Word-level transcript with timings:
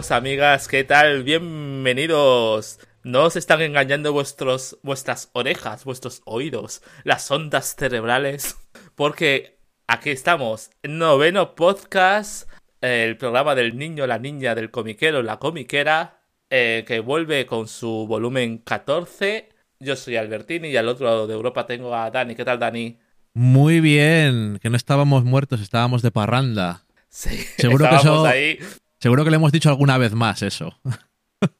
Amigos, 0.00 0.12
amigas, 0.12 0.66
¿qué 0.68 0.82
tal? 0.82 1.24
Bienvenidos. 1.24 2.80
No 3.02 3.24
os 3.24 3.36
están 3.36 3.60
engañando 3.60 4.14
vuestros, 4.14 4.78
vuestras 4.82 5.28
orejas, 5.34 5.84
vuestros 5.84 6.22
oídos, 6.24 6.80
las 7.04 7.30
ondas 7.30 7.76
cerebrales, 7.78 8.56
porque 8.94 9.58
aquí 9.86 10.08
estamos, 10.08 10.70
noveno 10.82 11.54
podcast, 11.54 12.48
el 12.80 13.18
programa 13.18 13.54
del 13.54 13.76
niño, 13.76 14.06
la 14.06 14.18
niña, 14.18 14.54
del 14.54 14.70
comiquero, 14.70 15.22
la 15.22 15.38
comiquera, 15.38 16.22
eh, 16.48 16.84
que 16.86 17.00
vuelve 17.00 17.44
con 17.44 17.68
su 17.68 18.06
volumen 18.08 18.56
14. 18.56 19.50
Yo 19.80 19.96
soy 19.96 20.16
Albertini 20.16 20.68
y 20.68 20.78
al 20.78 20.88
otro 20.88 21.04
lado 21.04 21.26
de 21.26 21.34
Europa 21.34 21.66
tengo 21.66 21.94
a 21.94 22.10
Dani. 22.10 22.34
¿Qué 22.34 22.46
tal, 22.46 22.58
Dani? 22.58 22.98
Muy 23.34 23.80
bien, 23.80 24.60
que 24.62 24.70
no 24.70 24.78
estábamos 24.78 25.24
muertos, 25.24 25.60
estábamos 25.60 26.00
de 26.00 26.10
parranda. 26.10 26.84
Sí, 27.10 27.36
Seguro 27.58 27.86
que 27.90 27.96
eso- 27.96 28.24
ahí. 28.24 28.58
Seguro 29.00 29.24
que 29.24 29.30
le 29.30 29.36
hemos 29.36 29.50
dicho 29.52 29.68
alguna 29.68 29.98
vez 29.98 30.12
más 30.14 30.42
eso. 30.42 30.78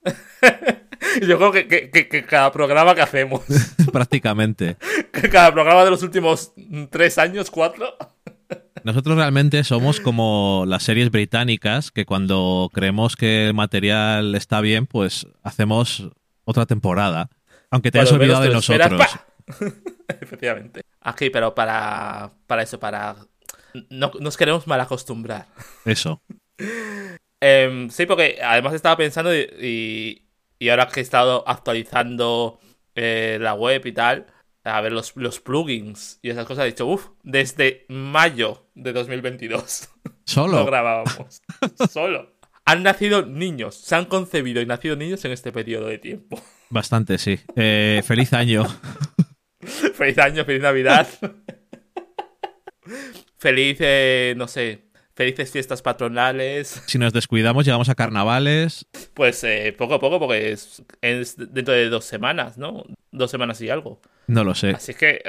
Yo 1.27 1.39
creo 1.39 1.53
que, 1.53 1.67
que- 1.67 1.91
que- 1.91 2.09
que 2.09 2.25
cada 2.25 2.53
programa 2.53 2.95
que 2.95 3.01
hacemos, 3.03 3.43
Prácticamente. 3.93 4.77
cada 5.33 5.53
programa 5.53 5.85
de 5.85 5.91
los 5.91 6.03
últimos 6.03 6.53
tres 6.91 7.19
años, 7.19 7.51
cuatro, 7.51 7.97
Nosotros 8.85 9.17
realmente 9.17 9.65
somos 9.65 10.01
como 10.01 10.65
las 10.67 10.83
series 10.85 11.11
británicas 11.11 11.91
que 11.91 12.05
cuando 12.07 12.71
creemos 12.73 13.17
que 13.17 13.49
el 13.49 13.55
material 13.55 14.35
está 14.35 14.61
bien, 14.61 14.87
pues 14.87 15.27
hacemos 15.43 16.09
otra 16.45 16.67
temporada. 16.67 17.29
Aunque 17.71 17.91
te 17.91 17.99
hayas 17.99 18.13
olvidado 18.13 18.43
de 18.43 18.51
nosotros. 18.51 18.91
esperas. 18.91 19.21
Efectivamente. 20.21 20.83
Aquí, 21.01 21.31
pero 21.31 21.55
para, 21.55 22.31
para 22.47 22.63
eso, 22.63 22.79
para... 22.79 23.17
No 23.89 24.11
nos 24.21 24.37
queremos 24.37 24.67
mal 24.67 24.81
acostumbrar. 24.81 25.47
Eso. 25.85 26.21
Em, 27.41 27.89
sí, 27.91 28.07
porque 28.07 28.39
además 28.43 28.75
estaba 28.75 28.97
pensando 28.97 29.35
y, 29.35 29.41
y, 29.61 30.29
y 30.59 30.69
ahora 30.69 30.89
que 30.89 31.01
he 31.01 31.03
estado 31.03 31.43
actualizando 31.47 32.61
eh, 32.95 33.39
la 33.41 33.55
web 33.55 33.85
y 33.87 33.93
tal, 33.93 34.27
a 34.65 34.81
ver 34.81 34.93
los, 34.93 35.17
los 35.17 35.41
plugins 35.41 36.19
y 36.23 36.31
esas 36.31 36.47
cosas, 36.47 36.65
he 36.65 36.69
dicho, 36.69 36.87
uff, 36.87 37.09
desde 37.23 37.87
mayo 37.89 38.67
de 38.75 38.93
2022 38.93 39.89
no 40.05 40.11
Solo. 40.25 40.65
grabábamos. 40.67 41.43
Solo. 41.91 42.37
Han 42.67 42.83
nacido 42.83 43.25
niños, 43.25 43.75
se 43.75 43.95
han 43.97 44.05
concebido 44.05 44.61
y 44.61 44.67
nacido 44.67 44.95
niños 44.97 45.25
en 45.25 45.33
este 45.33 45.50
periodo 45.50 45.87
de 45.87 45.99
tiempo. 45.99 46.41
Bastante, 46.69 47.19
sí. 47.19 47.41
Eh, 47.56 48.03
feliz 48.05 48.33
año. 48.33 48.65
feliz 49.95 50.19
año, 50.19 50.45
feliz 50.45 50.62
Navidad. 50.62 51.09
feliz, 53.39 53.79
eh, 53.81 54.34
no 54.37 54.47
sé, 54.47 54.90
felices 55.15 55.50
fiestas 55.50 55.82
patronales. 55.82 56.82
Si 56.87 56.98
nos 56.98 57.12
descuidamos, 57.12 57.65
llegamos 57.65 57.88
a 57.88 57.94
carnavales. 57.94 58.87
Pues 59.15 59.43
eh, 59.44 59.75
poco 59.76 59.94
a 59.94 60.00
poco, 60.00 60.19
porque 60.19 60.53
es, 60.53 60.82
es 61.03 61.37
dentro 61.37 61.75
de 61.75 61.88
dos 61.88 62.04
semanas, 62.04 62.56
¿no? 62.59 62.84
Dos 63.12 63.31
semanas 63.31 63.60
y 63.60 63.69
algo. 63.70 64.00
No 64.26 64.44
lo 64.44 64.54
sé. 64.54 64.70
Así 64.70 64.94
que, 64.94 65.20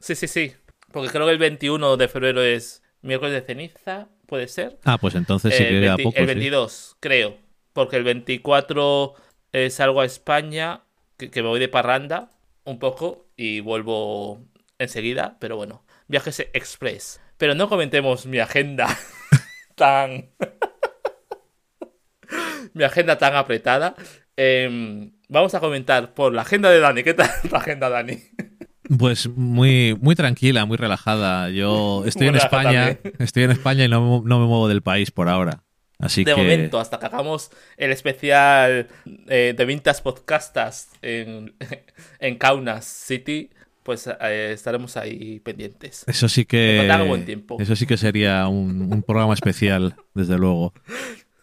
sí, 0.00 0.14
sí, 0.14 0.26
sí. 0.28 0.52
Porque 0.90 1.08
creo 1.10 1.24
que 1.26 1.32
el 1.32 1.38
21 1.38 1.96
de 1.96 2.08
febrero 2.08 2.42
es 2.42 2.82
miércoles 3.00 3.32
de 3.32 3.40
ceniza, 3.42 4.08
¿puede 4.26 4.46
ser? 4.48 4.78
Ah, 4.84 4.98
pues 4.98 5.14
entonces 5.14 5.54
sí 5.56 5.62
Eh, 5.62 5.68
que 5.68 5.74
el, 5.76 5.80
queda 5.82 5.96
20 5.96 6.02
poco. 6.04 6.18
el 6.18 6.24
sí. 6.28 6.34
22, 6.34 6.96
creo. 7.00 7.38
Porque 7.72 7.96
el 7.96 8.04
24 8.04 9.14
eh, 9.52 9.70
salgo 9.70 10.00
a 10.02 10.04
España, 10.04 10.82
que, 11.16 11.30
que 11.30 11.42
me 11.42 11.48
voy 11.48 11.60
de 11.60 11.68
parranda 11.68 12.28
un 12.64 12.78
poco 12.78 13.26
y 13.36 13.60
vuelvo 13.60 14.42
enseguida. 14.78 15.36
Pero 15.40 15.56
bueno, 15.56 15.84
viajes 16.08 16.40
express. 16.52 17.21
Pero 17.42 17.56
no 17.56 17.68
comentemos 17.68 18.24
mi 18.24 18.38
agenda 18.38 18.86
tan... 19.74 20.30
mi 22.72 22.84
agenda 22.84 23.18
tan 23.18 23.34
apretada. 23.34 23.96
Em, 24.36 25.10
vamos 25.28 25.52
a 25.56 25.58
comentar 25.58 26.14
por 26.14 26.32
la 26.32 26.42
agenda 26.42 26.70
de 26.70 26.78
Dani. 26.78 27.02
¿Qué 27.02 27.14
tal 27.14 27.28
la 27.50 27.58
agenda, 27.58 27.88
Dani? 27.88 28.16
Pues 28.96 29.28
muy, 29.28 29.98
muy 30.00 30.14
tranquila, 30.14 30.66
muy 30.66 30.76
relajada. 30.76 31.50
Yo 31.50 32.04
estoy 32.06 32.28
en 32.28 32.34
Muy 32.34 32.40
España, 32.40 32.94
también. 32.94 33.14
estoy 33.18 33.42
en 33.42 33.50
España 33.50 33.86
y 33.86 33.88
no, 33.88 34.22
no 34.24 34.38
me 34.38 34.46
muevo 34.46 34.68
del 34.68 34.82
país 34.82 35.10
por 35.10 35.28
ahora. 35.28 35.64
Así 35.98 36.22
de 36.22 36.36
que 36.36 36.40
momento, 36.40 36.78
hasta 36.78 37.00
que 37.00 37.06
hagamos 37.06 37.50
el 37.76 37.90
especial 37.90 38.86
eh, 39.28 39.52
de 39.56 39.64
Vintas 39.64 40.00
Podcastas 40.00 40.90
en, 41.02 41.56
en 42.20 42.38
Kaunas 42.38 42.84
City, 42.84 43.50
pues 43.82 44.06
eh, 44.20 44.52
estaremos 44.52 44.96
ahí 44.96 45.40
pendientes. 45.40 46.04
eso 46.06 46.28
sí 46.28 46.44
que 46.44 46.80
haga 46.90 47.04
buen 47.04 47.24
tiempo. 47.24 47.56
eso 47.60 47.74
sí 47.76 47.86
que 47.86 47.96
sería 47.96 48.46
un, 48.48 48.92
un 48.92 49.02
programa 49.02 49.34
especial, 49.34 49.96
desde 50.14 50.38
luego. 50.38 50.72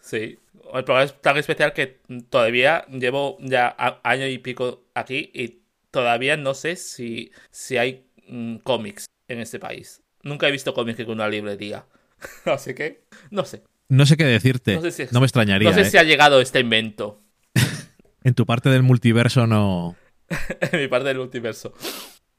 Sí. 0.00 0.38
El 0.72 0.84
programa 0.84 1.02
es 1.04 1.20
tan 1.20 1.36
especial 1.36 1.72
que 1.72 2.00
todavía 2.30 2.84
llevo 2.90 3.36
ya 3.40 3.74
año 4.04 4.26
y 4.28 4.38
pico 4.38 4.84
aquí 4.94 5.30
y 5.34 5.62
todavía 5.90 6.36
no 6.36 6.54
sé 6.54 6.76
si, 6.76 7.32
si 7.50 7.76
hay 7.76 8.06
mm, 8.28 8.56
cómics 8.58 9.06
en 9.28 9.40
este 9.40 9.58
país. 9.58 10.00
Nunca 10.22 10.46
he 10.48 10.52
visto 10.52 10.72
cómics 10.74 11.00
en 11.00 11.10
una 11.10 11.28
librería. 11.28 11.86
Así 12.44 12.74
que, 12.74 13.02
no 13.30 13.44
sé. 13.44 13.62
No 13.88 14.06
sé 14.06 14.16
qué 14.16 14.24
decirte. 14.24 14.74
No 14.76 14.82
No, 14.82 14.90
sé 14.90 15.08
si- 15.08 15.18
me 15.18 15.24
extrañaría. 15.24 15.68
No 15.68 15.74
sé 15.74 15.80
¿eh? 15.82 15.90
si 15.90 15.96
ha 15.98 16.04
llegado 16.04 16.40
este 16.40 16.60
invento 16.60 17.20
En 18.22 18.34
tu 18.34 18.46
parte 18.46 18.68
del 18.68 18.82
multiverso 18.84 19.46
no. 19.48 19.96
en 20.72 20.80
mi 20.80 20.86
parte 20.86 21.08
del 21.08 21.18
multiverso. 21.18 21.74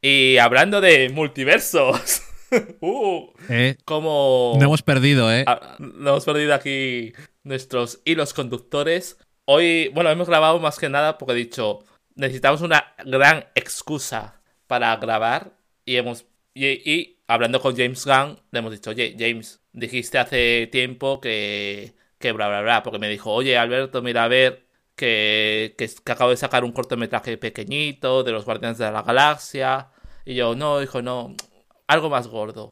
Y 0.01 0.37
hablando 0.37 0.81
de 0.81 1.09
multiversos, 1.09 2.23
uh, 2.81 3.27
¿eh? 3.49 3.77
como 3.85 4.55
No 4.57 4.65
hemos 4.65 4.81
perdido, 4.81 5.31
¿eh? 5.31 5.43
Ah, 5.45 5.75
no 5.77 6.09
hemos 6.09 6.25
perdido 6.25 6.55
aquí 6.55 7.13
nuestros 7.43 8.01
hilos 8.03 8.33
conductores. 8.33 9.17
Hoy, 9.45 9.89
bueno, 9.93 10.09
hemos 10.09 10.27
grabado 10.27 10.59
más 10.59 10.79
que 10.79 10.89
nada 10.89 11.17
porque 11.17 11.33
he 11.33 11.37
dicho, 11.37 11.83
necesitamos 12.15 12.61
una 12.61 12.95
gran 13.05 13.45
excusa 13.53 14.41
para 14.65 14.95
grabar 14.97 15.53
y 15.85 15.97
hemos 15.97 16.25
y, 16.53 16.67
y 16.67 17.19
hablando 17.27 17.61
con 17.61 17.75
James 17.75 18.05
Gunn 18.05 18.39
le 18.51 18.59
hemos 18.59 18.71
dicho, 18.71 18.89
oye, 18.89 19.15
James, 19.17 19.61
dijiste 19.71 20.17
hace 20.17 20.67
tiempo 20.71 21.21
que 21.21 21.93
que 22.17 22.31
bla 22.31 22.47
bla 22.47 22.61
bla, 22.61 22.83
porque 22.83 22.99
me 22.99 23.09
dijo, 23.09 23.31
oye, 23.31 23.57
Alberto, 23.57 24.01
mira 24.01 24.23
a 24.23 24.27
ver 24.27 24.65
que, 25.01 25.73
que, 25.79 25.89
acabo 26.11 26.29
de 26.29 26.37
sacar 26.37 26.63
un 26.63 26.71
cortometraje 26.73 27.35
pequeñito 27.39 28.23
de 28.23 28.31
los 28.31 28.45
Guardianes 28.45 28.77
de 28.77 28.91
la 28.91 29.01
Galaxia. 29.01 29.89
Y 30.25 30.35
yo, 30.35 30.53
no, 30.55 30.79
hijo, 30.79 31.01
no, 31.01 31.35
algo 31.87 32.11
más 32.11 32.27
gordo. 32.27 32.71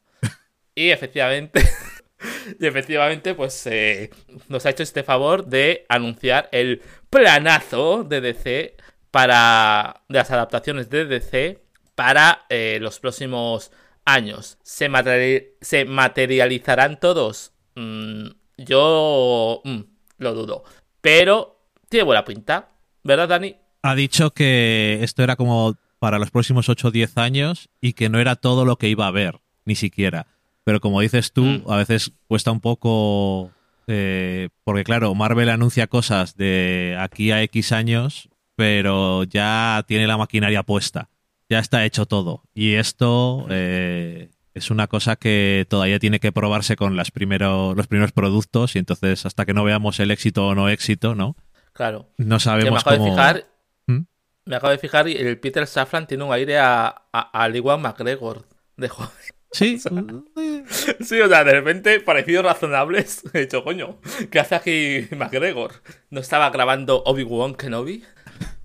Y 0.75 0.91
efectivamente, 0.91 1.67
y 2.59 2.67
efectivamente, 2.67 3.33
pues 3.33 3.65
eh, 3.65 4.11
nos 4.47 4.63
ha 4.67 4.69
hecho 4.69 4.83
este 4.83 5.01
favor 5.01 5.47
de 5.47 5.87
anunciar 5.89 6.49
el 6.51 6.83
planazo 7.09 8.03
de 8.03 8.21
DC 8.21 8.77
para 9.09 10.03
de 10.07 10.19
las 10.19 10.29
adaptaciones 10.29 10.91
de 10.91 11.05
DC 11.05 11.63
para 11.95 12.45
eh, 12.49 12.77
los 12.79 12.99
próximos 12.99 13.71
años. 14.05 14.59
¿Se, 14.61 14.87
materiali- 14.87 15.53
se 15.61 15.85
materializarán 15.85 16.99
todos? 16.99 17.53
Mm, 17.73 18.27
yo 18.57 19.61
mm, 19.63 19.79
lo 20.19 20.33
dudo. 20.35 20.63
Pero 21.01 21.58
tiene 21.89 22.03
buena 22.03 22.23
pinta, 22.25 22.69
¿verdad, 23.03 23.27
Dani? 23.27 23.55
Ha 23.81 23.95
dicho 23.95 24.31
que 24.31 24.99
esto 25.01 25.23
era 25.23 25.35
como 25.35 25.75
para 25.99 26.19
los 26.19 26.31
próximos 26.31 26.69
8 26.69 26.89
o 26.89 26.91
10 26.91 27.17
años 27.17 27.69
y 27.81 27.93
que 27.93 28.09
no 28.09 28.19
era 28.19 28.35
todo 28.35 28.65
lo 28.65 28.77
que 28.77 28.89
iba 28.89 29.05
a 29.05 29.09
haber, 29.09 29.39
ni 29.65 29.75
siquiera. 29.75 30.27
Pero 30.63 30.79
como 30.81 31.01
dices 31.01 31.33
tú, 31.33 31.43
Mm. 31.43 31.63
a 31.71 31.77
veces 31.77 32.11
cuesta 32.27 32.51
un 32.51 32.59
poco. 32.61 33.51
eh, 33.91 34.49
porque 34.63 34.83
claro, 34.83 35.15
Marvel 35.15 35.49
anuncia 35.49 35.87
cosas 35.87 36.35
de 36.37 36.95
aquí 36.99 37.31
a 37.31 37.41
X 37.41 37.71
años, 37.71 38.29
pero 38.55 39.23
ya 39.23 39.83
tiene 39.87 40.05
la 40.05 40.15
maquinaria 40.15 40.61
puesta. 40.61 41.09
Ya 41.49 41.57
está 41.57 41.83
hecho 41.85 42.05
todo. 42.05 42.43
Y 42.53 42.75
esto 42.75 43.47
eh, 43.49 44.29
es 44.53 44.69
una 44.69 44.85
cosa 44.85 45.15
que 45.15 45.65
todavía 45.67 45.97
tiene 45.97 46.19
que 46.19 46.31
probarse 46.31 46.75
con 46.75 46.95
las 46.97 47.09
primero, 47.09 47.73
los 47.75 47.87
primeros 47.87 48.11
productos. 48.11 48.75
Y 48.75 48.79
entonces, 48.79 49.25
hasta 49.25 49.43
que 49.47 49.55
no 49.55 49.63
veamos 49.63 49.99
el 49.99 50.11
éxito 50.11 50.45
o 50.49 50.53
no 50.53 50.69
éxito, 50.69 51.15
¿no? 51.15 51.35
Claro. 51.79 52.09
No 52.17 52.25
Que 52.25 52.33
me 52.33 52.39
sabemos 52.41 52.81
acabo 52.81 52.97
cómo. 52.97 53.05
de 53.05 53.11
fijar. 53.11 53.45
¿Mm? 53.87 53.99
Me 54.47 54.55
acabo 54.57 54.71
de 54.71 54.77
fijar 54.79 55.07
y 55.07 55.13
el 55.15 55.39
Peter 55.39 55.65
Safran 55.65 56.07
tiene 56.07 56.25
un 56.25 56.33
aire 56.33 56.57
a, 56.59 56.87
a, 57.13 57.19
al 57.43 57.55
Iwan 57.55 57.81
McGregor 57.81 58.45
de 58.75 58.89
joven. 58.89 59.09
Sí, 59.51 59.79
Sí, 59.79 61.21
o 61.21 61.27
sea, 61.29 61.43
de 61.45 61.53
repente, 61.53 62.01
parecidos 62.01 62.43
razonables. 62.43 63.23
He 63.33 63.39
dicho, 63.39 63.63
coño, 63.63 63.97
¿qué 64.29 64.41
hace 64.41 64.55
aquí 64.55 65.07
McGregor? 65.15 65.71
¿No 66.09 66.19
estaba 66.19 66.49
grabando 66.49 67.01
Obi-Wan 67.05 67.55
Kenobi? 67.55 68.03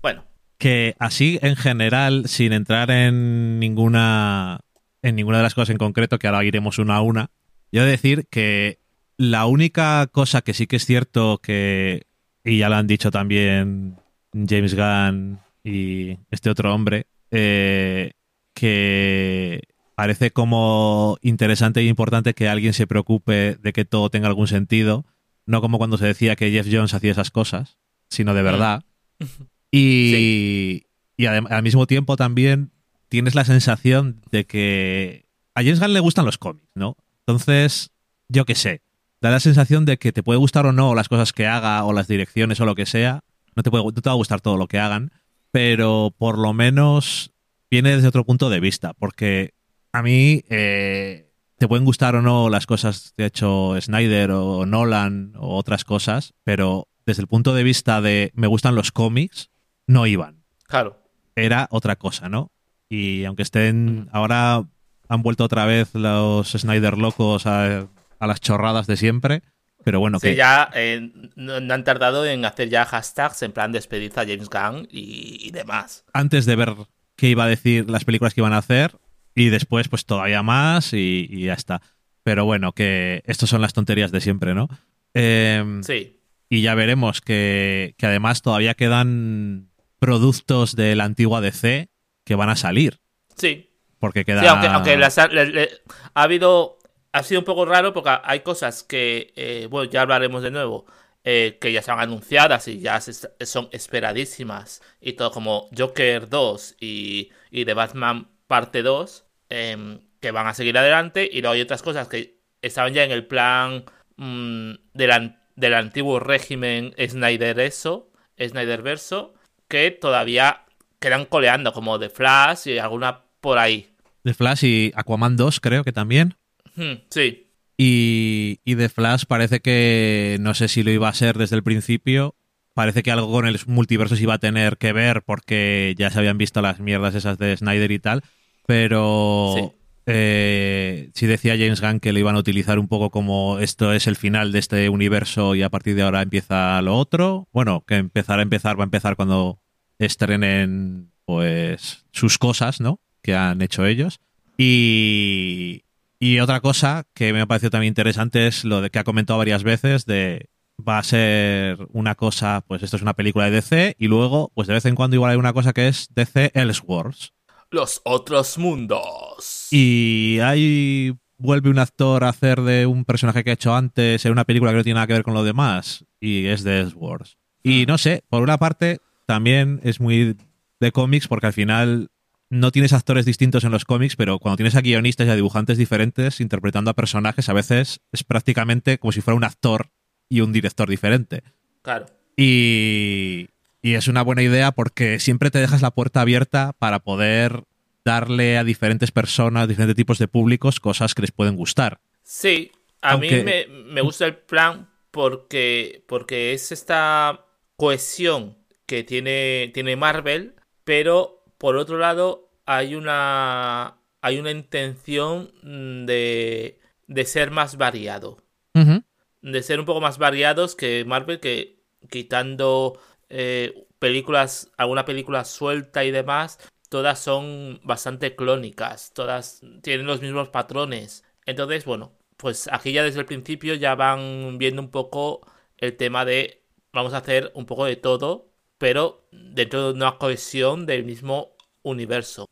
Bueno, 0.01 0.25
que 0.57 0.95
así 0.99 1.39
en 1.41 1.55
general, 1.55 2.27
sin 2.27 2.51
entrar 2.51 2.91
en 2.91 3.59
ninguna 3.59 4.59
en 5.01 5.15
ninguna 5.15 5.37
de 5.37 5.43
las 5.43 5.55
cosas 5.55 5.69
en 5.69 5.77
concreto, 5.77 6.19
que 6.19 6.27
ahora 6.27 6.43
iremos 6.43 6.79
una 6.79 6.97
a 6.97 7.01
una, 7.01 7.31
yo 7.71 7.81
he 7.81 7.85
de 7.85 7.91
decir 7.91 8.27
que 8.29 8.79
la 9.17 9.45
única 9.45 10.05
cosa 10.11 10.41
que 10.41 10.53
sí 10.53 10.67
que 10.67 10.75
es 10.75 10.85
cierto 10.85 11.39
que, 11.41 12.05
y 12.45 12.59
ya 12.59 12.69
lo 12.69 12.75
han 12.75 12.87
dicho 12.87 13.11
también 13.11 13.97
James 14.33 14.75
Gunn 14.75 15.39
y 15.63 16.17
este 16.31 16.49
otro 16.49 16.73
hombre, 16.73 17.07
eh, 17.31 18.11
que 18.53 19.61
parece 19.95 20.31
como 20.31 21.17
interesante 21.21 21.79
e 21.81 21.85
importante 21.85 22.33
que 22.33 22.47
alguien 22.47 22.73
se 22.73 22.87
preocupe 22.87 23.55
de 23.55 23.73
que 23.73 23.83
todo 23.85 24.09
tenga 24.09 24.27
algún 24.27 24.47
sentido, 24.47 25.05
no 25.45 25.61
como 25.61 25.77
cuando 25.77 25.97
se 25.97 26.05
decía 26.05 26.35
que 26.35 26.51
Jeff 26.51 26.67
Jones 26.71 26.93
hacía 26.93 27.11
esas 27.11 27.31
cosas, 27.31 27.77
sino 28.09 28.33
de 28.33 28.41
Mm. 28.41 28.45
verdad. 28.45 28.83
Y, 29.71 30.83
y 31.17 31.25
al 31.25 31.63
mismo 31.63 31.85
tiempo 31.85 32.15
también 32.15 32.71
tienes 33.09 33.35
la 33.35 33.43
sensación 33.43 34.21
de 34.31 34.45
que 34.45 35.25
a 35.53 35.61
James 35.63 35.81
Gunn 35.81 35.91
le 35.93 35.99
gustan 35.99 36.23
los 36.25 36.37
cómics, 36.37 36.69
¿no? 36.75 36.95
Entonces, 37.27 37.91
yo 38.29 38.45
qué 38.45 38.55
sé, 38.55 38.81
da 39.25 39.31
la 39.31 39.39
sensación 39.39 39.85
de 39.85 39.97
que 39.97 40.11
te 40.11 40.21
puede 40.21 40.37
gustar 40.37 40.67
o 40.67 40.71
no 40.71 40.93
las 40.93 41.09
cosas 41.09 41.33
que 41.33 41.47
haga 41.47 41.83
o 41.83 41.93
las 41.93 42.07
direcciones 42.07 42.59
o 42.59 42.65
lo 42.65 42.75
que 42.75 42.85
sea, 42.85 43.21
no 43.55 43.63
te, 43.63 43.71
puede, 43.71 43.83
no 43.83 43.91
te 43.91 44.07
va 44.07 44.11
a 44.13 44.17
gustar 44.17 44.39
todo 44.39 44.55
lo 44.55 44.67
que 44.67 44.77
hagan, 44.77 45.11
pero 45.49 46.13
por 46.15 46.37
lo 46.37 46.53
menos 46.53 47.31
viene 47.71 47.95
desde 47.95 48.07
otro 48.07 48.23
punto 48.23 48.51
de 48.51 48.59
vista, 48.59 48.93
porque 48.93 49.55
a 49.91 50.03
mí 50.03 50.43
eh, 50.49 51.31
te 51.57 51.67
pueden 51.67 51.85
gustar 51.85 52.15
o 52.15 52.21
no 52.21 52.49
las 52.49 52.67
cosas 52.67 53.13
que 53.17 53.23
ha 53.23 53.27
hecho 53.27 53.73
Snyder 53.81 54.29
o 54.29 54.67
Nolan 54.67 55.33
o 55.37 55.55
otras 55.55 55.85
cosas, 55.85 56.35
pero 56.43 56.87
desde 57.07 57.23
el 57.23 57.27
punto 57.27 57.55
de 57.55 57.63
vista 57.63 58.01
de 58.01 58.31
me 58.35 58.45
gustan 58.45 58.75
los 58.75 58.91
cómics, 58.91 59.49
no 59.87 60.05
iban. 60.05 60.43
Claro. 60.67 60.99
Era 61.35 61.67
otra 61.71 61.95
cosa, 61.95 62.29
¿no? 62.29 62.51
Y 62.89 63.25
aunque 63.25 63.41
estén 63.41 64.07
ahora 64.11 64.67
han 65.09 65.21
vuelto 65.23 65.43
otra 65.43 65.65
vez 65.65 65.95
los 65.95 66.51
Snyder 66.51 66.97
locos 66.97 67.47
a, 67.47 67.87
a 68.19 68.27
las 68.27 68.39
chorradas 68.41 68.87
de 68.87 68.97
siempre, 68.97 69.41
pero 69.83 69.99
bueno, 69.99 70.19
Sí, 70.19 70.29
que 70.29 70.35
ya 70.35 70.69
eh, 70.73 71.11
no, 71.35 71.59
no 71.59 71.73
han 71.73 71.83
tardado 71.83 72.25
en 72.25 72.43
hacer 72.45 72.69
ya 72.69 72.85
hashtags 72.85 73.41
en 73.43 73.51
plan 73.51 73.71
despedir 73.71 74.11
a 74.15 74.21
James 74.25 74.49
Gunn 74.49 74.87
y, 74.91 75.37
y 75.47 75.51
demás. 75.51 76.05
antes 76.13 76.45
de 76.45 76.55
ver 76.55 76.73
qué 77.15 77.29
iba 77.29 77.43
a 77.43 77.47
decir 77.47 77.89
las 77.89 78.03
películas 78.05 78.33
que 78.33 78.41
iban 78.41 78.53
a 78.53 78.57
hacer 78.57 78.97
y 79.35 79.49
después 79.49 79.87
pues 79.89 80.05
todavía 80.05 80.41
más 80.43 80.93
y, 80.93 81.27
y 81.29 81.45
ya 81.45 81.53
está. 81.53 81.81
Pero 82.23 82.45
bueno, 82.45 82.71
que 82.71 83.21
estas 83.25 83.49
son 83.49 83.61
las 83.61 83.73
tonterías 83.73 84.11
de 84.11 84.21
siempre, 84.21 84.53
¿no? 84.55 84.67
Eh, 85.13 85.63
Sí. 85.83 86.19
Y 86.49 86.61
ya 86.61 86.73
veremos 86.75 87.21
que, 87.21 87.95
que 87.97 88.05
además 88.05 88.41
todavía 88.41 88.73
quedan 88.75 89.69
productos 89.99 90.75
de 90.75 90.95
la 90.95 91.03
antigua 91.05 91.41
DC 91.41 91.89
que 92.23 92.35
van 92.35 92.49
a 92.49 92.55
salir. 92.55 92.99
Sí. 93.35 93.71
Porque 93.99 94.25
queda... 94.25 94.41
Sí, 94.41 94.47
aunque, 94.47 94.67
aunque 94.67 94.97
las 94.97 95.17
ha, 95.17 95.27
le- 95.27 95.47
le- 95.47 95.69
ha 96.13 96.23
habido. 96.23 96.77
Ha 97.15 97.23
sido 97.23 97.39
un 97.41 97.45
poco 97.45 97.65
raro 97.65 97.93
porque 97.93 98.11
hay 98.23 98.41
cosas 98.41 98.83
que. 98.83 99.33
eh, 99.35 99.67
bueno, 99.69 99.89
ya 99.89 100.01
hablaremos 100.01 100.43
de 100.43 100.51
nuevo. 100.51 100.85
eh, 101.27 101.57
que 101.59 101.71
ya 101.71 101.79
están 101.79 101.99
anunciadas 101.99 102.67
y 102.67 102.79
ya 102.79 103.01
se- 103.01 103.29
son 103.45 103.67
esperadísimas. 103.71 104.81
Y 105.01 105.13
todo 105.13 105.31
como 105.31 105.69
Joker 105.75 106.29
2 106.29 106.75
y, 106.79 107.31
y 107.49 107.65
The 107.65 107.73
Batman 107.73 108.27
Parte 108.47 108.83
2. 108.83 109.25
em, 109.49 109.99
que 110.19 110.29
van 110.31 110.45
a 110.47 110.53
seguir 110.53 110.77
adelante. 110.77 111.27
Y 111.31 111.41
luego 111.41 111.53
hay 111.53 111.61
otras 111.61 111.81
cosas 111.81 112.07
que 112.07 112.37
estaban 112.61 112.93
ya 112.93 113.03
en 113.03 113.11
el 113.11 113.25
plan 113.25 113.85
mm, 114.17 114.71
del, 114.93 115.35
del 115.55 115.73
antiguo 115.73 116.19
régimen 116.19 116.93
Snyder 116.99 117.59
eso. 117.59 118.11
Snyder 118.39 118.81
verso. 118.83 119.33
Que 119.67 119.89
todavía 119.91 120.65
quedan 120.99 121.25
coleando. 121.25 121.73
Como 121.73 121.97
The 121.99 122.09
Flash 122.09 122.67
y 122.67 122.77
alguna 122.77 123.21
por 123.41 123.57
ahí. 123.57 123.89
De 124.23 124.33
Flash 124.35 124.63
y 124.65 124.91
Aquaman 124.95 125.37
2 125.37 125.59
creo 125.59 125.83
que 125.83 125.91
también. 125.91 126.35
Hmm, 126.75 126.93
sí. 127.09 127.47
Y, 127.77 128.59
y 128.63 128.75
de 128.75 128.89
Flash 128.89 129.23
parece 129.27 129.59
que, 129.59 130.37
no 130.39 130.53
sé 130.53 130.67
si 130.67 130.83
lo 130.83 130.91
iba 130.91 131.09
a 131.09 131.13
ser 131.13 131.37
desde 131.37 131.55
el 131.57 131.63
principio, 131.63 132.35
parece 132.73 133.03
que 133.03 133.11
algo 133.11 133.31
con 133.31 133.45
el 133.47 133.59
multiverso 133.67 134.15
se 134.15 134.23
iba 134.23 134.35
a 134.35 134.39
tener 134.39 134.77
que 134.77 134.93
ver 134.93 135.23
porque 135.23 135.93
ya 135.97 136.09
se 136.09 136.19
habían 136.19 136.37
visto 136.37 136.61
las 136.61 136.79
mierdas 136.79 137.15
esas 137.15 137.37
de 137.37 137.55
Snyder 137.57 137.91
y 137.91 137.99
tal, 137.99 138.21
pero 138.65 139.53
Sí. 139.57 139.71
eh, 140.05 141.09
sí 141.13 141.25
decía 141.25 141.53
James 141.57 141.81
Gunn 141.81 141.99
que 141.99 142.13
lo 142.13 142.19
iban 142.19 142.35
a 142.35 142.39
utilizar 142.39 142.79
un 142.79 142.87
poco 142.87 143.09
como 143.09 143.59
esto 143.59 143.91
es 143.93 144.07
el 144.07 144.15
final 144.15 144.51
de 144.51 144.59
este 144.59 144.89
universo 144.89 145.55
y 145.55 145.61
a 145.63 145.69
partir 145.69 145.95
de 145.95 146.03
ahora 146.03 146.21
empieza 146.21 146.81
lo 146.81 146.95
otro. 146.97 147.47
Bueno, 147.51 147.83
que 147.87 147.95
empezar 147.95 148.39
a 148.39 148.43
empezar 148.43 148.77
va 148.79 148.83
a 148.83 148.85
empezar 148.85 149.15
cuando 149.15 149.59
estrenen 149.99 151.11
pues 151.25 152.05
sus 152.11 152.37
cosas, 152.37 152.79
¿no? 152.81 152.99
Que 153.21 153.35
han 153.35 153.61
hecho 153.61 153.85
ellos. 153.85 154.19
Y, 154.57 155.83
y 156.25 156.39
otra 156.39 156.59
cosa 156.59 157.05
que 157.13 157.33
me 157.33 157.41
ha 157.41 157.45
parecido 157.45 157.69
también 157.69 157.91
interesante 157.91 158.47
es 158.47 158.65
lo 158.65 158.81
de 158.81 158.89
que 158.89 158.97
ha 158.97 159.03
comentado 159.03 159.37
varias 159.37 159.61
veces 159.61 160.07
de 160.07 160.49
va 160.75 160.97
a 160.97 161.03
ser 161.03 161.77
una 161.93 162.15
cosa, 162.15 162.63
pues 162.67 162.81
esto 162.81 162.95
es 162.95 163.03
una 163.03 163.13
película 163.13 163.45
de 163.45 163.51
DC 163.51 163.95
y 163.99 164.07
luego, 164.07 164.51
pues 164.55 164.67
de 164.67 164.73
vez 164.73 164.85
en 164.85 164.95
cuando 164.95 165.15
igual 165.15 165.33
hay 165.33 165.37
una 165.37 165.53
cosa 165.53 165.71
que 165.71 165.87
es 165.87 166.07
DC 166.15 166.49
Elseworlds. 166.55 167.31
Los 167.69 168.01
otros 168.05 168.57
mundos. 168.57 169.67
Y 169.69 170.39
ahí 170.41 171.13
vuelve 171.37 171.69
un 171.69 171.77
actor 171.77 172.23
a 172.23 172.29
hacer 172.29 172.61
de 172.61 172.87
un 172.87 173.05
personaje 173.05 173.43
que 173.43 173.51
ha 173.51 173.53
hecho 173.53 173.75
antes 173.75 174.25
en 174.25 174.31
una 174.31 174.45
película 174.45 174.71
que 174.71 174.77
no 174.77 174.83
tiene 174.83 174.95
nada 174.95 175.05
que 175.05 175.13
ver 175.13 175.23
con 175.23 175.35
lo 175.35 175.43
demás 175.43 176.05
y 176.19 176.47
es 176.47 176.63
de 176.63 176.79
Elseworlds. 176.79 177.37
Y 177.61 177.85
no 177.85 177.99
sé, 177.99 178.23
por 178.29 178.41
una 178.41 178.57
parte 178.57 178.97
también 179.27 179.79
es 179.83 179.99
muy 179.99 180.35
de 180.79 180.91
cómics 180.91 181.27
porque 181.27 181.45
al 181.45 181.53
final 181.53 182.09
no 182.49 182.71
tienes 182.71 182.93
actores 182.93 183.25
distintos 183.25 183.63
en 183.63 183.71
los 183.71 183.85
cómics, 183.85 184.15
pero 184.15 184.39
cuando 184.39 184.57
tienes 184.57 184.75
a 184.75 184.81
guionistas 184.81 185.27
y 185.27 185.29
a 185.31 185.35
dibujantes 185.35 185.77
diferentes 185.77 186.39
interpretando 186.39 186.91
a 186.91 186.93
personajes, 186.95 187.49
a 187.49 187.53
veces 187.53 188.01
es 188.11 188.23
prácticamente 188.23 188.97
como 188.99 189.11
si 189.11 189.21
fuera 189.21 189.35
un 189.37 189.43
actor 189.43 189.89
y 190.29 190.41
un 190.41 190.51
director 190.53 190.89
diferente. 190.89 191.43
Claro. 191.81 192.05
Y, 192.37 193.49
y 193.81 193.93
es 193.95 194.07
una 194.07 194.21
buena 194.21 194.43
idea 194.43 194.71
porque 194.71 195.19
siempre 195.19 195.51
te 195.51 195.59
dejas 195.59 195.81
la 195.81 195.91
puerta 195.91 196.21
abierta 196.21 196.73
para 196.77 196.99
poder 196.99 197.63
darle 198.03 198.57
a 198.57 198.63
diferentes 198.63 199.11
personas, 199.11 199.67
diferentes 199.67 199.95
tipos 199.95 200.19
de 200.19 200.27
públicos, 200.27 200.79
cosas 200.79 201.15
que 201.15 201.21
les 201.23 201.31
pueden 201.31 201.55
gustar. 201.55 201.99
Sí, 202.23 202.71
a 203.01 203.11
Aunque- 203.13 203.37
mí 203.37 203.43
me, 203.43 203.67
me 203.93 204.01
gusta 204.01 204.25
el 204.25 204.35
plan 204.35 204.89
porque, 205.11 206.03
porque 206.07 206.53
es 206.53 206.71
esta 206.71 207.45
cohesión 207.77 208.57
que 208.85 209.03
tiene, 209.03 209.71
tiene 209.73 209.95
Marvel, 209.95 210.53
pero 210.83 211.43
por 211.57 211.77
otro 211.77 211.97
lado 211.97 212.49
hay 212.65 212.95
una, 212.95 213.97
hay 214.21 214.39
una 214.39 214.51
intención 214.51 215.53
mm, 215.63 216.05
de, 216.05 216.79
de 217.07 217.25
ser 217.25 217.51
más 217.51 217.77
variado. 217.77 218.37
de 218.73 219.63
ser 219.63 219.79
un 219.79 219.85
poco 219.85 220.01
más 220.01 220.17
variados 220.17 220.75
que 220.75 221.05
Marvel, 221.05 221.39
que 221.39 221.83
quitando 222.09 222.99
eh, 223.29 223.87
películas, 223.99 224.71
alguna 224.77 225.05
película 225.05 225.45
suelta 225.45 226.03
y 226.03 226.11
demás, 226.11 226.59
todas 226.89 227.19
son 227.19 227.79
bastante 227.83 228.35
clónicas, 228.35 229.13
todas 229.13 229.61
tienen 229.83 230.07
los 230.07 230.21
mismos 230.21 230.49
patrones. 230.49 231.23
Entonces, 231.45 231.85
bueno, 231.85 232.13
pues 232.37 232.67
aquí 232.71 232.91
ya 232.91 233.03
desde 233.03 233.19
el 233.19 233.25
principio 233.27 233.75
ya 233.75 233.95
van 233.95 234.57
viendo 234.57 234.81
un 234.81 234.89
poco 234.91 235.41
el 235.77 235.95
tema 235.95 236.25
de 236.25 236.63
vamos 236.91 237.13
a 237.13 237.17
hacer 237.17 237.51
un 237.55 237.65
poco 237.65 237.85
de 237.85 237.97
todo, 237.97 238.49
pero 238.85 239.27
dentro 239.31 239.87
de 239.87 239.93
una 239.93 240.19
cohesión 240.19 240.85
del 240.85 241.05
mismo 241.05 241.55
universo. 241.81 242.47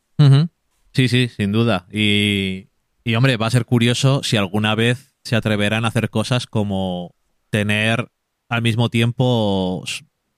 Sí, 0.92 1.06
sí, 1.06 1.28
sin 1.28 1.52
duda. 1.52 1.86
Y, 1.92 2.70
y, 3.04 3.14
hombre, 3.14 3.36
va 3.36 3.46
a 3.46 3.50
ser 3.52 3.64
curioso 3.64 4.24
si 4.24 4.36
alguna 4.36 4.74
vez 4.74 5.14
se 5.22 5.36
atreverán 5.36 5.84
a 5.84 5.88
hacer 5.88 6.10
cosas 6.10 6.48
como 6.48 7.14
tener 7.50 8.08
al 8.48 8.62
mismo 8.62 8.90
tiempo 8.90 9.84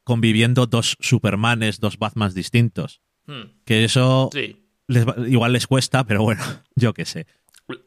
conviviendo 0.04 0.66
dos 0.66 0.98
Supermanes, 1.00 1.80
dos 1.80 1.96
Batmans 1.96 2.34
distintos. 2.34 3.00
Hmm, 3.26 3.54
Que 3.64 3.84
eso 3.84 4.28
sí. 4.34 4.66
les 4.88 5.08
va- 5.08 5.16
igual 5.26 5.54
les 5.54 5.66
cuesta, 5.66 6.04
pero 6.04 6.22
bueno, 6.24 6.42
yo 6.74 6.92
qué 6.92 7.06
sé. 7.06 7.26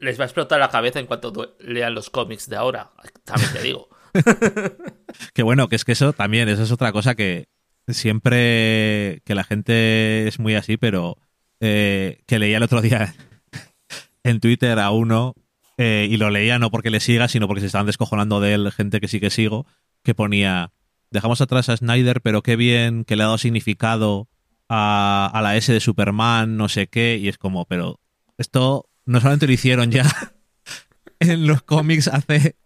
Les 0.00 0.18
va 0.18 0.24
a 0.24 0.26
explotar 0.26 0.58
la 0.58 0.68
cabeza 0.68 0.98
en 0.98 1.06
cuanto 1.06 1.56
lean 1.60 1.94
los 1.94 2.10
cómics 2.10 2.48
de 2.48 2.56
ahora, 2.56 2.90
también 3.22 3.52
te 3.52 3.62
digo. 3.62 3.88
Que 5.32 5.42
bueno, 5.44 5.68
que 5.68 5.76
es 5.76 5.84
que 5.84 5.92
eso 5.92 6.12
también, 6.12 6.48
eso 6.48 6.62
es 6.64 6.72
otra 6.72 6.90
cosa 6.92 7.14
que 7.14 7.46
siempre 7.94 9.22
que 9.24 9.34
la 9.34 9.44
gente 9.44 10.28
es 10.28 10.38
muy 10.38 10.54
así, 10.54 10.76
pero 10.76 11.18
eh, 11.60 12.22
que 12.26 12.38
leía 12.38 12.56
el 12.56 12.62
otro 12.62 12.80
día 12.80 13.14
en 14.24 14.40
Twitter 14.40 14.78
a 14.78 14.90
uno 14.90 15.34
eh, 15.76 16.08
y 16.10 16.16
lo 16.16 16.30
leía 16.30 16.58
no 16.58 16.70
porque 16.70 16.90
le 16.90 17.00
siga, 17.00 17.28
sino 17.28 17.46
porque 17.46 17.60
se 17.60 17.66
estaban 17.66 17.86
descojonando 17.86 18.40
de 18.40 18.54
él 18.54 18.72
gente 18.72 19.00
que 19.00 19.08
sí 19.08 19.20
que 19.20 19.30
sigo, 19.30 19.66
que 20.02 20.14
ponía, 20.14 20.72
dejamos 21.10 21.40
atrás 21.40 21.68
a 21.68 21.76
Snyder, 21.76 22.20
pero 22.20 22.42
qué 22.42 22.56
bien 22.56 23.04
que 23.04 23.16
le 23.16 23.22
ha 23.22 23.26
dado 23.26 23.38
significado 23.38 24.28
a, 24.68 25.30
a 25.32 25.42
la 25.42 25.56
S 25.56 25.72
de 25.72 25.80
Superman, 25.80 26.56
no 26.56 26.68
sé 26.68 26.86
qué, 26.86 27.16
y 27.16 27.28
es 27.28 27.38
como, 27.38 27.66
pero 27.66 28.00
esto 28.36 28.88
no 29.06 29.20
solamente 29.20 29.46
lo 29.46 29.52
hicieron 29.52 29.90
ya 29.90 30.04
en 31.20 31.46
los 31.46 31.62
cómics 31.62 32.08
hace, 32.08 32.56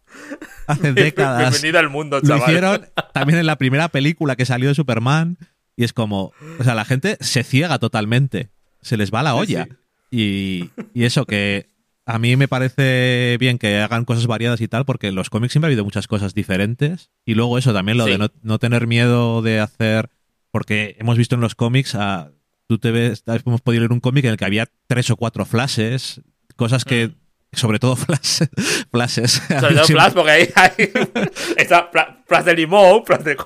hace 0.66 0.92
décadas. 0.92 1.50
Bienvenido 1.50 1.78
al 1.78 1.90
mundo, 1.90 2.20
Lo 2.20 2.28
chaval. 2.28 2.42
hicieron 2.50 2.86
también 3.12 3.38
en 3.38 3.46
la 3.46 3.56
primera 3.56 3.88
película 3.88 4.36
que 4.36 4.46
salió 4.46 4.68
de 4.68 4.74
Superman. 4.74 5.38
Y 5.76 5.84
es 5.84 5.92
como, 5.92 6.32
o 6.60 6.64
sea, 6.64 6.74
la 6.74 6.84
gente 6.84 7.16
se 7.20 7.42
ciega 7.42 7.78
totalmente. 7.78 8.50
Se 8.80 8.96
les 8.96 9.12
va 9.12 9.22
la 9.22 9.34
olla. 9.34 9.66
sí. 9.66 9.76
Y, 10.16 10.70
y 10.92 11.04
eso 11.04 11.24
que 11.26 11.66
a 12.06 12.18
mí 12.20 12.36
me 12.36 12.46
parece 12.46 13.36
bien 13.40 13.58
que 13.58 13.78
hagan 13.78 14.04
cosas 14.04 14.26
variadas 14.28 14.60
y 14.60 14.68
tal, 14.68 14.84
porque 14.84 15.08
en 15.08 15.16
los 15.16 15.28
cómics 15.30 15.52
siempre 15.54 15.66
ha 15.66 15.70
habido 15.70 15.84
muchas 15.84 16.06
cosas 16.06 16.34
diferentes. 16.34 17.10
Y 17.24 17.34
luego 17.34 17.58
eso 17.58 17.72
también, 17.72 17.98
lo 17.98 18.04
Sí. 18.04 18.12
de 18.12 18.18
no, 18.18 18.28
no 18.42 18.58
tener 18.60 18.86
miedo 18.86 19.42
de 19.42 19.58
hacer. 19.58 20.10
Porque 20.52 20.94
hemos 21.00 21.18
visto 21.18 21.34
en 21.34 21.40
los 21.40 21.56
cómics 21.56 21.96
a. 21.96 22.30
Tú 22.68 22.78
te 22.78 22.92
ves, 22.92 23.24
hemos 23.26 23.60
podido 23.60 23.80
leer 23.80 23.92
un 23.92 23.98
cómic 24.00 24.24
en 24.24 24.30
el 24.30 24.36
que 24.36 24.44
había 24.44 24.68
tres 24.86 25.10
o 25.10 25.16
cuatro 25.16 25.44
flashes, 25.44 26.20
cosas 26.56 26.84
que, 26.84 27.08
Mm. 27.08 27.12
Sobre 27.54 27.78
todo 27.78 27.96
Flash, 27.96 28.42
Flashes. 28.90 29.42
Sobre 29.48 29.74
todo 29.74 29.84
Flash, 29.86 30.12
porque 30.12 30.30
ahí 30.30 30.48
hay. 30.54 30.72
Está 31.56 31.90
Flash 32.26 32.44
de 32.44 32.54
limón, 32.54 33.04
Flash 33.04 33.22
de. 33.22 33.36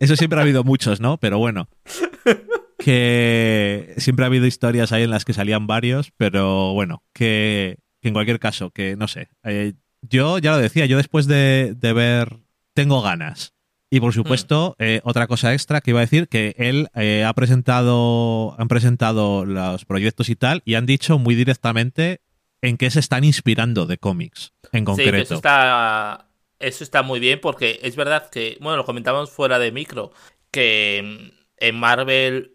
Eso 0.00 0.16
siempre 0.16 0.38
ha 0.38 0.42
habido 0.42 0.64
muchos, 0.64 1.00
¿no? 1.00 1.18
Pero 1.18 1.38
bueno. 1.38 1.68
Que 2.78 3.94
siempre 3.98 4.24
ha 4.24 4.28
habido 4.28 4.46
historias 4.46 4.92
ahí 4.92 5.02
en 5.02 5.10
las 5.10 5.24
que 5.24 5.32
salían 5.32 5.66
varios, 5.66 6.12
pero 6.16 6.72
bueno, 6.74 7.02
que, 7.12 7.78
en 8.02 8.12
cualquier 8.12 8.38
caso, 8.38 8.70
que 8.70 8.96
no 8.96 9.08
sé. 9.08 9.28
Eh, 9.42 9.74
yo 10.02 10.38
ya 10.38 10.52
lo 10.52 10.58
decía, 10.58 10.86
yo 10.86 10.96
después 10.96 11.26
de, 11.26 11.76
ver 11.80 12.38
Tengo 12.74 13.02
ganas. 13.02 13.54
Y 13.90 14.00
por 14.00 14.12
supuesto, 14.12 14.76
mm. 14.78 14.82
eh, 14.82 15.00
otra 15.02 15.26
cosa 15.26 15.54
extra 15.54 15.80
que 15.80 15.90
iba 15.90 16.00
a 16.00 16.02
decir, 16.02 16.28
que 16.28 16.54
él 16.58 16.88
eh, 16.94 17.24
ha 17.24 17.32
presentado, 17.32 18.54
han 18.60 18.68
presentado 18.68 19.46
los 19.46 19.84
proyectos 19.86 20.28
y 20.28 20.36
tal, 20.36 20.62
y 20.66 20.74
han 20.74 20.84
dicho 20.84 21.18
muy 21.18 21.34
directamente 21.34 22.20
en 22.62 22.76
qué 22.76 22.90
se 22.90 23.00
están 23.00 23.24
inspirando 23.24 23.86
de 23.86 23.98
cómics, 23.98 24.52
en 24.72 24.84
concreto. 24.84 25.16
Sí, 25.16 25.22
eso 25.22 25.34
está, 25.34 26.28
eso 26.58 26.84
está 26.84 27.02
muy 27.02 27.20
bien, 27.20 27.40
porque 27.40 27.80
es 27.82 27.96
verdad 27.96 28.30
que, 28.30 28.58
bueno, 28.60 28.76
lo 28.76 28.84
comentamos 28.84 29.30
fuera 29.30 29.58
de 29.58 29.72
micro, 29.72 30.12
que 30.50 31.32
en 31.56 31.74
Marvel 31.76 32.54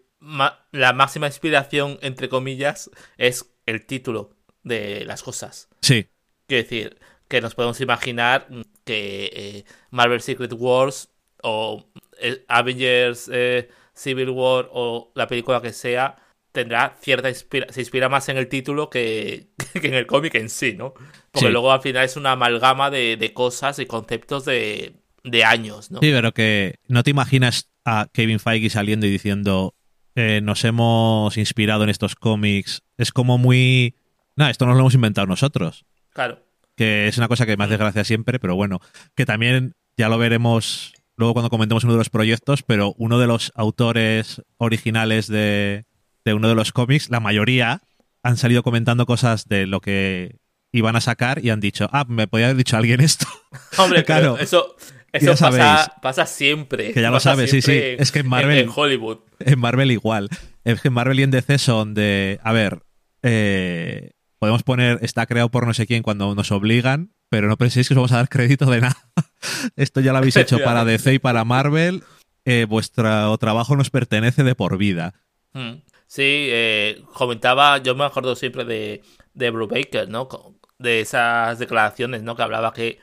la 0.72 0.94
máxima 0.94 1.28
inspiración, 1.28 2.00
entre 2.02 2.30
comillas, 2.30 2.90
es 3.18 3.54
el 3.66 3.86
título 3.86 4.36
de 4.64 5.06
las 5.06 5.24
cosas. 5.24 5.70
Sí. 5.82 6.08
Quiero 6.48 6.64
decir, 6.64 7.00
que 7.28 7.42
nos 7.42 7.56
podemos 7.56 7.82
imaginar 7.82 8.48
que 8.84 9.30
eh, 9.34 9.66
Marvel 9.90 10.22
Secret 10.22 10.54
Wars 10.54 11.10
o 11.42 11.86
eh, 12.20 12.46
Avengers 12.48 13.30
eh, 13.32 13.70
Civil 13.94 14.30
War 14.30 14.70
o 14.72 15.12
la 15.16 15.28
película 15.28 15.62
que 15.62 15.74
sea 15.74 16.16
tendrá 16.54 16.96
cierta 17.02 17.34
se 17.34 17.82
inspira 17.82 18.08
más 18.08 18.30
en 18.30 18.38
el 18.38 18.48
título 18.48 18.90
que, 18.92 19.50
en 19.74 19.94
el 19.94 20.08
cómic 20.08 20.36
en 20.36 20.50
sí, 20.50 20.76
¿no? 20.78 20.94
Porque 21.32 21.50
luego 21.50 21.74
al 21.74 21.82
final 21.82 22.06
es 22.06 22.16
una 22.16 22.32
amalgama 22.32 22.90
de, 22.90 23.32
cosas 23.34 23.80
y 23.80 23.86
conceptos 23.86 24.46
de, 24.46 24.94
de, 25.24 25.44
años, 25.44 25.92
¿no? 25.92 26.00
Sí, 26.00 26.12
pero 26.12 26.32
que 26.32 26.76
no 26.88 27.04
te 27.04 27.12
imaginas 27.12 27.70
a 27.84 28.08
Kevin 28.14 28.40
Feige 28.40 28.70
saliendo 28.70 29.06
y 29.06 29.12
diciendo 29.12 29.76
nos 30.16 30.64
hemos 30.64 31.38
inspirado 31.38 31.84
en 31.84 31.90
estos 31.90 32.16
cómics. 32.16 32.84
Es 32.98 33.12
como 33.12 33.40
muy... 33.40 33.96
No, 34.36 34.48
esto 34.48 34.66
nos 34.66 34.76
lo 34.76 34.82
hemos 34.82 34.94
inventado 34.94 35.26
nosotros. 35.26 35.86
Claro. 36.14 36.40
Que 36.76 37.08
es 37.08 37.18
una 37.18 37.28
cosa 37.28 37.48
que 37.48 37.58
me 37.58 37.64
hace 37.64 37.78
gracia 37.78 38.04
siempre, 38.04 38.40
pero 38.40 38.56
bueno, 38.56 38.80
que 39.16 39.26
también 39.26 39.74
ya 39.98 40.10
lo 40.10 40.20
veremos 40.20 40.94
luego 41.16 41.34
cuando 41.34 41.50
comentemos 41.50 41.84
uno 41.84 41.94
de 41.94 42.00
los 42.00 42.10
proyectos, 42.10 42.64
pero 42.64 42.94
uno 42.98 43.20
de 43.20 43.28
los 43.28 43.52
autores 43.56 44.42
originales 44.58 45.28
de, 45.28 45.86
uno 46.32 46.48
de 46.48 46.56
los 46.56 46.72
cómics, 46.72 47.10
la 47.10 47.20
mayoría 47.20 47.82
han 48.24 48.38
salido 48.38 48.64
comentando 48.64 49.06
cosas 49.06 49.50
de 49.50 49.68
lo 49.68 49.82
que 49.82 50.38
iban 50.72 50.96
a 50.96 51.02
sacar 51.02 51.44
y 51.44 51.50
han 51.50 51.60
dicho, 51.60 51.90
ah, 51.92 52.06
me 52.08 52.28
podía 52.28 52.46
haber 52.46 52.58
dicho 52.58 52.78
alguien 52.78 53.02
esto. 53.02 53.28
Hombre, 53.78 54.04
claro. 54.06 54.38
Eso, 54.38 54.76
eso 55.12 55.36
pasa, 55.38 55.96
pasa, 56.02 56.26
siempre. 56.26 56.94
Que 56.94 57.02
ya 57.02 57.12
lo 57.12 57.20
sabes, 57.20 57.52
sí, 57.52 57.62
sí. 57.62 57.72
Es 57.74 58.12
que 58.12 58.20
en 58.20 58.28
Marvel. 58.28 58.58
En, 58.58 58.70
Hollywood. 58.74 59.20
En 59.40 59.60
Marvel 59.60 59.92
igual. 59.92 60.30
Es 60.64 60.82
que 60.82 60.88
en 60.88 60.94
Marvel 60.94 61.20
y 61.20 61.24
en 61.24 61.32
DC 61.32 61.60
son 61.60 61.94
de. 61.94 62.40
A 62.44 62.52
ver. 62.52 62.82
Eh, 63.22 64.12
podemos 64.40 64.64
poner. 64.64 65.00
Está 65.02 65.26
creado 65.28 65.50
por 65.50 65.68
no 65.68 65.74
sé 65.74 65.86
quién 65.86 66.02
cuando 66.02 66.34
nos 66.34 66.52
obligan. 66.52 67.12
Pero 67.30 67.48
no 67.48 67.58
penséis 67.58 67.88
que 67.88 67.94
os 67.94 67.98
vamos 67.98 68.12
a 68.12 68.18
dar 68.18 68.30
crédito 68.30 68.66
de 68.66 68.82
nada. 68.82 68.98
Esto 69.76 70.02
ya 70.02 70.12
lo 70.12 70.20
habéis 70.20 70.36
hecho 70.38 70.60
para 70.64 70.86
DC 70.86 71.14
y 71.14 71.20
para 71.20 71.46
Marvel. 71.46 72.04
Eh, 72.46 72.66
vuestro 72.68 73.38
trabajo 73.38 73.76
nos 73.76 73.90
pertenece 73.90 74.44
de 74.44 74.56
por 74.56 74.78
vida. 74.78 75.14
Hmm. 75.54 75.76
Sí, 76.14 76.48
eh, 76.52 77.02
comentaba, 77.12 77.80
yo 77.80 77.96
me 77.96 78.06
acuerdo 78.06 78.36
siempre 78.36 78.66
de, 78.66 79.02
de 79.34 79.50
Baker, 79.50 80.08
¿no? 80.08 80.30
De 80.78 81.00
esas 81.00 81.58
declaraciones, 81.58 82.22
¿no? 82.22 82.36
Que 82.36 82.44
hablaba 82.44 82.72
que 82.72 83.00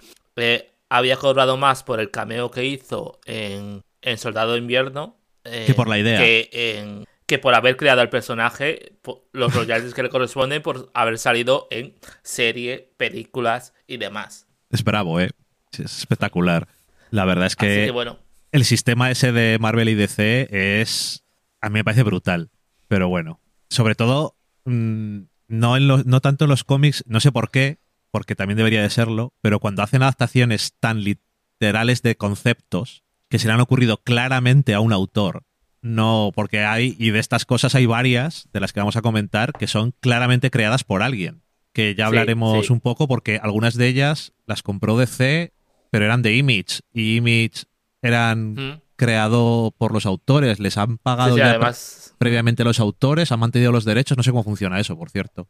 había 0.88 1.16
cobrado 1.16 1.56
más 1.56 1.82
por 1.82 1.98
el 1.98 2.12
cameo 2.12 2.52
que 2.52 2.64
hizo 2.66 3.18
en, 3.24 3.82
en 4.00 4.16
Soldado 4.16 4.52
de 4.52 4.58
Invierno. 4.58 5.16
Eh, 5.42 5.64
que 5.66 5.74
por 5.74 5.88
la 5.88 5.98
idea. 5.98 6.20
Que, 6.20 7.04
que 7.26 7.38
por 7.40 7.52
haber 7.56 7.76
creado 7.76 8.00
el 8.00 8.10
personaje, 8.10 8.92
los 9.32 9.56
royalties 9.56 9.92
que 9.92 10.04
le 10.04 10.08
corresponden 10.08 10.62
por 10.62 10.92
haber 10.94 11.18
salido 11.18 11.66
en 11.72 11.96
serie, 12.22 12.92
películas 12.96 13.74
y 13.88 13.96
demás. 13.96 14.46
Es 14.70 14.84
bravo, 14.84 15.18
¿eh? 15.18 15.30
Es 15.72 15.98
espectacular. 15.98 16.68
La 17.10 17.24
verdad 17.24 17.46
es 17.46 17.56
que, 17.56 17.90
bueno. 17.90 18.20
el 18.52 18.64
sistema 18.64 19.10
ese 19.10 19.32
de 19.32 19.58
Marvel 19.58 19.88
y 19.88 19.96
DC 19.96 20.46
es. 20.80 21.24
A 21.60 21.70
mí 21.70 21.74
me 21.74 21.82
parece 21.84 22.04
brutal. 22.04 22.50
Pero 22.90 23.08
bueno. 23.08 23.40
Sobre 23.68 23.94
todo, 23.94 24.34
mm, 24.64 25.18
no, 25.46 25.76
en 25.76 25.86
no 25.86 26.20
tanto 26.20 26.44
en 26.44 26.50
los 26.50 26.64
cómics, 26.64 27.04
no 27.06 27.20
sé 27.20 27.30
por 27.30 27.52
qué, 27.52 27.78
porque 28.10 28.34
también 28.34 28.56
debería 28.56 28.82
de 28.82 28.90
serlo, 28.90 29.32
pero 29.40 29.60
cuando 29.60 29.84
hacen 29.84 30.02
adaptaciones 30.02 30.74
tan 30.80 31.04
literales 31.04 32.02
de 32.02 32.16
conceptos 32.16 33.04
que 33.28 33.38
se 33.38 33.46
le 33.46 33.52
han 33.52 33.60
ocurrido 33.60 33.98
claramente 33.98 34.74
a 34.74 34.80
un 34.80 34.92
autor, 34.92 35.44
no, 35.82 36.32
porque 36.34 36.64
hay, 36.64 36.96
y 36.98 37.10
de 37.10 37.20
estas 37.20 37.46
cosas 37.46 37.76
hay 37.76 37.86
varias 37.86 38.48
de 38.52 38.58
las 38.58 38.72
que 38.72 38.80
vamos 38.80 38.96
a 38.96 39.02
comentar 39.02 39.52
que 39.52 39.68
son 39.68 39.94
claramente 40.00 40.50
creadas 40.50 40.82
por 40.82 41.04
alguien, 41.04 41.42
que 41.72 41.94
ya 41.94 42.06
hablaremos 42.06 42.70
un 42.70 42.80
poco 42.80 43.06
porque 43.06 43.38
algunas 43.40 43.76
de 43.76 43.86
ellas 43.86 44.32
las 44.46 44.64
compró 44.64 44.98
DC, 44.98 45.52
pero 45.92 46.04
eran 46.04 46.22
de 46.22 46.34
Image, 46.34 46.80
y 46.92 47.14
Image 47.18 47.66
eran 48.02 48.82
creado 49.00 49.74
por 49.78 49.94
los 49.94 50.04
autores, 50.04 50.60
les 50.60 50.76
han 50.76 50.98
pagado 50.98 51.38
ya 51.38 51.58
previamente 52.18 52.64
los 52.64 52.80
autores, 52.80 53.32
han 53.32 53.40
mantenido 53.40 53.72
los 53.72 53.86
derechos, 53.86 54.18
no 54.18 54.22
sé 54.22 54.30
cómo 54.30 54.44
funciona 54.44 54.78
eso, 54.78 54.98
por 54.98 55.08
cierto. 55.08 55.48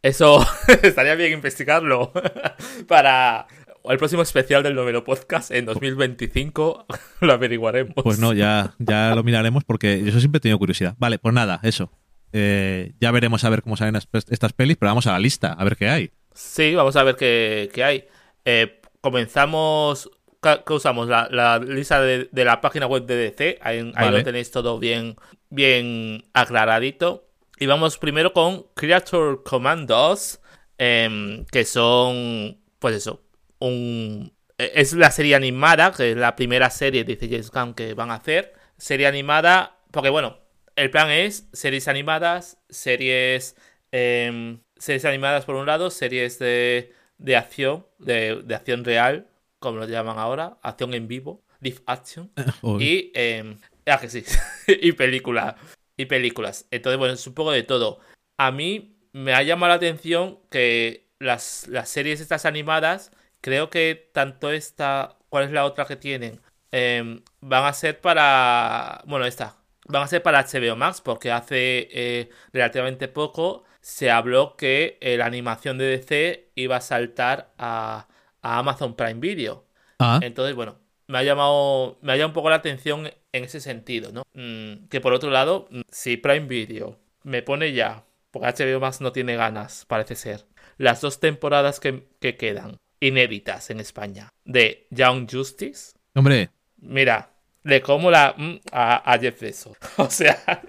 Eso 0.00 0.46
estaría 0.82 1.16
bien 1.16 1.32
investigarlo 1.32 2.12
para 2.86 3.48
el 3.84 3.98
próximo 3.98 4.22
especial 4.22 4.62
del 4.62 4.76
noveno 4.76 5.02
podcast 5.02 5.50
en 5.50 5.64
2025 5.64 6.86
lo 7.20 7.32
averiguaremos. 7.32 7.94
Pues 8.04 8.20
no, 8.20 8.32
ya, 8.32 8.74
ya 8.78 9.12
lo 9.16 9.24
miraremos 9.24 9.64
porque 9.64 10.00
yo 10.04 10.12
siempre 10.20 10.38
he 10.38 10.40
tenido 10.40 10.58
curiosidad. 10.60 10.94
Vale, 10.98 11.18
pues 11.18 11.34
nada, 11.34 11.58
eso. 11.64 11.90
Eh, 12.32 12.92
ya 13.00 13.10
veremos 13.10 13.42
a 13.42 13.50
ver 13.50 13.62
cómo 13.62 13.76
salen 13.76 13.96
estas 13.96 14.52
pelis, 14.52 14.76
pero 14.76 14.90
vamos 14.90 15.08
a 15.08 15.12
la 15.12 15.18
lista, 15.18 15.52
a 15.52 15.64
ver 15.64 15.76
qué 15.76 15.88
hay. 15.88 16.12
Sí, 16.32 16.76
vamos 16.76 16.94
a 16.94 17.02
ver 17.02 17.16
qué, 17.16 17.82
hay. 17.82 18.04
Eh, 18.44 18.80
comenzamos, 19.00 20.08
¿qué 20.40 20.72
usamos? 20.72 21.08
La, 21.08 21.58
lista 21.58 22.00
de, 22.00 22.28
la 22.32 22.60
página 22.60 22.86
web 22.86 23.06
de 23.06 23.16
DC, 23.16 23.58
ahí, 23.62 23.82
lo 23.82 24.22
tenéis 24.22 24.50
todo 24.50 24.78
bien, 24.78 25.16
bien 25.50 26.24
aclaradito. 26.32 27.28
Y 27.58 27.66
vamos 27.66 27.98
primero 27.98 28.32
con 28.32 28.66
Creature 28.74 29.38
Commandos, 29.44 30.40
em, 30.78 31.44
que 31.46 31.64
son, 31.64 32.58
pues 32.78 32.94
eso, 32.94 33.24
un... 33.58 34.32
E, 34.58 34.72
es 34.76 34.92
la 34.92 35.10
serie 35.10 35.34
animada, 35.34 35.92
que 35.92 36.12
es 36.12 36.16
la 36.16 36.36
primera 36.36 36.70
serie, 36.70 37.04
dice 37.04 37.28
James 37.28 37.50
Gunn, 37.50 37.74
que 37.74 37.94
van 37.94 38.10
a 38.10 38.14
hacer. 38.14 38.54
Serie 38.76 39.08
animada, 39.08 39.78
porque 39.90 40.10
bueno, 40.10 40.38
el 40.76 40.90
plan 40.90 41.10
es 41.10 41.48
series 41.52 41.88
animadas, 41.88 42.58
series... 42.68 43.56
Em, 43.90 44.60
series 44.76 45.04
animadas 45.04 45.44
por 45.44 45.56
un 45.56 45.66
lado, 45.66 45.90
series 45.90 46.38
de, 46.38 46.92
de 47.18 47.36
acción, 47.36 47.86
de, 47.98 48.42
de, 48.44 48.54
acción 48.54 48.84
real, 48.84 49.27
como 49.58 49.78
lo 49.78 49.86
llaman 49.86 50.18
ahora, 50.18 50.58
acción 50.62 50.94
en 50.94 51.08
vivo, 51.08 51.42
live 51.60 51.80
action. 51.86 52.30
y... 52.78 53.12
Eh, 53.14 53.56
ah, 53.86 53.98
que 53.98 54.08
sí. 54.08 54.24
y 54.66 54.92
película 54.92 55.56
y 55.96 56.06
películas. 56.06 56.66
Entonces, 56.70 56.98
bueno, 56.98 57.14
es 57.14 57.26
un 57.26 57.34
poco 57.34 57.50
de 57.52 57.64
todo. 57.64 58.00
A 58.38 58.50
mí 58.52 58.96
me 59.12 59.34
ha 59.34 59.42
llamado 59.42 59.70
la 59.70 59.76
atención 59.76 60.38
que 60.50 61.08
las, 61.18 61.66
las 61.68 61.88
series 61.90 62.20
estas 62.20 62.46
animadas, 62.46 63.10
creo 63.40 63.68
que 63.68 64.10
tanto 64.14 64.50
esta, 64.52 65.18
¿cuál 65.28 65.44
es 65.44 65.50
la 65.50 65.64
otra 65.64 65.86
que 65.86 65.96
tienen? 65.96 66.40
Em, 66.70 67.22
van 67.40 67.64
a 67.64 67.72
ser 67.72 68.00
para, 68.00 69.02
bueno, 69.06 69.26
esta, 69.26 69.56
van 69.86 70.02
a 70.02 70.06
ser 70.06 70.22
para 70.22 70.44
HBO 70.44 70.76
Max, 70.76 71.00
porque 71.00 71.32
hace 71.32 71.88
eh, 71.90 72.30
relativamente 72.52 73.08
poco 73.08 73.64
se 73.80 74.10
habló 74.10 74.56
que 74.56 74.98
eh, 75.00 75.16
la 75.16 75.26
animación 75.26 75.78
de 75.78 75.86
DC 75.86 76.50
iba 76.54 76.76
a 76.76 76.80
saltar 76.80 77.52
a, 77.58 78.08
a 78.42 78.58
Amazon 78.58 78.94
Prime 78.94 79.20
Video. 79.20 79.64
Ah. 79.98 80.20
Entonces, 80.22 80.54
bueno, 80.54 80.78
me 81.06 81.18
ha 81.18 81.22
llamado, 81.22 81.98
me 82.02 82.12
ha 82.12 82.16
llamado 82.16 82.28
un 82.28 82.34
poco 82.34 82.50
la 82.50 82.56
atención 82.56 83.10
en 83.32 83.44
ese 83.44 83.60
sentido, 83.60 84.12
¿no? 84.12 84.22
Mm, 84.34 84.88
que 84.88 85.00
por 85.00 85.12
otro 85.12 85.30
lado, 85.30 85.68
mm, 85.70 85.80
si 85.90 86.16
Prime 86.16 86.46
Video 86.46 86.98
me 87.24 87.42
pone 87.42 87.72
ya, 87.72 88.04
porque 88.30 88.48
HBO 88.48 88.80
Max 88.80 89.00
no 89.00 89.12
tiene 89.12 89.36
ganas, 89.36 89.84
parece 89.86 90.14
ser, 90.14 90.46
las 90.76 91.00
dos 91.00 91.18
temporadas 91.18 91.80
que, 91.80 92.06
quedan 92.20 92.76
inéditas 93.00 93.70
en 93.70 93.80
España 93.80 94.32
de 94.44 94.86
Young 94.90 95.28
Justice. 95.30 95.92
Hombre. 96.14 96.50
Mira, 96.76 97.30
le 97.64 97.80
como 97.80 98.10
la 98.10 98.34
mm, 98.36 98.60
a, 98.72 99.12
a 99.12 99.18
Jeff 99.18 99.40
Bezos. 99.40 99.76
O 99.96 100.10
sea, 100.10 100.62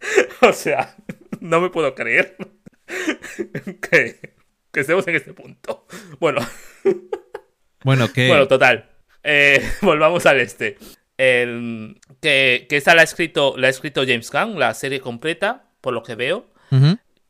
o 0.42 0.52
sea, 0.52 0.96
no 1.40 1.60
me 1.60 1.70
puedo 1.70 1.94
creer 1.94 2.36
que, 3.90 4.34
que 4.74 4.80
estemos 4.80 5.06
en 5.08 5.14
este 5.16 5.32
punto. 5.32 5.86
Bueno. 6.20 6.40
Bueno, 7.84 8.10
que... 8.12 8.28
Bueno, 8.28 8.48
total. 8.48 8.90
Eh, 9.22 9.62
volvamos 9.82 10.24
al 10.26 10.40
este. 10.40 10.78
que, 11.18 12.66
que, 12.68 12.76
esta 12.76 12.94
la 12.94 13.02
ha 13.02 13.04
escrito, 13.04 13.54
la 13.58 13.66
ha 13.66 13.70
escrito 13.70 14.02
James 14.06 14.30
Gunn, 14.30 14.58
la 14.58 14.72
serie 14.74 15.00
completa, 15.00 15.70
por 15.80 15.92
lo 15.94 16.02
que 16.02 16.14
veo. 16.14 16.46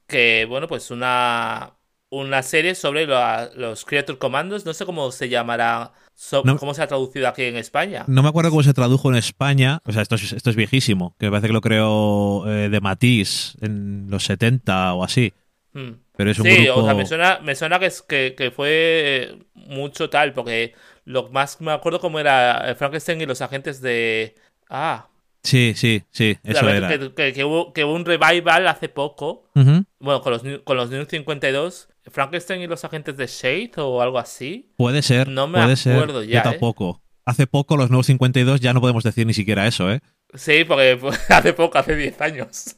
Que, 0.06 0.46
bueno, 0.48 0.68
pues 0.68 0.90
una, 0.90 1.74
una 2.10 2.42
serie 2.44 2.74
sobre 2.76 3.04
lo- 3.06 3.54
los 3.56 3.84
Creature 3.84 4.16
Commandos. 4.18 4.64
No 4.64 4.72
sé 4.74 4.86
cómo 4.86 5.10
se 5.10 5.28
llamará, 5.28 5.92
so- 6.14 6.42
No. 6.44 6.56
cómo 6.56 6.72
se 6.72 6.82
ha 6.82 6.86
traducido 6.86 7.26
aquí 7.28 7.42
en 7.42 7.56
España. 7.56 8.04
No 8.06 8.22
me 8.22 8.28
acuerdo 8.28 8.50
cómo 8.50 8.62
se 8.62 8.72
tradujo 8.74 9.10
en 9.10 9.16
España. 9.16 9.80
O 9.84 9.92
sea, 9.92 10.02
esto 10.02 10.14
es, 10.14 10.32
esto 10.32 10.50
es 10.50 10.56
viejísimo. 10.56 11.16
Que 11.18 11.26
me 11.26 11.32
parece 11.32 11.48
que 11.48 11.52
lo 11.52 11.60
creó 11.60 12.44
eh, 12.48 12.68
de 12.68 12.80
Matisse 12.80 13.56
en 13.60 14.06
los 14.08 14.24
70 14.24 14.94
o 14.94 15.02
así. 15.04 15.32
Mm. 15.72 15.90
Pero 16.16 16.30
es 16.30 16.38
un 16.38 16.46
Sí, 16.46 16.64
grupo. 16.64 16.80
o 16.80 16.84
sea, 16.84 16.94
me 16.94 17.06
suena, 17.06 17.40
me 17.42 17.54
suena 17.54 17.78
que, 17.78 17.86
es, 17.86 18.02
que, 18.02 18.34
que 18.36 18.50
fue 18.50 19.38
mucho 19.54 20.08
tal, 20.10 20.32
porque 20.32 20.74
lo 21.04 21.28
más 21.30 21.60
me 21.60 21.72
acuerdo 21.72 21.98
como 22.00 22.18
era 22.20 22.70
eh, 22.70 22.74
Frankenstein 22.74 23.20
y 23.20 23.26
los 23.26 23.40
agentes 23.42 23.80
de... 23.80 24.34
Ah, 24.70 25.08
Sí, 25.42 25.74
sí, 25.76 26.02
sí, 26.10 26.38
eso 26.42 26.66
era. 26.70 26.88
Que, 27.14 27.32
que- 27.34 27.44
hubo, 27.44 27.74
que 27.74 27.84
hubo 27.84 27.92
un 27.92 28.06
revival 28.06 28.66
hace 28.66 28.88
poco, 28.88 29.44
bueno, 29.54 30.22
con 30.22 30.32
los, 30.32 30.42
New- 30.42 30.64
con 30.64 30.78
los 30.78 30.88
New 30.88 31.04
52, 31.04 31.88
Frankenstein 32.10 32.62
y 32.62 32.66
los 32.66 32.82
agentes 32.82 33.18
de 33.18 33.26
Shade 33.26 33.72
o 33.76 34.00
algo 34.00 34.18
así. 34.18 34.72
Puede 34.78 35.02
ser. 35.02 35.28
No 35.28 35.46
me 35.46 35.58
puede 35.62 35.76
ser. 35.76 35.96
acuerdo 35.96 36.22
ya, 36.24 36.30
Yo 36.32 36.38
¿eh? 36.38 36.42
tampoco. 36.52 37.02
Hace 37.26 37.46
poco, 37.46 37.76
los 37.76 37.90
nuevos 37.90 38.06
52, 38.06 38.60
ya 38.62 38.72
no 38.72 38.80
podemos 38.80 39.04
decir 39.04 39.26
ni 39.26 39.34
siquiera 39.34 39.66
eso, 39.66 39.92
¿eh? 39.92 40.00
Sí, 40.32 40.64
porque 40.64 40.96
fue 40.98 41.10
hace 41.28 41.52
poco, 41.52 41.76
hace 41.76 41.94
10 41.94 42.18
años. 42.22 42.76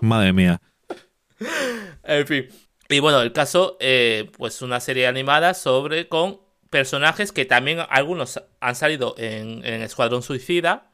Madre 0.00 0.32
mía. 0.32 0.60
En 2.04 2.26
fin. 2.26 2.48
Y 2.88 3.00
bueno, 3.00 3.20
el 3.22 3.32
caso, 3.32 3.76
eh, 3.80 4.30
pues 4.36 4.60
una 4.62 4.80
serie 4.80 5.06
animada 5.06 5.54
sobre 5.54 6.08
con 6.08 6.40
personajes 6.70 7.32
que 7.32 7.44
también 7.44 7.80
algunos 7.88 8.40
han 8.60 8.74
salido 8.74 9.14
en, 9.16 9.64
en 9.64 9.82
Escuadrón 9.82 10.22
Suicida, 10.22 10.90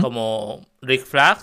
como 0.00 0.64
Rick 0.80 1.04
Flag 1.04 1.38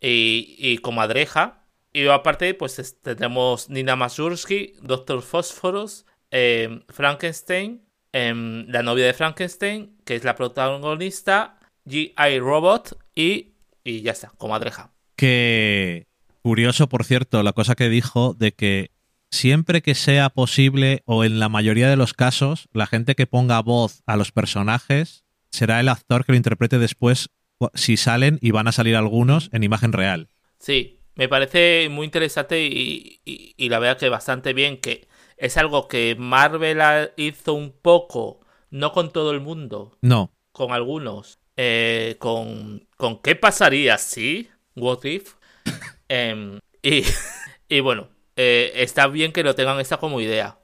y, 0.00 0.54
y 0.58 0.78
Comadreja. 0.78 1.64
Y 1.92 2.06
aparte, 2.06 2.54
pues 2.54 2.78
es- 2.78 3.00
tendremos 3.00 3.68
Nina 3.70 3.96
Mazursky, 3.96 4.74
Doctor 4.82 5.22
Phosphorus, 5.22 6.04
eh, 6.30 6.84
Frankenstein, 6.90 7.82
em, 8.12 8.66
la 8.68 8.82
novia 8.84 9.06
de 9.06 9.14
Frankenstein, 9.14 9.96
que 10.04 10.14
es 10.14 10.22
la 10.22 10.36
protagonista, 10.36 11.58
G.I. 11.86 12.38
Robot 12.38 12.96
y, 13.14 13.54
y 13.82 14.02
ya 14.02 14.12
está, 14.12 14.28
Comadreja. 14.38 14.92
Que 15.16 16.06
curioso, 16.42 16.88
por 16.88 17.04
cierto, 17.04 17.42
la 17.42 17.52
cosa 17.52 17.74
que 17.74 17.88
dijo 17.88 18.34
de 18.34 18.52
que 18.52 18.90
siempre 19.30 19.82
que 19.82 19.94
sea 19.94 20.30
posible 20.30 21.02
o 21.04 21.24
en 21.24 21.38
la 21.38 21.48
mayoría 21.48 21.88
de 21.88 21.96
los 21.96 22.14
casos, 22.14 22.68
la 22.72 22.86
gente 22.86 23.14
que 23.14 23.26
ponga 23.26 23.60
voz 23.60 24.02
a 24.06 24.16
los 24.16 24.32
personajes 24.32 25.24
será 25.50 25.80
el 25.80 25.88
actor 25.88 26.24
que 26.24 26.32
lo 26.32 26.36
interprete 26.36 26.78
después 26.78 27.30
si 27.74 27.96
salen 27.96 28.38
y 28.40 28.52
van 28.52 28.68
a 28.68 28.72
salir 28.72 28.96
algunos 28.96 29.50
en 29.52 29.64
imagen 29.64 29.92
real. 29.92 30.28
Sí, 30.58 31.00
me 31.16 31.28
parece 31.28 31.88
muy 31.90 32.04
interesante 32.04 32.64
y, 32.64 33.20
y- 33.24 33.54
y 33.56 33.68
la 33.68 33.78
verdad 33.80 33.98
que 33.98 34.08
bastante 34.08 34.52
bien, 34.52 34.78
que 34.80 35.08
es 35.36 35.56
algo 35.56 35.88
que 35.88 36.16
Marvel 36.18 36.80
hizo 37.16 37.54
un 37.54 37.72
poco, 37.72 38.40
no 38.70 38.92
con 38.92 39.10
todo 39.12 39.32
el 39.32 39.40
mundo, 39.40 39.98
No, 40.02 40.32
con 40.52 40.72
algunos, 40.72 41.38
eh, 41.56 42.16
con, 42.18 42.86
con 42.96 43.20
qué 43.20 43.34
pasaría 43.36 43.98
si, 43.98 44.48
what 44.76 45.04
if, 45.04 45.34
Em, 46.08 46.58
y, 46.82 47.02
y 47.68 47.80
bueno, 47.80 48.08
eh, 48.36 48.72
está 48.76 49.06
bien 49.08 49.32
que 49.32 49.42
lo 49.42 49.54
tengan 49.54 49.80
esta 49.80 49.98
como 49.98 50.20
idea, 50.20 50.58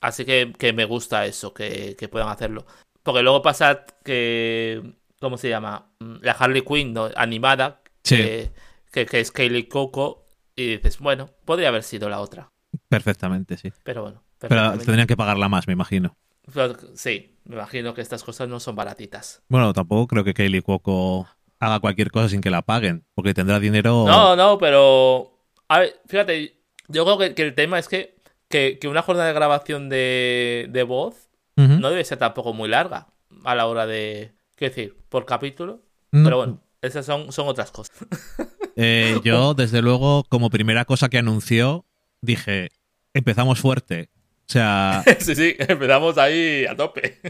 así 0.00 0.24
que, 0.24 0.52
que 0.58 0.72
me 0.72 0.84
gusta 0.84 1.26
eso, 1.26 1.54
que, 1.54 1.96
que 1.98 2.08
puedan 2.08 2.28
hacerlo, 2.28 2.66
porque 3.02 3.22
luego 3.22 3.42
pasa 3.42 3.84
que, 4.04 4.94
¿cómo 5.20 5.36
se 5.38 5.48
llama? 5.48 5.90
Mm, 6.00 6.16
La 6.22 6.32
Harley 6.32 6.62
Quinn 6.62 6.92
¿no? 6.92 7.10
animada, 7.16 7.80
Sí. 8.02 8.16
que, 8.16 8.50
que, 8.92 9.06
que 9.06 9.20
es 9.20 9.32
Kaylee 9.32 9.66
Coco, 9.68 10.26
y 10.56 10.76
dices, 10.76 10.98
bueno, 10.98 11.30
podría 11.44 11.68
haber 11.68 11.82
sido 11.82 12.08
la 12.08 12.20
otra, 12.20 12.50
perfectamente, 12.88 13.56
sí. 13.56 13.72
pero 13.82 14.02
bueno. 14.02 14.22
Pero 14.38 14.76
tendrían 14.78 15.06
que 15.06 15.16
pagarla 15.16 15.48
más, 15.48 15.66
me 15.66 15.72
imagino. 15.72 16.18
Pero 16.52 16.76
Sí, 16.94 17.38
me 17.44 17.54
imagino 17.54 17.94
que 17.94 18.02
estas 18.02 18.22
cosas 18.22 18.46
no 18.46 18.60
son 18.60 18.76
baratitas. 18.76 19.42
Bueno, 19.48 19.72
tampoco 19.72 20.06
creo 20.08 20.22
que 20.24 20.34
Kaylee 20.34 20.60
Cuoco 20.60 21.26
haga 21.60 21.80
cualquier 21.80 22.10
cosa 22.10 22.28
sin 22.28 22.40
que 22.40 22.50
la 22.50 22.62
paguen, 22.62 23.04
porque 23.14 23.34
tendrá 23.34 23.60
dinero. 23.60 24.04
No, 24.06 24.36
no, 24.36 24.58
pero. 24.58 25.38
A 25.68 25.80
ver, 25.80 26.00
fíjate, 26.06 26.56
yo 26.88 27.04
creo 27.04 27.18
que, 27.18 27.34
que 27.34 27.42
el 27.42 27.54
tema 27.54 27.78
es 27.78 27.88
que, 27.88 28.16
que, 28.48 28.78
que 28.80 28.88
una 28.88 29.02
jornada 29.02 29.28
de 29.28 29.34
grabación 29.34 29.88
de, 29.88 30.66
de 30.70 30.82
voz 30.82 31.28
no 31.56 31.88
debe 31.88 32.04
ser 32.04 32.18
tampoco 32.18 32.52
muy 32.52 32.68
larga 32.68 33.08
a 33.44 33.54
la 33.54 33.66
hora 33.66 33.86
de. 33.86 34.32
¿Qué 34.56 34.68
decir? 34.68 34.96
Por 35.08 35.24
capítulo. 35.24 35.82
No. 36.10 36.24
Pero 36.24 36.36
bueno, 36.36 36.60
esas 36.82 37.06
son, 37.06 37.32
son 37.32 37.48
otras 37.48 37.70
cosas. 37.70 37.96
Eh, 38.76 39.20
yo, 39.22 39.54
desde 39.54 39.82
luego, 39.82 40.24
como 40.28 40.50
primera 40.50 40.84
cosa 40.84 41.08
que 41.08 41.18
anunció, 41.18 41.86
dije, 42.20 42.70
empezamos 43.12 43.60
fuerte. 43.60 44.10
O 44.48 44.52
sea, 44.52 45.04
sí, 45.20 45.36
sí, 45.36 45.54
empezamos 45.60 46.18
ahí 46.18 46.66
a 46.66 46.74
tope. 46.74 47.20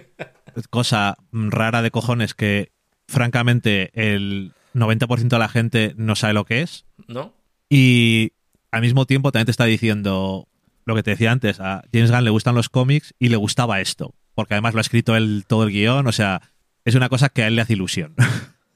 cosa 0.71 1.19
rara 1.31 1.83
de 1.83 1.91
cojones 1.91 2.33
que, 2.33 2.73
francamente, 3.09 3.91
el 3.95 4.53
90% 4.75 5.29
de 5.29 5.39
la 5.39 5.49
gente 5.49 5.95
no 5.97 6.17
sabe 6.17 6.35
lo 6.35 6.45
que 6.45 6.63
es. 6.63 6.85
¿No? 7.09 7.35
Y 7.69 8.33
al 8.71 8.83
mismo 8.83 9.07
tiempo 9.07 9.33
también 9.33 9.47
te 9.47 9.51
está 9.53 9.65
diciendo 9.65 10.49
lo 10.85 10.95
que 10.95 11.03
te 11.03 11.11
decía 11.13 11.33
antes, 11.33 11.61
a 11.61 11.83
James 11.93 12.11
Gunn 12.11 12.25
le 12.25 12.31
gustan 12.31 12.55
los 12.55 12.69
cómics 12.69 13.15
y 13.19 13.29
le 13.31 13.37
gustaba 13.37 13.81
esto, 13.81 14.15
porque 14.35 14.55
además 14.55 14.75
lo 14.75 14.81
ha 14.81 14.83
escrito 14.83 15.17
él 15.17 15.45
todo 15.47 15.65
el 15.65 15.71
guion, 15.71 16.07
o 16.07 16.13
sea, 16.13 16.43
es 16.85 16.95
una 16.95 17.09
cosa 17.09 17.31
que 17.31 17.43
a 17.43 17.47
él 17.47 17.57
le 17.57 17.63
hace 17.63 17.73
ilusión. 17.75 18.15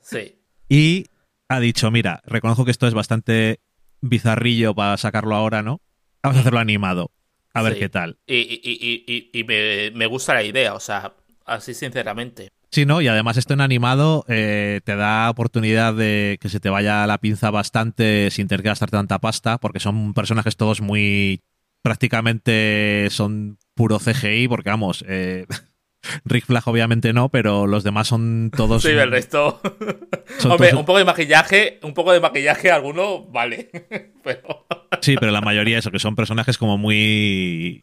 Sí. 0.00 0.34
Y 0.70 1.06
ha 1.48 1.60
dicho, 1.60 1.90
mira, 1.90 2.20
reconozco 2.26 2.66
que 2.66 2.70
esto 2.70 2.86
es 2.86 2.92
bastante 2.92 3.58
bizarrillo 4.02 4.74
para 4.74 4.98
sacarlo 4.98 5.34
ahora, 5.34 5.62
¿no? 5.62 5.80
Vamos 6.22 6.36
a 6.36 6.40
hacerlo 6.40 6.58
animado. 6.58 7.10
A 7.54 7.62
ver 7.62 7.72
Sí. 7.74 7.78
qué 7.80 7.88
tal. 7.88 8.18
Y, 8.26 8.34
y, 8.36 8.60
y, 8.62 9.04
y, 9.06 9.30
y 9.40 9.44
me, 9.44 9.90
me 9.92 10.04
gusta 10.04 10.34
la 10.34 10.42
idea, 10.42 10.74
o 10.74 10.80
sea, 10.80 11.14
así 11.46 11.72
sinceramente. 11.72 12.52
Sí, 12.70 12.84
¿no? 12.86 13.00
Y 13.00 13.08
además 13.08 13.36
esto 13.38 13.54
en 13.54 13.60
animado 13.62 14.24
eh, 14.28 14.80
te 14.84 14.94
da 14.96 15.30
oportunidad 15.30 15.94
de 15.94 16.38
que 16.40 16.48
se 16.48 16.60
te 16.60 16.68
vaya 16.70 17.06
la 17.06 17.18
pinza 17.18 17.50
bastante 17.50 18.30
sin 18.30 18.46
tener 18.46 18.62
que 18.62 18.68
gastar 18.68 18.90
tanta 18.90 19.18
pasta, 19.20 19.58
porque 19.58 19.80
son 19.80 20.12
personajes 20.14 20.56
todos 20.56 20.80
muy... 20.82 21.40
prácticamente 21.82 23.08
son 23.10 23.58
puro 23.74 23.98
CGI, 23.98 24.48
porque 24.48 24.70
vamos, 24.70 25.04
eh, 25.08 25.46
Rick 26.24 26.46
Flag 26.46 26.62
obviamente 26.68 27.12
no, 27.12 27.28
pero 27.30 27.66
los 27.66 27.84
demás 27.84 28.08
son 28.08 28.50
todos... 28.54 28.82
Sí, 28.82 28.88
el 28.90 29.10
resto. 29.10 29.60
Hombre, 30.44 30.70
todos- 30.70 30.74
un 30.74 30.84
poco 30.86 30.98
de 30.98 31.04
maquillaje, 31.04 31.80
un 31.82 31.94
poco 31.94 32.12
de 32.12 32.20
maquillaje, 32.20 32.70
alguno 32.70 33.24
vale. 33.24 33.70
Pero. 34.22 34.66
Sí, 35.00 35.14
pero 35.18 35.32
la 35.32 35.40
mayoría 35.40 35.78
eso, 35.78 35.90
que 35.90 35.98
son 35.98 36.14
personajes 36.16 36.58
como 36.58 36.76
muy... 36.76 37.80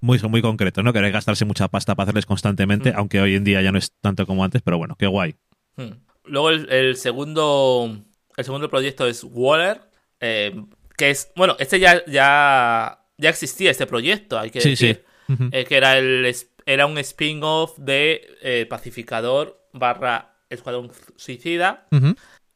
Muy, 0.00 0.18
muy 0.28 0.40
concretos, 0.42 0.82
¿no? 0.82 0.92
Que 0.92 0.98
hay 1.00 1.04
que 1.06 1.10
gastarse 1.10 1.44
mucha 1.44 1.68
pasta 1.68 1.94
para 1.94 2.04
hacerles 2.04 2.26
constantemente, 2.26 2.92
Mm. 2.92 2.96
aunque 2.96 3.20
hoy 3.20 3.34
en 3.34 3.44
día 3.44 3.60
ya 3.62 3.70
no 3.72 3.78
es 3.78 3.92
tanto 4.00 4.26
como 4.26 4.44
antes, 4.44 4.62
pero 4.62 4.78
bueno, 4.78 4.96
qué 4.98 5.06
guay. 5.06 5.36
Hmm. 5.76 5.90
Luego 6.24 6.50
el, 6.50 6.70
el 6.72 6.96
segundo. 6.96 7.98
El 8.36 8.44
segundo 8.44 8.68
proyecto 8.70 9.06
es 9.06 9.24
Waller. 9.24 9.80
eh, 10.20 10.54
que 10.96 11.10
es. 11.10 11.30
Bueno, 11.36 11.56
este 11.58 11.78
ya, 11.80 12.04
ya. 12.06 12.98
Ya 13.18 13.28
existía 13.28 13.70
este 13.70 13.86
proyecto, 13.86 14.38
hay 14.38 14.50
que 14.50 14.60
Sí, 14.62 14.76
sí. 14.76 14.86
decir. 14.88 15.04
Ujú. 15.28 15.48
eh, 15.52 15.64
que 15.64 15.76
era 15.76 15.96
el 15.98 16.34
era 16.66 16.86
un 16.86 16.96
spin-off 16.98 17.76
de 17.78 18.36
eh, 18.42 18.66
Pacificador 18.68 19.66
barra 19.72 20.34
Escuadrón 20.48 20.90
Suicida. 21.16 21.86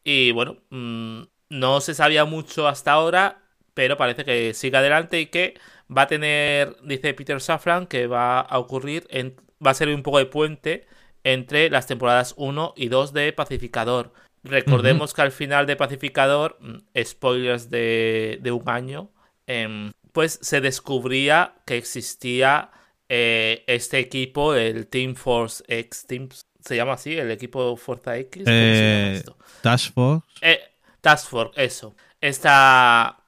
Y 0.03 0.33
bueno, 0.33 0.57
mm, 0.71 1.23
no 1.51 1.81
se 1.81 1.95
sabía 1.95 2.25
mucho 2.25 2.67
hasta 2.69 2.93
ahora, 2.93 3.43
pero 3.75 3.97
parece 3.97 4.25
que 4.25 4.55
sigue 4.55 4.77
adelante 4.77 5.21
y 5.21 5.27
que 5.27 5.55
va 5.95 6.03
a 6.03 6.07
tener, 6.07 6.77
dice 6.83 7.15
Peter 7.15 7.41
Safran, 7.41 7.87
que 7.87 8.07
va 8.07 8.41
a 8.41 8.59
ocurrir, 8.59 9.07
en, 9.11 9.37
va 9.65 9.71
a 9.71 9.75
ser 9.75 9.89
un 9.89 10.03
poco 10.03 10.19
de 10.19 10.27
puente 10.27 10.87
entre 11.25 11.71
las 11.71 11.87
temporadas 11.87 12.35
1 12.37 12.75
y 12.77 12.89
2 12.89 13.13
de 13.13 13.33
Pacificador. 13.33 14.13
Recordemos 14.43 15.15
que 15.15 15.23
al 15.23 15.33
final 15.33 15.67
de 15.67 15.77
Pacificador, 15.77 16.59
mm, 16.61 16.77
spoilers 17.03 17.71
de, 17.71 18.39
de 18.43 18.53
un 18.53 18.69
año, 18.69 19.11
em, 19.47 19.93
pues 20.13 20.39
se 20.43 20.61
descubría 20.61 21.55
que 21.67 21.77
existía 21.77 22.71
eh, 23.09 23.65
este 23.67 23.99
equipo, 23.99 24.55
el 24.55 24.87
Team 24.87 25.15
Force 25.15 25.63
X, 25.69 26.07
Team, 26.07 26.29
¿se 26.61 26.77
llama 26.77 26.95
así? 26.95 27.17
¿El 27.17 27.31
equipo 27.31 27.77
Fuerza 27.77 28.17
X? 28.19 28.45
¿Cómo 28.45 28.55
se 28.55 28.63
llama 28.63 29.13
Eh, 29.13 29.17
esto? 29.17 29.39
Task 29.63 29.93
Force. 29.95 30.27
Eh, 30.41 30.61
Task 31.01 31.29
Force, 31.29 31.65
eso. 31.65 31.95
Esta, 32.21 33.19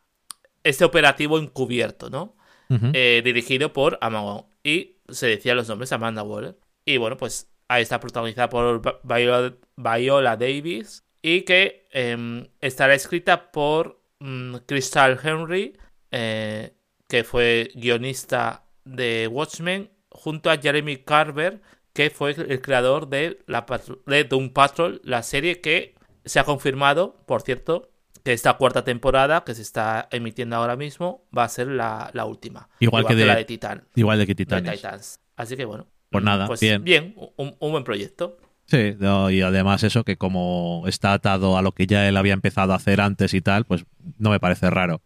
este 0.62 0.84
operativo 0.84 1.38
encubierto, 1.38 2.08
¿no? 2.08 2.35
Eh, 2.68 3.22
dirigido 3.24 3.72
por 3.72 3.98
Amazon. 4.00 4.46
Y 4.62 4.96
se 5.08 5.28
decían 5.28 5.56
los 5.56 5.68
nombres 5.68 5.92
Amanda 5.92 6.22
Waller. 6.22 6.58
Y 6.84 6.96
bueno, 6.96 7.16
pues 7.16 7.50
ahí 7.68 7.82
está 7.82 8.00
protagonizada 8.00 8.48
por 8.48 8.82
Viola, 9.04 10.36
Davis. 10.36 11.04
Y 11.22 11.42
que 11.42 11.86
em, 11.90 12.46
estará 12.60 12.94
escrita 12.94 13.50
por 13.50 14.00
mm, 14.20 14.56
Crystal 14.66 15.18
Henry, 15.22 15.76
eh, 16.10 16.74
que 17.08 17.24
fue 17.24 17.70
guionista 17.74 18.64
de 18.84 19.28
Watchmen, 19.30 19.90
junto 20.10 20.50
a 20.50 20.58
Jeremy 20.58 20.98
Carver, 20.98 21.60
que 21.92 22.10
fue 22.10 22.32
el 22.32 22.60
creador 22.60 23.08
de, 23.08 23.38
la 23.46 23.66
de 24.06 24.24
Doom 24.24 24.50
Patrol, 24.50 25.00
la 25.02 25.22
serie 25.22 25.60
que 25.60 25.94
se 26.24 26.38
ha 26.38 26.44
confirmado, 26.44 27.16
por 27.26 27.42
cierto, 27.42 27.90
que 28.26 28.32
esta 28.32 28.54
cuarta 28.54 28.82
temporada 28.82 29.44
que 29.44 29.54
se 29.54 29.62
está 29.62 30.08
emitiendo 30.10 30.56
ahora 30.56 30.74
mismo 30.74 31.22
va 31.36 31.44
a 31.44 31.48
ser 31.48 31.68
la, 31.68 32.10
la 32.12 32.24
última. 32.24 32.68
Igual, 32.80 33.06
que, 33.06 33.14
de, 33.14 33.24
la 33.24 33.36
de 33.36 33.44
Titan. 33.44 33.84
Igual 33.94 34.18
de 34.18 34.26
que 34.26 34.32
de 34.34 34.44
Titanes. 34.44 34.72
Titans. 34.72 35.20
Así 35.36 35.56
que 35.56 35.64
bueno. 35.64 35.86
Pues 36.10 36.24
nada, 36.24 36.48
Pues 36.48 36.58
bien. 36.58 36.82
bien, 36.82 37.14
un, 37.36 37.54
un 37.56 37.70
buen 37.70 37.84
proyecto. 37.84 38.36
Sí, 38.64 38.96
no, 38.98 39.30
y 39.30 39.42
además 39.42 39.84
eso, 39.84 40.02
que 40.02 40.16
como 40.16 40.82
está 40.88 41.12
atado 41.12 41.56
a 41.56 41.62
lo 41.62 41.70
que 41.70 41.86
ya 41.86 42.08
él 42.08 42.16
había 42.16 42.32
empezado 42.32 42.72
a 42.72 42.76
hacer 42.76 43.00
antes 43.00 43.32
y 43.32 43.40
tal, 43.40 43.64
pues 43.64 43.84
no 44.18 44.30
me 44.30 44.40
parece 44.40 44.70
raro. 44.70 45.02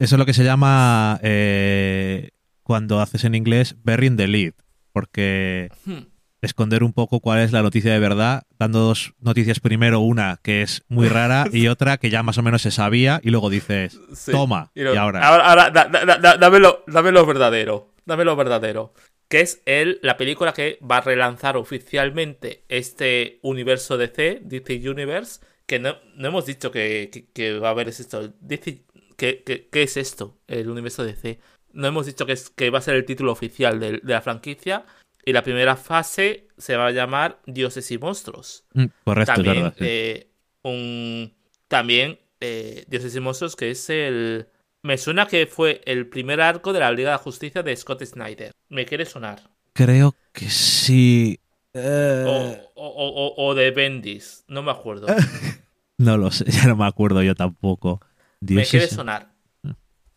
Eso 0.00 0.16
es 0.16 0.18
lo 0.18 0.26
que 0.26 0.34
se 0.34 0.42
llama, 0.42 1.20
eh, 1.22 2.30
cuando 2.64 3.00
haces 3.00 3.22
en 3.22 3.36
inglés, 3.36 3.76
burying 3.84 4.16
the 4.16 4.26
lead, 4.26 4.54
porque 4.92 5.70
Hmm. 5.84 6.08
Esconder 6.42 6.84
un 6.84 6.92
poco 6.92 7.20
cuál 7.20 7.40
es 7.40 7.52
la 7.52 7.62
noticia 7.62 7.92
de 7.92 7.98
verdad, 7.98 8.42
dando 8.58 8.80
dos 8.80 9.14
noticias 9.20 9.60
primero, 9.60 10.00
una 10.00 10.38
que 10.42 10.62
es 10.62 10.82
muy 10.88 11.08
rara 11.08 11.46
y 11.52 11.66
otra 11.68 11.96
que 11.98 12.10
ya 12.10 12.22
más 12.22 12.38
o 12.38 12.42
menos 12.42 12.62
se 12.62 12.70
sabía, 12.70 13.20
y 13.22 13.30
luego 13.30 13.50
dices, 13.50 13.98
Sí. 14.14 14.32
toma, 14.32 14.70
y, 14.74 14.84
ahora... 14.86 15.26
ahora 15.26 15.70
da- 15.70 15.88
da- 15.88 16.16
da- 16.18 16.36
dame, 16.36 16.58
lo, 16.60 16.84
dame 16.86 17.12
lo 17.12 17.24
verdadero. 17.26 17.92
Dame 18.04 18.24
lo 18.24 18.36
verdadero. 18.36 18.92
Que 19.28 19.40
es 19.40 19.60
el, 19.66 19.98
la 20.02 20.16
película 20.16 20.52
que 20.52 20.78
va 20.88 20.98
a 20.98 21.00
relanzar 21.00 21.56
oficialmente 21.56 22.64
este 22.68 23.40
universo 23.42 23.96
DC, 23.98 24.40
DC 24.44 24.88
Universe. 24.88 25.40
Que 25.66 25.80
no, 25.80 25.96
no 26.14 26.28
hemos 26.28 26.46
dicho 26.46 26.70
que, 26.70 27.10
que- 27.12 27.26
que 27.32 27.58
va 27.58 27.68
a 27.68 27.70
haber 27.72 27.88
esto. 27.88 28.32
DC, 28.40 28.84
¿qué, 29.16 29.42
qué, 29.44 29.68
qué 29.72 29.82
es 29.82 29.96
esto? 29.96 30.38
El 30.46 30.70
universo 30.70 31.04
DC. 31.04 31.40
No 31.72 31.88
hemos 31.88 32.06
dicho 32.06 32.24
que, 32.24 32.32
es, 32.34 32.50
que 32.50 32.70
va 32.70 32.78
a 32.78 32.82
ser 32.82 32.94
el 32.94 33.04
título 33.04 33.32
oficial 33.32 33.80
de, 33.80 33.92
de 33.94 34.12
la 34.12 34.22
franquicia. 34.22 34.84
Y 35.26 35.32
la 35.34 35.42
primera 35.42 35.76
fase 35.76 36.48
se 36.56 36.76
va 36.76 36.86
a 36.86 36.90
llamar 36.92 37.40
Dioses 37.46 37.90
y 37.90 37.98
Monstruos 37.98 38.64
Mm, 38.72 38.84
Correcto, 39.04 39.34
también 39.34 39.56
verdad. 39.56 39.74
sí. 39.78 39.84
eh, 39.86 40.30
un 40.62 41.34
también 41.68 42.18
eh, 42.40 42.84
Dioses 42.88 43.14
y 43.16 43.20
Monstruos 43.20 43.56
que 43.56 43.70
es 43.72 43.90
el 43.90 44.46
me 44.82 44.96
suena 44.98 45.26
que 45.26 45.46
fue 45.46 45.80
el 45.84 46.06
primer 46.08 46.40
arco 46.40 46.72
de 46.72 46.78
la 46.80 46.92
Liga 46.92 47.10
de 47.10 47.14
la 47.16 47.18
Justicia 47.22 47.62
de 47.62 47.76
Scott 47.76 48.04
Snyder 48.04 48.52
me 48.68 48.86
quiere 48.86 49.04
sonar 49.04 49.42
Creo 49.74 50.14
que 50.32 50.48
sí. 50.48 51.38
Eh, 51.74 52.24
o, 52.26 52.80
o- 52.80 52.88
o- 52.88 53.26
o- 53.26 53.46
o 53.48 53.54
de 53.54 53.70
Bendis 53.72 54.44
no 54.48 54.62
me 54.62 54.70
acuerdo 54.70 55.06
No 55.98 56.16
lo 56.18 56.30
sé, 56.30 56.44
ya 56.50 56.66
no 56.66 56.76
me 56.76 56.86
acuerdo 56.86 57.22
yo 57.22 57.34
tampoco. 57.34 58.00
me 58.40 58.64
quiere 58.64 58.86
sonar 58.86 59.32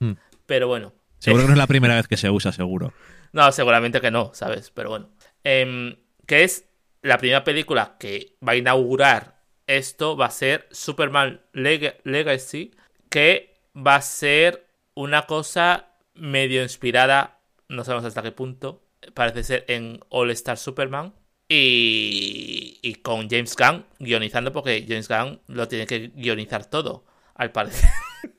Mm. 0.01 0.13
pero 0.45 0.67
bueno 0.67 0.93
Seguro 1.17 1.43
que 1.43 1.47
no 1.47 1.53
es 1.53 1.57
la 1.57 1.67
primera 1.67 1.95
vez 1.95 2.07
que 2.07 2.15
se 2.15 2.29
usa, 2.29 2.53
seguro. 2.53 2.93
No, 3.31 3.51
seguramente 3.51 4.01
que 4.01 4.11
no, 4.11 4.31
¿sabes? 4.33 4.71
Pero 4.71 4.89
bueno. 4.89 5.09
Em, 5.43 5.95
que 6.25 6.43
es 6.43 6.65
la 7.01 7.17
primera 7.17 7.43
película 7.43 7.95
que 7.99 8.35
va 8.45 8.53
a 8.53 8.55
inaugurar 8.57 9.41
esto, 9.67 10.17
va 10.17 10.25
a 10.27 10.31
ser 10.31 10.67
Superman 10.71 11.41
Leg- 11.53 11.97
Legacy, 12.03 12.71
que 13.09 13.55
va 13.75 13.95
a 13.95 14.01
ser 14.01 14.67
una 14.95 15.25
cosa 15.27 15.95
medio 16.13 16.61
inspirada, 16.63 17.39
no 17.69 17.83
sabemos 17.83 18.05
hasta 18.05 18.21
qué 18.23 18.31
punto, 18.31 18.83
parece 19.13 19.43
ser 19.43 19.65
en 19.67 19.99
All 20.09 20.31
Star 20.31 20.57
Superman. 20.57 21.13
Y, 21.51 22.77
y 22.83 22.95
con 22.95 23.27
James 23.27 23.55
Gunn 23.55 23.83
guionizando, 23.97 24.51
porque 24.53 24.85
James 24.87 25.07
Gunn 25.07 25.41
lo 25.47 25.67
tiene 25.67 25.87
que 25.87 26.09
guionizar 26.13 26.65
todo, 26.69 27.05
al 27.35 27.51
parecer. 27.51 27.89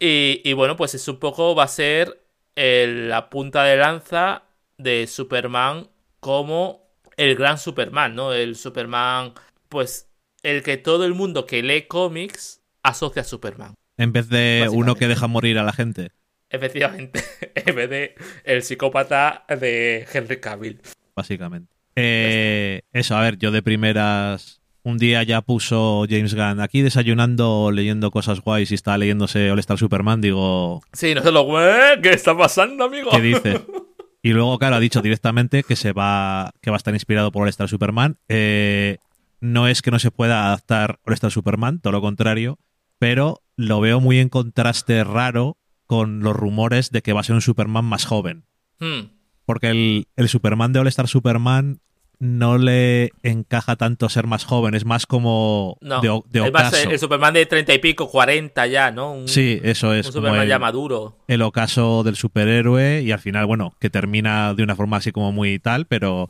Y, 0.00 0.40
y 0.44 0.52
bueno, 0.52 0.76
pues 0.76 0.94
es 0.94 1.08
un 1.08 1.18
poco, 1.18 1.54
va 1.54 1.64
a 1.64 1.68
ser 1.68 2.22
el- 2.58 3.08
la 3.08 3.30
punta 3.30 3.62
de 3.64 3.76
lanza 3.76 4.42
de 4.78 5.06
Superman 5.06 5.88
como 6.20 6.88
el 7.16 7.36
gran 7.36 7.56
Superman, 7.58 8.14
¿no? 8.14 8.32
El 8.32 8.56
Superman, 8.56 9.32
pues, 9.68 10.10
el 10.42 10.62
que 10.62 10.76
todo 10.76 11.04
el 11.04 11.14
mundo 11.14 11.46
que 11.46 11.62
lee 11.62 11.82
cómics 11.82 12.60
asocia 12.82 13.22
a 13.22 13.24
Superman. 13.24 13.74
En 13.96 14.12
vez 14.12 14.28
de 14.28 14.68
uno 14.72 14.94
que 14.96 15.08
deja 15.08 15.26
morir 15.28 15.58
a 15.58 15.62
la 15.62 15.72
gente. 15.72 16.10
Efectivamente, 16.50 17.20
en 17.54 17.74
vez 17.76 17.90
de 17.90 18.14
el 18.44 18.62
psicópata 18.62 19.44
de 19.48 20.06
Henry 20.12 20.40
Cavill. 20.40 20.80
básicamente. 21.14 21.72
Eh, 21.96 22.80
eso, 22.92 23.16
a 23.16 23.22
ver, 23.22 23.38
yo 23.38 23.50
de 23.50 23.62
primeras. 23.62 24.57
Un 24.88 24.96
día 24.96 25.22
ya 25.22 25.42
puso 25.42 26.06
James 26.08 26.34
Gunn 26.34 26.60
aquí 26.60 26.80
desayunando, 26.80 27.70
leyendo 27.70 28.10
cosas 28.10 28.40
guays 28.40 28.70
y 28.70 28.74
estaba 28.74 28.96
leyéndose 28.96 29.50
All 29.50 29.58
Star 29.58 29.76
Superman. 29.78 30.20
Digo, 30.22 30.80
Sí, 30.94 31.14
no 31.14 31.22
se 31.22 31.30
lo... 31.30 31.44
"¿Eh? 31.62 32.00
¿Qué 32.02 32.10
está 32.10 32.36
pasando, 32.36 32.84
amigo? 32.84 33.10
¿qué 33.10 33.20
dice? 33.20 33.60
Y 34.22 34.30
luego, 34.30 34.58
claro, 34.58 34.76
ha 34.76 34.80
dicho 34.80 35.00
directamente 35.00 35.62
que 35.62 35.76
se 35.76 35.92
va, 35.92 36.50
que 36.60 36.70
va 36.70 36.76
a 36.76 36.78
estar 36.78 36.92
inspirado 36.92 37.30
por 37.30 37.42
All 37.44 37.48
Star 37.50 37.68
Superman. 37.68 38.16
Eh, 38.28 38.98
no 39.40 39.68
es 39.68 39.80
que 39.80 39.92
no 39.92 39.98
se 40.00 40.10
pueda 40.10 40.46
adaptar 40.46 40.98
All 41.06 41.14
Star 41.14 41.30
Superman, 41.30 41.80
todo 41.80 41.92
lo 41.92 42.00
contrario, 42.00 42.58
pero 42.98 43.42
lo 43.56 43.80
veo 43.80 44.00
muy 44.00 44.18
en 44.18 44.28
contraste 44.28 45.04
raro 45.04 45.56
con 45.86 46.20
los 46.20 46.34
rumores 46.34 46.90
de 46.90 47.00
que 47.02 47.12
va 47.12 47.20
a 47.20 47.24
ser 47.24 47.36
un 47.36 47.42
Superman 47.42 47.84
más 47.84 48.06
joven. 48.06 48.44
Hmm, 48.80 49.10
Porque 49.46 49.68
el, 49.68 50.08
el 50.16 50.28
Superman 50.28 50.72
de 50.72 50.80
All 50.80 50.88
Star 50.88 51.06
Superman 51.08 51.80
no 52.20 52.58
le 52.58 53.12
encaja 53.22 53.76
tanto 53.76 54.08
ser 54.08 54.26
más 54.26 54.44
joven, 54.44 54.74
es 54.74 54.84
más 54.84 55.06
como 55.06 55.76
No, 55.80 56.00
de, 56.00 56.08
de 56.40 56.46
es 56.46 56.52
más, 56.52 56.68
ocaso. 56.68 56.90
el 56.90 56.98
Superman 56.98 57.34
de 57.34 57.46
treinta 57.46 57.72
y 57.74 57.78
pico, 57.78 58.08
40 58.10 58.66
ya, 58.66 58.90
¿no? 58.90 59.12
Un, 59.12 59.28
Sí, 59.28 59.60
eso 59.62 59.92
es 59.94 60.06
un 60.06 60.12
como 60.12 60.22
Superman 60.26 60.42
el, 60.42 60.48
ya 60.48 60.58
maduro. 60.58 61.16
el 61.28 61.42
ocaso 61.42 62.02
del 62.02 62.16
superhéroe 62.16 63.02
y 63.02 63.12
al 63.12 63.20
final, 63.20 63.46
bueno, 63.46 63.74
que 63.80 63.88
termina 63.90 64.52
de 64.54 64.62
una 64.64 64.74
forma 64.76 64.96
así 64.96 65.12
como 65.12 65.30
muy 65.32 65.58
tal, 65.58 65.86
pero... 65.86 66.28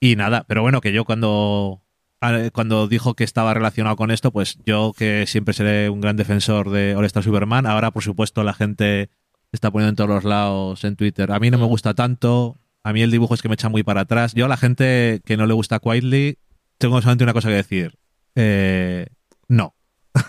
Y 0.00 0.16
nada, 0.16 0.44
pero 0.46 0.60
bueno, 0.62 0.80
que 0.82 0.92
yo 0.92 1.04
cuando, 1.06 1.82
a- 2.20 2.50
cuando 2.52 2.86
dijo 2.88 3.14
que 3.14 3.24
estaba 3.24 3.54
relacionado 3.54 3.96
con 3.96 4.10
esto, 4.10 4.30
pues 4.30 4.58
yo 4.66 4.92
que 4.96 5.26
siempre 5.26 5.54
seré 5.54 5.88
un 5.90 6.00
gran 6.02 6.16
defensor 6.16 6.70
de 6.70 6.94
All 6.94 7.04
Star 7.06 7.22
Superman, 7.22 7.66
ahora 7.66 7.90
por 7.90 8.02
supuesto 8.02 8.42
la 8.44 8.52
gente 8.54 9.08
está 9.52 9.70
poniendo 9.70 9.90
en 9.90 9.96
todos 9.96 10.10
los 10.10 10.24
lados 10.24 10.84
en 10.84 10.96
Twitter. 10.96 11.32
A 11.32 11.38
mí 11.40 11.50
no 11.50 11.56
me 11.58 11.64
gusta 11.64 11.94
tanto, 11.94 12.58
a 12.88 12.92
mí 12.92 13.02
el 13.02 13.10
dibujo 13.10 13.34
es 13.34 13.42
que 13.42 13.48
me 13.48 13.54
echa 13.54 13.68
muy 13.68 13.82
para 13.82 14.02
atrás. 14.02 14.32
Yo 14.34 14.44
a 14.44 14.48
la 14.48 14.56
gente 14.56 15.20
que 15.24 15.36
no 15.36 15.46
le 15.46 15.54
gusta 15.54 15.80
Quietly, 15.80 16.38
tengo 16.78 17.00
solamente 17.00 17.24
una 17.24 17.32
cosa 17.32 17.48
que 17.48 17.54
decir. 17.56 17.98
Eh, 18.36 19.06
no. 19.48 19.74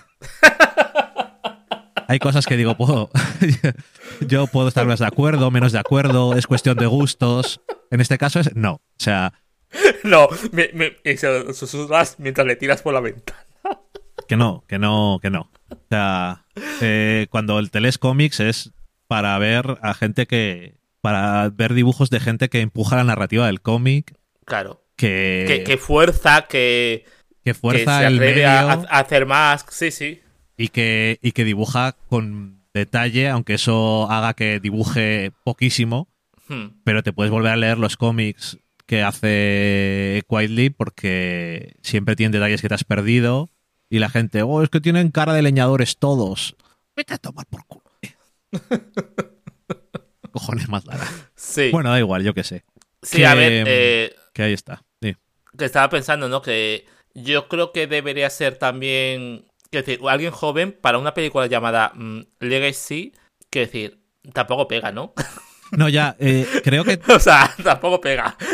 Hay 2.08 2.20
cosas 2.20 2.46
que 2.48 2.56
digo, 2.58 2.76
puedo, 2.78 3.10
yo 4.28 4.48
puedo 4.48 4.70
estar 4.70 4.86
más 4.88 5.00
de 5.00 5.06
acuerdo, 5.06 5.52
menos 5.52 5.74
de 5.74 5.80
acuerdo, 5.80 6.36
es 6.36 6.48
cuestión 6.48 6.78
de 6.78 6.86
gustos. 6.86 7.62
En 7.92 8.00
este 8.02 8.18
caso 8.18 8.40
es 8.40 8.56
no. 8.56 8.74
O 8.76 8.82
sea, 8.98 9.34
No, 10.04 10.30
me, 10.52 10.70
me- 10.74 10.96
susurras 11.54 12.16
mientras 12.18 12.48
le 12.48 12.56
tiras 12.56 12.82
por 12.82 12.94
la 12.94 13.02
ventana. 13.02 13.40
que 14.28 14.38
no, 14.38 14.64
que 14.68 14.80
no, 14.80 15.20
que 15.22 15.30
no. 15.30 15.52
O 15.70 15.78
sea, 15.90 16.46
eh, 16.82 17.28
cuando 17.30 17.60
el 17.60 17.72
teles 17.72 17.98
es 18.40 18.72
para 19.08 19.38
ver 19.38 19.78
a 19.82 19.94
gente 19.94 20.26
que. 20.26 20.77
Para 21.08 21.48
ver 21.48 21.74
dibujos 21.74 22.10
de 22.10 22.20
gente 22.20 22.50
que 22.50 22.60
empuja 22.60 22.98
la 22.98 23.06
narrativa 23.06 23.46
del 23.46 23.62
cómic, 23.62 24.14
Claro. 24.44 24.84
que, 24.98 25.46
Que, 25.48 25.64
que 25.64 25.78
fuerza, 25.78 26.48
que, 26.50 27.06
que 27.06 27.42
que 27.46 27.54
fuerza 27.54 28.00
se 28.00 28.08
el 28.08 28.20
medio 28.20 28.46
a, 28.50 28.74
a 28.74 29.00
hacer 29.00 29.26
más. 29.26 29.66
Sí, 29.70 29.90
sí. 29.92 30.20
y, 30.58 30.68
que, 30.68 31.18
y 31.22 31.32
que 31.32 31.46
dibuja 31.46 31.96
con 32.10 32.62
detalle, 32.74 33.30
aunque 33.30 33.54
eso 33.54 34.12
haga 34.12 34.34
que 34.34 34.60
dibuje 34.60 35.32
poquísimo. 35.46 36.10
Hmm. 36.50 36.82
pero 36.84 37.04
te 37.04 37.14
puedes 37.14 37.32
volver 37.32 37.54
a 37.54 37.58
leer 37.58 37.78
los 37.78 37.96
cómics 37.96 38.58
que 38.86 39.02
hace 39.02 40.24
Quietly 40.28 40.72
porque 40.72 41.76
siempre 41.84 42.18
tienen 42.18 42.34
detalles 42.34 42.62
que 42.62 42.68
te 42.68 42.76
has 42.76 42.84
perdido 42.84 43.50
y 43.90 44.00
la 44.00 44.10
gente, 44.10 44.42
oh, 44.44 44.62
es 44.62 44.68
que 44.70 44.82
tienen 44.82 45.12
cara 45.12 45.34
de 45.34 45.42
leñadores 45.42 45.98
todos. 46.00 46.58
Vete 46.98 47.14
a 47.14 47.18
tomar 47.18 47.46
por 47.48 47.66
culo. 47.66 47.84
Cojones 50.40 50.70
más 50.70 50.86
larga. 50.86 51.08
Sí. 51.36 51.70
Bueno, 51.72 51.90
da 51.92 52.00
igual, 52.00 52.24
yo 52.24 52.34
qué 52.34 52.44
sé. 52.44 52.64
sí, 53.02 53.18
que- 53.18 53.26
a 53.28 53.36
ver, 53.36 53.64
eh, 53.68 54.16
Que 54.34 54.44
ahí 54.44 54.54
está. 54.54 54.84
Sí. 55.02 55.16
que 55.58 55.66
estaba 55.66 55.90
pensando, 55.90 56.30
¿no? 56.30 56.42
Que 56.42 56.86
yo 57.14 57.48
creo 57.48 57.72
que 57.72 57.88
debería 57.88 58.30
ser 58.30 58.58
también. 58.58 59.46
Quiero 59.70 59.86
decir, 59.86 60.00
alguien 60.08 60.32
joven 60.32 60.72
para 60.80 60.98
una 60.98 61.14
película 61.14 61.48
llamada 61.48 61.92
mm, 61.96 62.22
Legacy. 62.40 63.14
Quiero 63.50 63.66
decir, 63.68 64.00
tampoco 64.34 64.68
pega, 64.68 64.92
¿no? 64.92 65.14
No, 65.72 65.90
ya, 65.90 66.16
eh, 66.20 66.46
creo 66.64 66.86
que 66.86 66.98
o 67.14 67.20
sea, 67.20 67.54
tampoco 67.64 68.00
pega. 68.02 68.38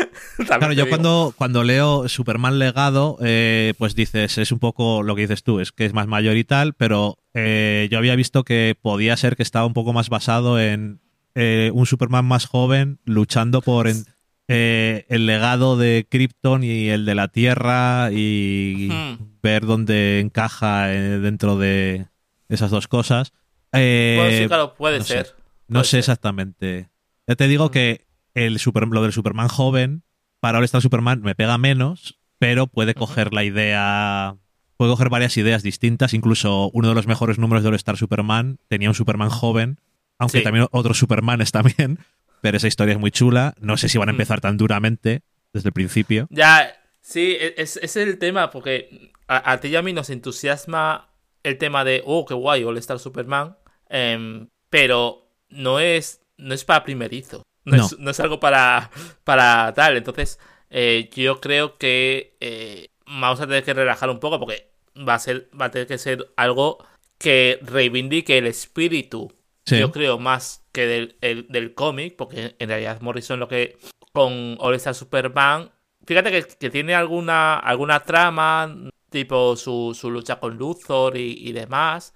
Claro, 0.46 0.72
yo 0.72 0.84
digo. 0.84 0.88
cuando, 0.88 1.32
cuando 1.36 1.62
leo 1.62 2.08
Superman 2.08 2.58
Legado, 2.58 3.18
eh, 3.22 3.74
pues 3.78 3.94
dices, 3.94 4.36
es 4.36 4.50
un 4.50 4.58
poco 4.58 5.04
lo 5.04 5.14
que 5.14 5.22
dices 5.22 5.44
tú, 5.44 5.60
es 5.60 5.70
que 5.70 5.84
es 5.84 5.92
más 5.92 6.08
mayor 6.08 6.36
y 6.36 6.42
tal, 6.42 6.74
pero 6.74 7.18
eh, 7.34 7.86
yo 7.90 7.98
había 7.98 8.16
visto 8.16 8.42
que 8.42 8.76
podía 8.80 9.16
ser 9.16 9.36
que 9.36 9.44
estaba 9.44 9.64
un 9.64 9.74
poco 9.74 9.92
más 9.92 10.08
basado 10.08 10.58
en 10.60 11.00
eh, 11.34 11.70
un 11.74 11.86
Superman 11.86 12.24
más 12.24 12.46
joven 12.46 12.98
luchando 13.04 13.60
por 13.60 13.88
en- 13.88 14.04
eh, 14.48 15.06
el 15.08 15.26
legado 15.26 15.76
de 15.78 16.06
Krypton 16.10 16.62
y 16.64 16.88
el 16.90 17.06
de 17.06 17.14
la 17.14 17.28
Tierra 17.28 18.10
y 18.12 18.88
Hmm. 18.90 19.38
ver 19.42 19.64
dónde 19.66 20.20
encaja 20.20 20.92
eh, 20.92 21.18
dentro 21.18 21.56
de 21.56 22.06
esas 22.48 22.70
dos 22.70 22.86
cosas. 22.88 23.32
Bueno, 23.72 24.30
sí, 24.30 24.46
claro, 24.46 24.74
puede 24.74 24.98
no 24.98 25.04
sé. 25.04 25.14
ser. 25.14 25.34
no 25.66 25.74
puede 25.80 25.84
sé 25.84 25.90
ser. 25.90 25.98
exactamente. 26.00 26.90
Ya 27.26 27.34
te 27.36 27.48
digo 27.48 27.66
Mm. 27.68 27.70
que 27.70 28.06
el 28.34 28.58
super, 28.58 28.86
lo 28.86 29.02
del 29.02 29.12
Superman 29.12 29.48
joven, 29.48 30.02
para 30.40 30.58
All 30.58 30.64
Star 30.64 30.82
Superman 30.82 31.22
me 31.22 31.34
pega 31.34 31.56
menos, 31.58 32.18
pero 32.38 32.66
puede 32.66 32.94
coger 32.94 33.32
la 33.32 33.44
idea 33.44 34.36
puede 34.76 34.90
coger 34.90 35.08
varias 35.08 35.36
ideas 35.36 35.62
distintas. 35.62 36.12
Incluso 36.14 36.68
uno 36.74 36.88
de 36.88 36.94
los 36.94 37.06
mejores 37.06 37.38
números 37.38 37.62
de 37.62 37.68
All 37.70 37.74
Star 37.76 37.96
Superman 37.96 38.58
tenía 38.68 38.90
un 38.90 38.94
Superman 38.94 39.30
joven, 39.30 39.78
aunque 40.18 40.38
Sí. 40.38 40.44
también 40.44 40.66
otros 40.70 40.98
Supermanes 40.98 41.52
también. 41.52 41.98
Pero 42.40 42.56
esa 42.58 42.68
historia 42.68 42.92
es 42.94 43.00
muy 43.00 43.10
chula. 43.10 43.54
No 43.60 43.76
sé 43.78 43.88
si 43.88 43.96
van 43.98 44.08
a 44.08 44.12
Mm. 44.12 44.16
empezar 44.16 44.40
tan 44.40 44.56
duramente 44.56 45.22
desde 45.52 45.68
el 45.70 45.72
principio. 45.72 46.26
Ya, 46.30 46.74
sí, 47.00 47.36
e- 47.40 47.54
es, 47.56 47.96
el 47.96 48.18
tema, 48.18 48.50
porque 48.50 49.12
a, 49.28 49.52
a 49.52 49.60
ti 49.60 49.68
y 49.68 49.76
a 49.76 49.82
mí 49.82 49.92
nos 49.94 50.10
entusiasma 50.10 51.08
el 51.42 51.56
tema 51.58 51.84
de, 51.84 52.02
oh, 52.04 52.24
qué 52.26 52.34
guay, 52.34 52.64
All 52.64 52.76
Star 52.78 52.98
Superman, 52.98 53.56
em, 53.88 54.48
pero 54.70 55.26
no 55.48 55.78
es, 55.80 56.20
no 56.36 56.52
es 56.54 56.64
para 56.64 56.84
primerizo, 56.84 57.42
no, 57.64 57.76
No. 57.78 57.86
Es, 57.86 57.98
no 57.98 58.10
es 58.10 58.20
algo 58.20 58.40
para, 58.40 58.90
para 59.24 59.72
tal, 59.74 59.96
entonces 59.96 60.38
eh, 60.70 61.08
yo 61.14 61.40
creo 61.40 61.78
que 61.78 62.36
eh, 62.40 62.88
vamos 63.06 63.40
a 63.40 63.46
tener 63.46 63.62
que 63.64 63.72
relajar 63.74 64.10
un 64.10 64.20
poco, 64.20 64.38
porque 64.40 64.68
va 64.96 65.14
a, 65.14 65.18
ser, 65.18 65.48
va 65.58 65.66
a 65.66 65.70
tener 65.70 65.86
que 65.86 65.96
ser 65.98 66.26
algo 66.36 66.84
que 67.18 67.58
reivindique 67.62 68.36
el 68.38 68.46
espíritu 68.46 69.32
Sí. 69.66 69.78
yo 69.78 69.90
creo 69.92 70.18
más 70.18 70.64
que 70.72 70.86
del, 70.86 71.16
el- 71.20 71.46
del 71.48 71.74
cómic, 71.74 72.16
porque 72.16 72.54
en 72.58 72.68
realidad 72.68 73.00
Morrison 73.00 73.40
lo 73.40 73.48
que 73.48 73.78
con 74.12 74.56
All 74.60 74.74
Star 74.74 74.94
Superman, 74.94 75.70
fíjate 76.06 76.30
que, 76.30 76.42
que 76.56 76.70
tiene 76.70 76.94
alguna, 76.94 77.58
alguna 77.58 78.00
trama, 78.00 78.74
tipo 79.10 79.56
su, 79.56 79.96
su 79.98 80.10
lucha 80.10 80.38
con 80.40 80.56
Luthor 80.58 81.16
y, 81.16 81.32
y 81.48 81.52
demás, 81.52 82.14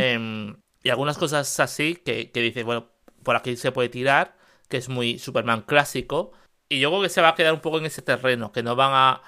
em, 0.00 0.56
y 0.82 0.90
algunas 0.90 1.16
cosas 1.16 1.58
así 1.60 1.96
que, 1.96 2.30
que 2.30 2.40
dice, 2.40 2.62
bueno, 2.62 2.88
por 3.22 3.36
aquí 3.36 3.56
se 3.56 3.72
puede 3.72 3.88
tirar, 3.88 4.36
que 4.68 4.76
es 4.76 4.88
muy 4.88 5.18
Superman 5.18 5.62
clásico, 5.62 6.32
y 6.68 6.80
yo 6.80 6.90
creo 6.90 7.02
que 7.02 7.08
se 7.08 7.20
va 7.22 7.28
a 7.30 7.34
quedar 7.34 7.54
un 7.54 7.60
poco 7.60 7.78
en 7.78 7.86
ese 7.86 8.02
terreno, 8.02 8.52
que 8.52 8.62
no 8.62 8.76
van 8.76 8.92
a... 8.92 9.22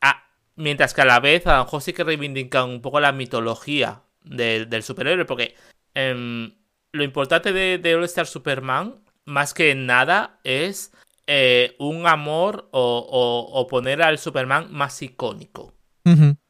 a- 0.00 0.24
mientras 0.56 0.94
que 0.94 1.02
a 1.02 1.04
la 1.04 1.20
vez 1.20 1.46
a 1.46 1.58
lo 1.58 1.64
mejor 1.64 1.82
sí 1.82 1.92
que 1.92 2.04
reivindican 2.04 2.68
un 2.68 2.80
poco 2.82 2.98
la 3.00 3.12
mitología 3.12 4.02
del, 4.24 4.68
del 4.70 4.82
superhéroe, 4.82 5.24
porque 5.26 5.54
em, 5.94 6.52
lo 6.96 7.04
importante 7.04 7.52
de, 7.52 7.78
de 7.78 7.94
All 7.94 8.04
Star 8.04 8.26
Superman, 8.26 8.96
más 9.24 9.54
que 9.54 9.74
nada, 9.74 10.40
es 10.44 10.92
eh, 11.26 11.74
un 11.78 12.06
amor 12.06 12.68
o, 12.72 12.98
o- 12.98 13.60
o 13.60 13.66
poner 13.66 14.02
al 14.02 14.18
Superman 14.18 14.72
más 14.72 15.00
icónico. 15.02 15.74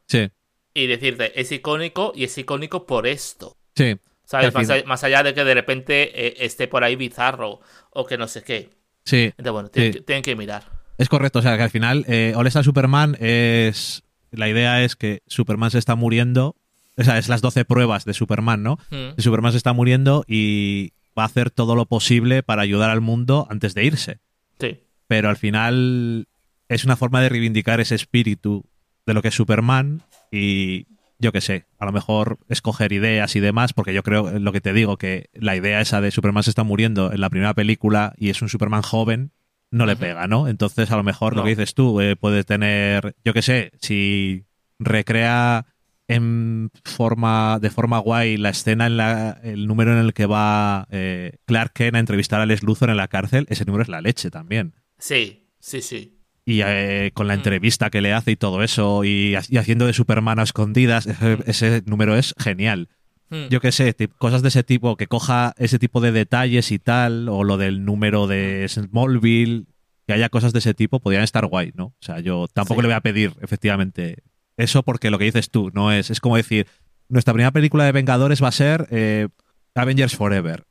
Sí, 0.08 0.30
Y 0.74 0.86
decirte, 0.86 1.38
es 1.40 1.50
icónico 1.52 2.12
y 2.14 2.24
es 2.24 2.36
icónico 2.38 2.86
por 2.86 3.06
esto. 3.06 3.56
sí. 3.74 3.96
¿Sabes? 4.28 4.52
Más, 4.52 4.64
final- 4.66 4.82
a- 4.84 4.88
más 4.88 5.04
allá 5.04 5.22
de 5.22 5.34
que 5.34 5.44
de 5.44 5.54
repente 5.54 6.26
eh, 6.26 6.34
esté 6.44 6.66
por 6.66 6.82
ahí 6.82 6.96
bizarro 6.96 7.60
o 7.90 8.04
que 8.06 8.18
no 8.18 8.26
sé 8.26 8.42
qué. 8.42 8.70
Sí, 9.04 9.26
Entonces, 9.36 9.52
bueno, 9.52 9.68
tienen, 9.68 9.92
Sí. 9.92 9.98
que, 10.00 10.04
tienen 10.04 10.22
que 10.24 10.34
mirar. 10.34 10.64
es 10.98 11.08
correcto. 11.08 11.38
O 11.38 11.42
sea, 11.42 11.56
que 11.56 11.62
al 11.62 11.70
final, 11.70 12.04
eh, 12.08 12.32
All 12.36 12.46
Star 12.48 12.64
Superman 12.64 13.16
es. 13.20 14.02
La 14.32 14.48
idea 14.48 14.82
es 14.82 14.96
que 14.96 15.20
Superman 15.28 15.70
se 15.70 15.78
está 15.78 15.94
muriendo. 15.94 16.56
O 16.96 17.04
sea, 17.04 17.18
es 17.18 17.28
las 17.28 17.42
12 17.42 17.64
pruebas 17.64 18.04
de 18.04 18.14
Superman, 18.14 18.62
¿no? 18.62 18.78
Mm, 18.90 19.20
Superman 19.20 19.52
se 19.52 19.58
está 19.58 19.72
muriendo 19.72 20.24
y 20.26 20.92
va 21.18 21.24
a 21.24 21.26
hacer 21.26 21.50
todo 21.50 21.74
lo 21.74 21.86
posible 21.86 22.42
para 22.42 22.62
ayudar 22.62 22.90
al 22.90 23.00
mundo 23.00 23.46
antes 23.50 23.74
de 23.74 23.84
irse. 23.84 24.20
Sí. 24.58 24.80
Pero 25.06 25.28
al 25.28 25.36
final 25.36 26.28
es 26.68 26.84
una 26.84 26.96
forma 26.96 27.20
de 27.20 27.28
reivindicar 27.28 27.80
ese 27.80 27.94
espíritu 27.94 28.64
de 29.06 29.14
lo 29.14 29.22
que 29.22 29.28
es 29.28 29.34
Superman 29.34 30.02
y 30.30 30.86
yo 31.18 31.32
qué 31.32 31.40
sé, 31.40 31.64
a 31.78 31.86
lo 31.86 31.92
mejor 31.92 32.38
escoger 32.48 32.92
ideas 32.92 33.36
y 33.36 33.40
demás, 33.40 33.72
porque 33.72 33.94
yo 33.94 34.02
creo 34.02 34.38
lo 34.38 34.52
que 34.52 34.60
te 34.60 34.72
digo, 34.72 34.98
que 34.98 35.30
la 35.32 35.56
idea 35.56 35.80
esa 35.80 36.00
de 36.00 36.10
Superman 36.10 36.42
se 36.42 36.50
está 36.50 36.62
muriendo 36.62 37.12
en 37.12 37.20
la 37.20 37.30
primera 37.30 37.54
película 37.54 38.12
y 38.18 38.28
es 38.28 38.42
un 38.42 38.48
Superman 38.48 38.82
joven, 38.82 39.32
no 39.70 39.86
le 39.86 39.96
pega, 39.96 40.26
¿no? 40.26 40.48
Entonces 40.48 40.90
a 40.90 40.96
lo 40.96 41.02
mejor 41.02 41.34
lo 41.34 41.42
que 41.42 41.50
dices 41.50 41.74
tú 41.74 42.00
eh, 42.00 42.16
puede 42.16 42.44
tener, 42.44 43.16
yo 43.24 43.32
qué 43.32 43.42
sé, 43.42 43.72
si 43.80 44.44
recrea 44.78 45.66
en 46.08 46.70
forma 46.84 47.58
de 47.60 47.70
forma 47.70 47.98
guay 47.98 48.36
la 48.36 48.50
escena 48.50 48.86
en 48.86 48.96
la 48.96 49.40
el 49.42 49.66
número 49.66 49.92
en 49.92 49.98
el 49.98 50.12
que 50.14 50.26
va 50.26 50.86
eh, 50.90 51.38
Clark 51.46 51.72
Kent 51.72 51.96
a 51.96 51.98
entrevistar 51.98 52.40
a 52.40 52.46
Les 52.46 52.62
Luthor 52.62 52.90
en 52.90 52.96
la 52.96 53.08
cárcel 53.08 53.46
ese 53.48 53.64
número 53.64 53.82
es 53.82 53.88
la 53.88 54.00
leche 54.00 54.30
también 54.30 54.74
Sí, 54.98 55.48
sí, 55.58 55.82
sí. 55.82 56.18
y 56.44 56.60
eh, 56.64 57.10
con 57.12 57.26
la 57.26 57.34
Mm. 57.34 57.38
entrevista 57.38 57.90
que 57.90 58.00
le 58.00 58.12
hace 58.12 58.30
y 58.32 58.36
todo 58.36 58.62
eso 58.62 59.04
y, 59.04 59.34
y 59.48 59.56
haciendo 59.56 59.86
de 59.86 59.92
Superman 59.92 60.38
a 60.38 60.44
escondidas 60.44 61.06
ese, 61.06 61.36
Mm. 61.36 61.42
ese 61.46 61.82
número 61.86 62.16
es 62.16 62.34
genial 62.38 62.88
Mm, 63.28 63.48
yo 63.50 63.60
qué 63.60 63.72
sé 63.72 63.92
cosas 64.18 64.42
de 64.42 64.48
ese 64.48 64.62
tipo 64.62 64.96
que 64.96 65.08
coja 65.08 65.52
ese 65.58 65.80
tipo 65.80 66.00
de 66.00 66.12
detalles 66.12 66.70
y 66.70 66.78
tal 66.78 67.28
o 67.28 67.42
lo 67.42 67.56
del 67.56 67.84
número 67.84 68.28
de. 68.28 68.64
Smallville 68.68 69.64
que 70.06 70.12
haya 70.12 70.28
cosas 70.28 70.52
de 70.52 70.60
ese 70.60 70.74
tipo 70.74 71.00
podrían 71.00 71.24
estar 71.24 71.44
guay 71.46 71.72
no 71.74 71.86
o 71.86 71.94
sea 71.98 72.20
yo 72.20 72.46
tampoco 72.46 72.80
Sí. 72.80 72.82
le 72.82 72.88
voy 72.88 72.94
a 72.96 73.00
pedir 73.00 73.32
efectivamente 73.42 74.22
eso 74.56 74.82
porque 74.82 75.10
lo 75.10 75.18
que 75.18 75.24
dices 75.26 75.50
tú 75.50 75.70
no 75.74 75.92
es 75.92 76.10
es 76.10 76.20
como 76.20 76.36
decir 76.36 76.66
nuestra 77.08 77.32
primera 77.34 77.52
película 77.52 77.84
de 77.84 77.92
Vengadores 77.92 78.42
va 78.42 78.48
a 78.48 78.52
ser 78.52 78.86
eh, 78.90 79.28
Avengers 79.74 80.16
Forever 80.16 80.64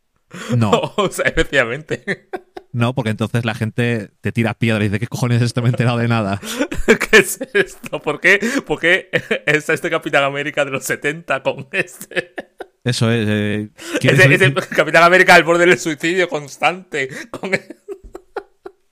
no 0.57 0.71
o 0.97 1.09
sea, 1.11 1.25
efectivamente. 1.25 2.29
no 2.71 2.93
porque 2.93 3.11
entonces 3.11 3.45
la 3.45 3.53
gente 3.55 4.09
te 4.21 4.31
tira 4.31 4.53
piedra 4.53 4.83
y 4.83 4.89
dice 4.89 4.99
qué 4.99 5.07
cojones 5.07 5.41
esto 5.41 5.61
me 5.61 5.67
he 5.67 5.71
enterado 5.71 5.97
de 5.97 6.07
nada 6.07 6.41
¿Qué 7.09 7.17
es 7.17 7.39
esto? 7.53 8.01
¿Por 8.01 8.19
qué, 8.19 8.39
¿Por 8.65 8.79
qué 8.79 9.09
está 9.45 9.73
este 9.73 9.89
Capitán 9.89 10.23
América 10.23 10.65
de 10.65 10.71
los 10.71 10.83
70 10.83 11.41
con 11.41 11.67
este? 11.71 12.33
eso 12.83 13.11
es 13.11 13.25
eh, 13.29 13.69
¿quieres 13.99 14.19
Ese, 14.19 14.29
oír- 14.29 14.57
ese 14.59 14.75
Capitán 14.75 15.03
América 15.03 15.33
al 15.35 15.43
borde 15.43 15.65
del 15.65 15.79
suicidio 15.79 16.27
constante. 16.29 17.09
Con... 17.31 17.51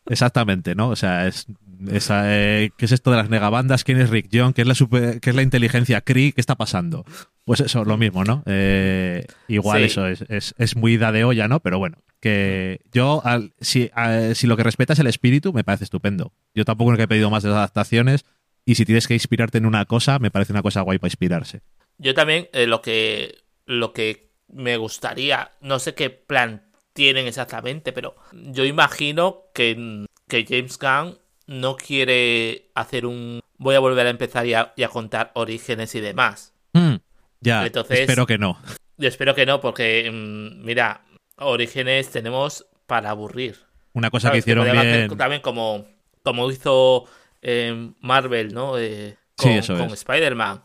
Exactamente, 0.07 0.75
¿no? 0.75 0.89
O 0.89 0.95
sea, 0.95 1.27
es, 1.27 1.45
esa, 1.91 2.23
eh, 2.27 2.71
¿qué 2.77 2.85
es 2.85 2.91
esto 2.91 3.11
de 3.11 3.17
las 3.17 3.29
negabandas? 3.29 3.83
¿Quién 3.83 3.99
es 3.99 4.09
Rick 4.09 4.29
John? 4.31 4.53
¿Qué 4.53 4.61
es 4.61 4.67
la, 4.67 4.75
super- 4.75 5.19
qué 5.19 5.29
es 5.29 5.35
la 5.35 5.41
inteligencia 5.41 6.01
Kree? 6.01 6.31
¿Qué 6.33 6.41
está 6.41 6.55
pasando? 6.55 7.05
Pues 7.45 7.59
eso, 7.59 7.83
lo 7.85 7.97
mismo, 7.97 8.23
¿no? 8.23 8.43
Eh, 8.45 9.25
igual 9.47 9.79
Sí. 9.79 9.85
eso 9.85 10.07
es, 10.07 10.21
es, 10.29 10.55
es 10.57 10.75
muy 10.75 10.93
ida 10.93 11.11
de 11.11 11.23
olla, 11.23 11.47
¿no? 11.47 11.59
Pero 11.59 11.79
bueno, 11.79 11.97
que 12.19 12.79
yo, 12.91 13.21
al- 13.25 13.53
si, 13.59 13.89
a- 13.93 14.33
si 14.35 14.47
lo 14.47 14.55
que 14.57 14.63
respeta 14.63 14.93
es 14.93 14.99
el 14.99 15.07
espíritu, 15.07 15.51
me 15.53 15.63
parece 15.63 15.83
estupendo. 15.83 16.31
Yo 16.55 16.65
tampoco 16.65 16.91
nunca 16.91 17.03
he 17.03 17.07
pedido 17.07 17.29
más 17.29 17.43
de 17.43 17.49
las 17.49 17.57
adaptaciones 17.57 18.25
y 18.65 18.75
si 18.75 18.85
tienes 18.85 19.07
que 19.07 19.13
inspirarte 19.13 19.57
en 19.57 19.65
una 19.65 19.85
cosa, 19.85 20.19
me 20.19 20.31
parece 20.31 20.53
una 20.53 20.61
cosa 20.61 20.81
guay 20.81 20.99
para 20.99 21.09
inspirarse. 21.09 21.61
Yo 21.97 22.13
también 22.13 22.47
eh, 22.53 22.65
lo 22.67 22.81
que 22.81 23.43
lo 23.65 23.93
que 23.93 24.31
me 24.47 24.77
gustaría, 24.77 25.51
no 25.61 25.79
sé 25.79 25.95
qué 25.95 26.09
plan 26.09 26.63
tienen 26.93 27.25
exactamente, 27.27 27.91
pero 27.91 28.15
yo 28.33 28.65
imagino 28.65 29.43
que, 29.53 30.05
que 30.27 30.45
James 30.47 30.77
Gunn 30.77 31.17
no 31.47 31.75
quiere 31.75 32.69
hacer 32.75 33.05
un 33.05 33.41
voy 33.57 33.75
a 33.75 33.79
volver 33.79 34.07
a 34.07 34.09
empezar 34.09 34.45
y 34.45 34.53
a, 34.53 34.73
y 34.75 34.83
a 34.83 34.89
contar 34.89 35.31
orígenes 35.35 35.93
y 35.95 36.01
demás. 36.01 36.53
Mm, 36.73 36.95
ya, 37.41 37.65
Entonces- 37.65 38.01
espero 38.01 38.25
que 38.25 38.37
no. 38.37 38.59
Yo 38.97 39.07
espero 39.07 39.33
que 39.35 39.45
no, 39.45 39.59
porque 39.61 40.09
mm, 40.11 40.63
mira, 40.63 41.01
orígenes 41.37 42.09
tenemos 42.11 42.65
para 42.85 43.09
aburrir. 43.09 43.57
Una 43.93 44.09
cosa 44.09 44.31
que 44.31 44.39
hicieron 44.39 44.69
bien. 44.71 45.15
También 45.17 45.41
como, 45.41 45.85
como 46.23 46.49
hizo 46.51 47.05
eh, 47.41 47.91
Marvel, 48.01 48.53
¿no? 48.53 48.77
Eh, 48.77 49.17
Sí, 49.37 49.45
con, 49.49 49.51
eso 49.53 49.73
con 49.77 49.87
es. 49.87 49.93
Spider-Man. 49.93 50.63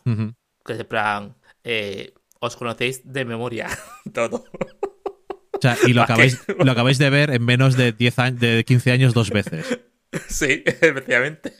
Que 0.63 0.73
es 0.73 0.83
plan, 0.85 1.35
eh, 1.63 2.13
os 2.39 2.55
conocéis 2.55 3.01
de 3.11 3.25
memoria 3.25 3.67
todo. 4.13 4.43
O 5.51 5.59
sea, 5.61 5.75
y 5.87 5.93
lo 5.93 6.01
acabáis, 6.03 6.39
lo 6.57 6.71
acabáis 6.71 6.99
de 6.99 7.09
ver 7.09 7.31
en 7.31 7.43
menos 7.43 7.75
de 7.75 7.91
10 7.93 8.19
años, 8.19 8.39
de 8.39 8.63
15 8.63 8.91
años 8.91 9.13
dos 9.15 9.31
veces. 9.31 9.79
sí, 10.27 10.63
efectivamente. 10.65 11.53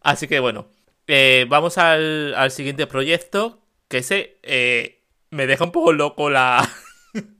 Así 0.00 0.28
que 0.28 0.40
bueno, 0.40 0.68
eh, 1.06 1.46
vamos 1.48 1.78
al, 1.78 2.34
al 2.34 2.50
siguiente 2.50 2.86
proyecto, 2.86 3.62
que 3.88 3.98
ese 3.98 4.38
eh, 4.42 5.02
me 5.30 5.46
deja 5.46 5.64
un 5.64 5.72
poco 5.72 5.92
loco 5.92 6.30
la, 6.30 6.68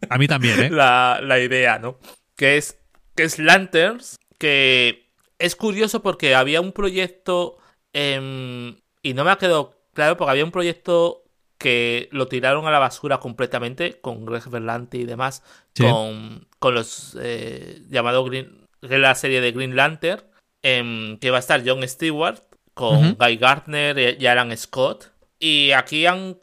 A 0.09 0.19
mí 0.19 0.27
también, 0.27 0.61
¿eh? 0.61 0.71
la, 0.71 1.21
la 1.23 1.39
idea, 1.39 1.79
¿no? 1.79 1.99
Que 2.37 2.57
es, 2.57 2.79
que 3.15 3.23
es 3.25 3.39
Lanterns, 3.39 4.19
que 4.39 5.11
es 5.39 5.57
curioso 5.57 6.03
porque 6.03 6.35
había 6.35 6.61
un 6.61 6.73
proyecto, 6.73 7.59
em, 7.93 8.77
y 9.03 9.15
no 9.15 9.25
me 9.25 9.31
ha 9.31 9.39
quedado 9.39 9.81
claro, 9.95 10.17
porque 10.17 10.33
había 10.33 10.45
un 10.45 10.53
proyecto 10.53 11.25
que 11.59 12.09
lo 12.11 12.27
tiraron 12.27 12.67
a 12.67 12.71
la 12.71 12.79
basura 12.79 13.19
completamente, 13.21 14.01
con 14.01 14.25
Greg 14.25 14.49
Berlanti 14.49 14.99
y 14.99 15.05
demás, 15.05 15.43
Sí. 15.75 15.85
con, 15.85 16.49
con 16.59 16.75
los 16.75 17.17
eh, 17.21 17.83
llamado 17.89 18.25
Green, 18.25 18.67
que 18.81 18.95
es 18.95 19.01
la 19.01 19.15
serie 19.15 19.41
de 19.41 19.53
Green 19.53 19.77
Lantern, 19.77 20.23
em, 20.63 21.19
que 21.19 21.31
va 21.31 21.39
a 21.39 21.41
estar 21.41 21.63
John 21.65 21.87
Stewart, 21.87 22.41
con. 22.75 23.17
Guy 23.19 23.37
Gardner 23.37 24.17
y 24.21 24.27
Alan 24.27 24.57
Scott. 24.57 25.13
Y 25.39 25.73
aquí 25.73 26.07
han 26.07 26.35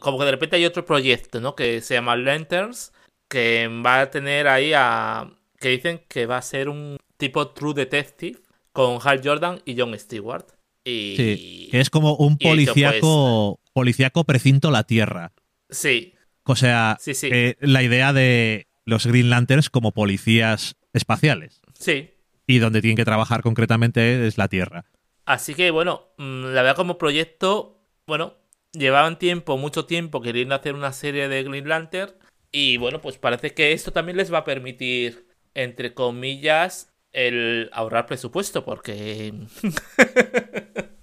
como 0.00 0.18
que 0.18 0.24
de 0.24 0.30
repente 0.30 0.56
hay 0.56 0.64
otro 0.64 0.84
proyecto, 0.84 1.40
¿no? 1.40 1.54
Que 1.54 1.80
se 1.80 1.94
llama 1.94 2.16
Lanterns, 2.16 2.92
que 3.28 3.68
va 3.84 4.00
a 4.00 4.10
tener 4.10 4.48
ahí 4.48 4.72
a... 4.74 5.30
que 5.58 5.70
dicen 5.70 6.02
que 6.08 6.26
va 6.26 6.38
a 6.38 6.42
ser 6.42 6.68
un 6.68 6.96
tipo 7.16 7.48
True 7.48 7.74
Detective 7.74 8.38
con 8.72 8.98
Hal 9.02 9.20
Jordan 9.22 9.60
y 9.64 9.78
John 9.78 9.98
Stewart. 9.98 10.44
Y... 10.84 11.14
Sí, 11.16 11.68
que 11.70 11.80
es 11.80 11.90
como 11.90 12.14
un 12.16 12.36
eso, 12.38 12.50
policíaco, 12.50 13.60
policíaco 13.72 14.24
precinto 14.24 14.70
la 14.70 14.84
Tierra. 14.84 15.32
Sí, 15.70 16.14
O 16.44 16.54
sea, 16.56 16.96
Sí, 17.00 17.14
sí. 17.14 17.28
eh, 17.32 17.56
la 17.60 17.82
idea 17.82 18.12
de 18.12 18.68
los 18.84 19.06
Green 19.06 19.30
Lanterns 19.30 19.68
como 19.70 19.92
policías 19.92 20.76
espaciales. 20.96 21.60
sí. 21.78 22.10
Y 22.48 22.60
donde 22.60 22.80
tienen 22.80 22.96
que 22.96 23.04
trabajar 23.04 23.42
concretamente 23.42 24.24
es 24.24 24.38
la 24.38 24.46
Tierra. 24.46 24.84
Así 25.24 25.54
que 25.56 25.72
bueno, 25.72 26.04
mm, 26.16 26.44
la 26.54 26.62
verdad 26.62 26.76
como 26.76 26.96
proyecto, 26.96 27.82
bueno, 28.06 28.34
llevaban 28.72 29.18
tiempo, 29.18 29.56
mucho 29.56 29.84
tiempo 29.86 30.22
queriendo 30.22 30.54
hacer 30.54 30.74
una 30.74 30.92
serie 30.92 31.28
de 31.28 31.42
Green 31.42 31.68
Lantern 31.68 32.12
y 32.52 32.76
bueno, 32.76 33.00
pues 33.00 33.18
parece 33.18 33.52
que 33.52 33.72
esto 33.72 33.92
también 33.92 34.16
les 34.16 34.32
va 34.32 34.38
a 34.38 34.44
permitir, 34.44 35.26
entre 35.54 35.92
comillas, 35.92 36.92
el 37.12 37.68
ahorrar 37.72 38.06
presupuesto 38.06 38.64
porque... 38.64 39.34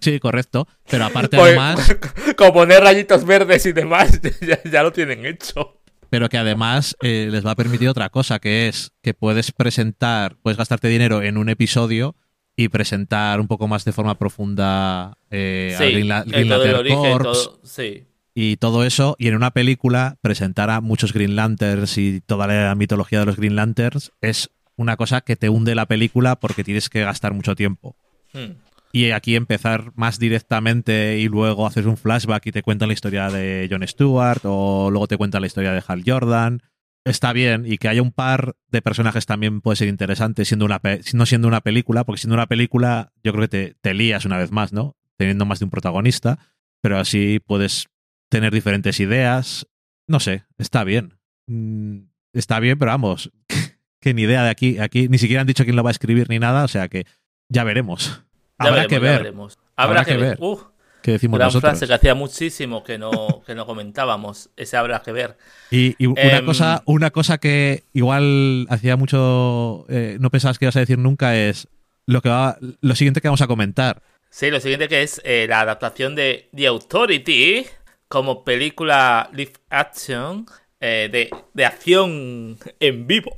Sí, 0.00 0.18
correcto. 0.18 0.66
Pero 0.88 1.04
aparte, 1.04 1.36
además, 1.36 1.94
Como 2.36 2.54
poner 2.54 2.82
rayitos 2.82 3.24
verdes 3.24 3.66
y 3.66 3.72
demás, 3.72 4.20
ya, 4.40 4.62
ya 4.62 4.82
lo 4.82 4.92
tienen 4.92 5.26
hecho. 5.26 5.79
Pero 6.10 6.28
que 6.28 6.36
además 6.38 6.96
eh, 7.02 7.28
les 7.30 7.44
va 7.46 7.52
a 7.52 7.56
permitir 7.56 7.88
otra 7.88 8.08
cosa, 8.10 8.38
que 8.40 8.68
es 8.68 8.92
que 9.02 9.14
puedes 9.14 9.52
presentar, 9.52 10.36
puedes 10.42 10.58
gastarte 10.58 10.88
dinero 10.88 11.22
en 11.22 11.36
un 11.38 11.48
episodio 11.48 12.16
y 12.56 12.68
presentar 12.68 13.40
un 13.40 13.46
poco 13.48 13.68
más 13.68 13.84
de 13.84 13.92
forma 13.92 14.18
profunda 14.18 15.16
eh, 15.30 15.74
a 15.76 15.78
Sí, 15.78 15.92
Green, 15.92 16.08
La- 16.08 16.18
el 16.20 16.30
Green 16.32 16.48
Lantern 16.48 16.76
origen, 16.80 16.98
Corps 16.98 17.22
todo- 17.22 17.60
sí. 17.64 18.04
y 18.34 18.56
todo 18.58 18.84
eso, 18.84 19.16
y 19.18 19.28
en 19.28 19.36
una 19.36 19.52
película 19.52 20.16
presentar 20.20 20.68
a 20.70 20.80
muchos 20.80 21.12
Green 21.12 21.36
Lanterns 21.36 21.96
y 21.98 22.20
toda 22.20 22.46
la 22.46 22.74
mitología 22.74 23.20
de 23.20 23.26
los 23.26 23.36
Green 23.36 23.56
Lanterns 23.56 24.12
es 24.20 24.50
una 24.76 24.96
cosa 24.96 25.20
que 25.20 25.36
te 25.36 25.48
hunde 25.48 25.74
la 25.74 25.86
película 25.86 26.36
porque 26.36 26.64
tienes 26.64 26.88
que 26.88 27.00
gastar 27.02 27.32
mucho 27.34 27.54
tiempo. 27.54 27.96
Hmm. 28.32 28.52
Y 28.92 29.12
aquí 29.12 29.36
empezar 29.36 29.92
más 29.94 30.18
directamente 30.18 31.18
y 31.18 31.28
luego 31.28 31.66
haces 31.66 31.86
un 31.86 31.96
flashback 31.96 32.46
y 32.46 32.52
te 32.52 32.62
cuentan 32.62 32.88
la 32.88 32.94
historia 32.94 33.30
de 33.30 33.68
Jon 33.70 33.86
Stewart 33.86 34.40
o 34.44 34.90
luego 34.90 35.06
te 35.06 35.16
cuentan 35.16 35.42
la 35.42 35.46
historia 35.46 35.72
de 35.72 35.82
Hal 35.86 36.02
Jordan. 36.04 36.62
Está 37.04 37.32
bien 37.32 37.64
y 37.66 37.78
que 37.78 37.88
haya 37.88 38.02
un 38.02 38.12
par 38.12 38.56
de 38.68 38.82
personajes 38.82 39.26
también 39.26 39.60
puede 39.60 39.76
ser 39.76 39.88
interesante 39.88 40.44
siendo 40.44 40.64
una 40.64 40.80
no 41.14 41.24
siendo 41.24 41.48
una 41.48 41.60
película, 41.60 42.04
porque 42.04 42.20
siendo 42.20 42.34
una 42.34 42.46
película 42.46 43.12
yo 43.22 43.32
creo 43.32 43.42
que 43.42 43.48
te, 43.48 43.74
te 43.80 43.94
lías 43.94 44.24
una 44.24 44.38
vez 44.38 44.50
más, 44.50 44.72
¿no? 44.72 44.96
Teniendo 45.16 45.46
más 45.46 45.60
de 45.60 45.66
un 45.66 45.70
protagonista, 45.70 46.38
pero 46.82 46.98
así 46.98 47.38
puedes 47.38 47.88
tener 48.28 48.52
diferentes 48.52 49.00
ideas. 49.00 49.66
No 50.08 50.18
sé, 50.20 50.44
está 50.58 50.82
bien. 50.84 51.14
Mm, 51.46 52.10
Está 52.32 52.60
bien, 52.60 52.78
pero 52.78 52.92
vamos, 52.92 53.30
que 54.00 54.14
ni 54.14 54.22
idea 54.22 54.44
de 54.44 54.50
aquí. 54.50 54.78
Aquí 54.78 55.08
ni 55.08 55.18
siquiera 55.18 55.40
han 55.40 55.46
dicho 55.46 55.64
quién 55.64 55.76
lo 55.76 55.82
va 55.82 55.90
a 55.90 55.92
escribir 55.92 56.28
ni 56.28 56.38
nada, 56.38 56.64
o 56.64 56.68
sea 56.68 56.88
que 56.88 57.06
ya 57.48 57.64
veremos. 57.64 58.22
Ya 58.60 58.66
Habrá 58.68 58.82
veremos, 58.82 58.88
que 58.88 58.98
ver 58.98 59.18
veremos. 59.18 59.58
Habrá, 59.76 60.04
que, 60.04 60.16
ver. 60.16 60.36
Uf, 60.40 60.62
qué 61.02 61.12
decimos 61.12 61.38
gran 61.38 61.46
nosotros. 61.48 61.70
frase 61.70 61.86
que 61.86 61.94
hacía 61.94 62.14
muchísimo 62.14 62.84
que 62.84 62.98
no, 62.98 63.42
que 63.46 63.54
no 63.54 63.66
comentábamos. 63.66 64.50
Ese 64.56 64.76
habrá 64.76 65.00
que 65.02 65.12
ver. 65.12 65.36
Y, 65.70 65.94
y 65.98 66.06
una, 66.06 66.20
Em, 66.38 66.44
cosa, 66.44 66.82
una 66.86 67.10
cosa 67.10 67.38
que 67.38 67.84
igual 67.94 68.66
hacía 68.68 68.96
mucho. 68.96 69.86
eh, 69.88 70.18
no 70.20 70.30
pensabas 70.30 70.58
que 70.58 70.66
ibas 70.66 70.76
a 70.76 70.80
decir 70.80 70.98
nunca 70.98 71.36
es 71.36 71.68
lo, 72.06 72.20
que 72.22 72.28
va, 72.28 72.58
lo 72.60 72.94
siguiente 72.94 73.20
que 73.20 73.28
vamos 73.28 73.40
a 73.42 73.46
comentar. 73.46 74.02
Sí, 74.30 74.50
lo 74.50 74.60
siguiente 74.60 74.88
que 74.88 75.02
es 75.02 75.20
eh, 75.24 75.46
la 75.48 75.60
adaptación 75.60 76.14
de 76.14 76.48
The 76.54 76.66
Authority 76.68 77.66
como 78.08 78.44
película 78.44 79.28
live 79.32 79.52
action 79.70 80.46
eh, 80.80 81.08
de, 81.10 81.30
de 81.54 81.64
acción 81.64 82.58
en 82.78 83.06
vivo. 83.06 83.32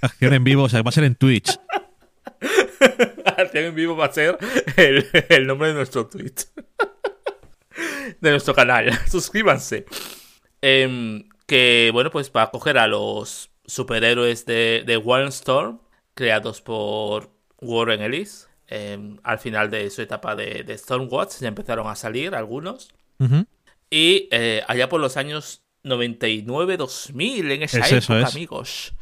Acción 0.00 0.32
en 0.34 0.44
vivo, 0.44 0.64
o 0.64 0.68
sea, 0.68 0.82
va 0.82 0.90
a 0.90 0.92
ser 0.92 1.04
en 1.04 1.14
Twitch. 1.14 1.58
acción 3.36 3.64
en 3.64 3.74
vivo 3.74 3.96
va 3.96 4.06
a 4.06 4.12
ser 4.12 4.38
el, 4.76 5.06
el 5.28 5.46
nombre 5.46 5.68
de 5.68 5.74
nuestro 5.74 6.06
tweet. 6.06 6.34
de 8.20 8.30
nuestro 8.30 8.54
canal. 8.54 8.90
Suscríbanse. 9.10 9.86
Em, 10.60 11.28
que, 11.46 11.90
bueno, 11.92 12.10
pues 12.10 12.30
va 12.34 12.42
a 12.42 12.50
coger 12.50 12.78
a 12.78 12.86
los 12.86 13.50
superhéroes 13.66 14.44
de, 14.46 14.82
de 14.86 14.96
Wildstorm, 14.96 15.80
creados 16.14 16.60
por 16.60 17.30
Warren 17.60 18.02
Ellis. 18.02 18.48
Em, 18.66 19.18
al 19.22 19.38
final 19.38 19.70
de 19.70 19.88
su 19.90 20.02
etapa 20.02 20.36
de, 20.36 20.62
de 20.62 20.76
Stormwatch 20.76 21.38
ya 21.40 21.48
empezaron 21.48 21.86
a 21.86 21.96
salir 21.96 22.34
algunos. 22.34 22.90
Y 23.90 24.28
eh, 24.30 24.62
allá 24.68 24.88
por 24.88 25.00
los 25.00 25.16
años 25.16 25.62
99-2000, 25.84 27.50
en 27.50 27.62
esa 27.62 27.80
Es 27.80 27.92
época, 27.92 28.28
amigos. 28.28 28.92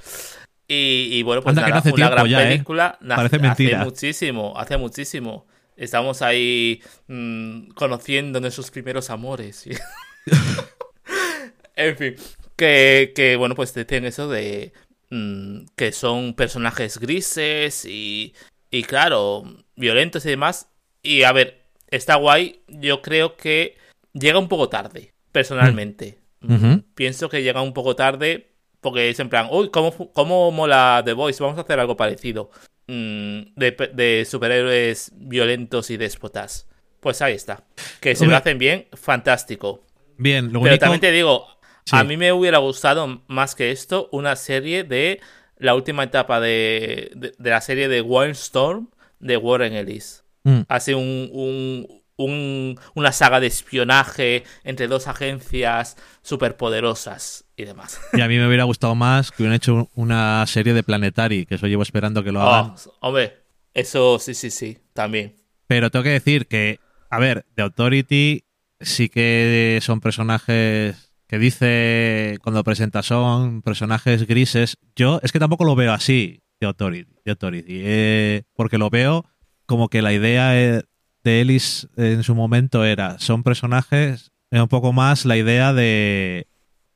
Y, 0.68 1.11
y 1.12 1.22
bueno, 1.22 1.42
pues 1.42 1.57
Anda, 1.57 1.64
que 1.64 1.70
nada, 1.70 1.74
no 1.74 1.88
hace 1.88 1.94
una 1.94 2.09
gran 2.09 2.26
ya, 2.26 2.42
¿eh? 2.42 2.48
película. 2.48 2.98
Parece 3.07 3.38
mentira. 3.38 3.79
Hace 3.79 3.85
muchísimo, 3.85 4.55
hace 4.57 4.76
muchísimo. 4.76 5.46
Estamos 5.76 6.22
ahí 6.22 6.83
mm, 7.07 7.68
conociendo 7.70 8.40
nuestros 8.40 8.70
primeros 8.70 9.11
amores. 9.11 9.66
en 11.76 11.96
fin, 11.96 12.14
que, 12.57 13.12
que, 13.14 13.37
bueno, 13.37 13.55
pues 13.55 13.74
decían 13.74 14.07
eso 14.07 14.29
de 14.29 14.72
mm, 15.11 15.66
que 15.76 15.92
son 15.92 16.35
personajes 16.35 16.98
grises 16.98 17.85
y, 17.85 18.35
y 18.70 18.83
claro, 18.85 19.44
violentos 19.76 20.26
y 20.26 20.31
demás. 20.31 20.68
Y 21.02 21.22
a 21.22 21.33
ver, 21.33 21.66
está 21.88 22.16
guay. 22.16 22.62
Yo 22.66 23.02
creo 23.02 23.37
que 23.37 23.76
llega 24.14 24.38
un 24.38 24.48
poco 24.48 24.68
tarde, 24.68 25.12
personalmente. 25.31 26.18
Mm. 26.40 26.79
Pienso 26.94 27.29
que 27.29 27.42
llega 27.42 27.62
un 27.62 27.74
poco 27.74 27.94
tarde 27.94 28.56
porque 28.90 29.11
es 29.11 29.18
en 29.20 29.29
plan, 29.29 29.49
uy, 29.51 29.70
¿cómo, 29.70 29.92
cómo 30.12 30.51
mola 30.53 31.03
The 31.05 31.12
Voice? 31.12 31.42
Vamos 31.42 31.59
a 31.59 31.62
hacer 31.62 31.81
algo 31.81 31.96
parecido. 31.96 32.51
Mm, 32.87 33.55
de, 33.57 33.72
pe- 33.72 33.88
de 33.88 34.25
superhéroes 34.25 35.11
violentos 35.16 35.90
y 35.90 35.96
déspotas. 35.96 36.68
Pues 37.01 37.20
ahí 37.22 37.35
está. 37.35 37.64
Que 38.01 38.14
se 38.14 38.27
lo 38.27 38.37
hacen 38.37 38.59
bien, 38.59 38.87
fantástico. 38.92 39.85
Bien, 40.18 40.46
lo 40.46 40.61
Pero 40.61 40.75
único. 40.75 40.79
también 40.79 41.01
te 41.01 41.11
digo, 41.12 41.46
Sí. 41.85 41.94
a 41.96 42.05
mí 42.05 42.16
me 42.16 42.33
hubiera 42.33 42.59
gustado 42.59 43.22
más 43.29 43.55
que 43.55 43.70
esto 43.70 44.09
una 44.12 44.35
serie 44.37 44.85
de 44.85 45.20
la 45.59 45.75
última 45.75 46.05
etapa 46.05 46.40
de, 46.40 47.11
de, 47.14 47.33
de 47.37 47.51
la 47.51 47.61
serie 47.61 47.88
de 47.88 48.01
Wildstorm 48.03 48.90
de 49.20 49.37
Warren 49.37 49.72
Ellis. 49.75 50.25
Mm. 50.44 50.61
Hace 50.68 50.94
un, 50.94 51.29
un- 51.33 52.03
un- 52.16 52.79
una 52.94 53.12
saga 53.12 53.40
de 53.40 53.46
espionaje 53.48 54.44
entre 54.64 54.88
dos 54.88 55.07
agencias 55.07 55.96
superpoderosas 56.22 57.44
y 57.57 57.64
demás. 57.64 58.00
Y 58.14 58.20
a 58.20 58.29
mí 58.29 58.37
me 58.38 58.46
hubiera 58.46 58.64
gustado 58.64 58.94
más 58.94 59.31
que 59.31 59.42
hubieran 59.42 59.57
hecho 59.57 59.90
una 59.94 60.44
serie 60.46 60.72
de 60.74 60.83
Planetary, 60.83 61.46
que 61.46 61.57
eso 61.57 61.66
llevo 61.66 61.83
esperando 61.83 62.24
que 62.24 62.33
lo 62.33 62.40
hagan. 62.40 62.74
Oh, 62.87 62.94
hombre, 63.00 63.35
eso 63.74 64.18
sí, 64.18 64.35
sí, 64.35 64.50
sí, 64.50 64.79
también. 64.94 65.37
Pero 65.66 65.90
tengo 65.90 66.02
que 66.05 66.11
decir 66.11 66.46
que, 66.46 66.81
a 67.11 67.18
ver, 67.18 67.44
The 67.55 67.62
Authority 67.62 68.44
sí 68.81 69.09
que 69.09 69.79
son 69.83 70.00
personajes 70.00 71.12
que 71.29 71.38
dice 71.38 72.38
cuando 72.42 72.62
presenta 72.62 73.02
son 73.02 73.62
personajes 73.62 74.27
grises. 74.27 74.79
Yo 74.94 75.21
es 75.23 75.33
que 75.33 75.38
tampoco 75.40 75.64
lo 75.64 75.75
veo 75.75 75.92
así, 75.92 76.42
The 76.60 76.67
Authority. 76.67 77.10
The 77.25 77.31
Authority 77.33 77.81
eh, 77.85 78.42
porque 78.54 78.79
lo 78.79 78.90
veo 78.90 79.25
como 79.67 79.88
que 79.88 80.02
la 80.02 80.12
idea 80.12 80.56
eh, 80.60 80.85
de 81.27 81.40
Ellis 81.40 81.88
en 81.96 82.22
su 82.22 82.35
momento 82.35 82.85
era, 82.85 83.18
son 83.18 83.42
personajes, 83.42 84.31
era 84.50 84.62
un 84.62 84.68
poco 84.68 84.92
más 84.92 85.24
la 85.27 85.37
idea 85.37 85.72
de, 85.74 86.46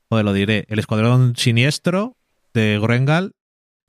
joder, 0.09 0.25
lo 0.25 0.33
diré, 0.33 0.65
el 0.69 0.79
escuadrón 0.79 1.35
siniestro 1.37 2.17
de 2.55 2.79
Grengal. 2.81 3.33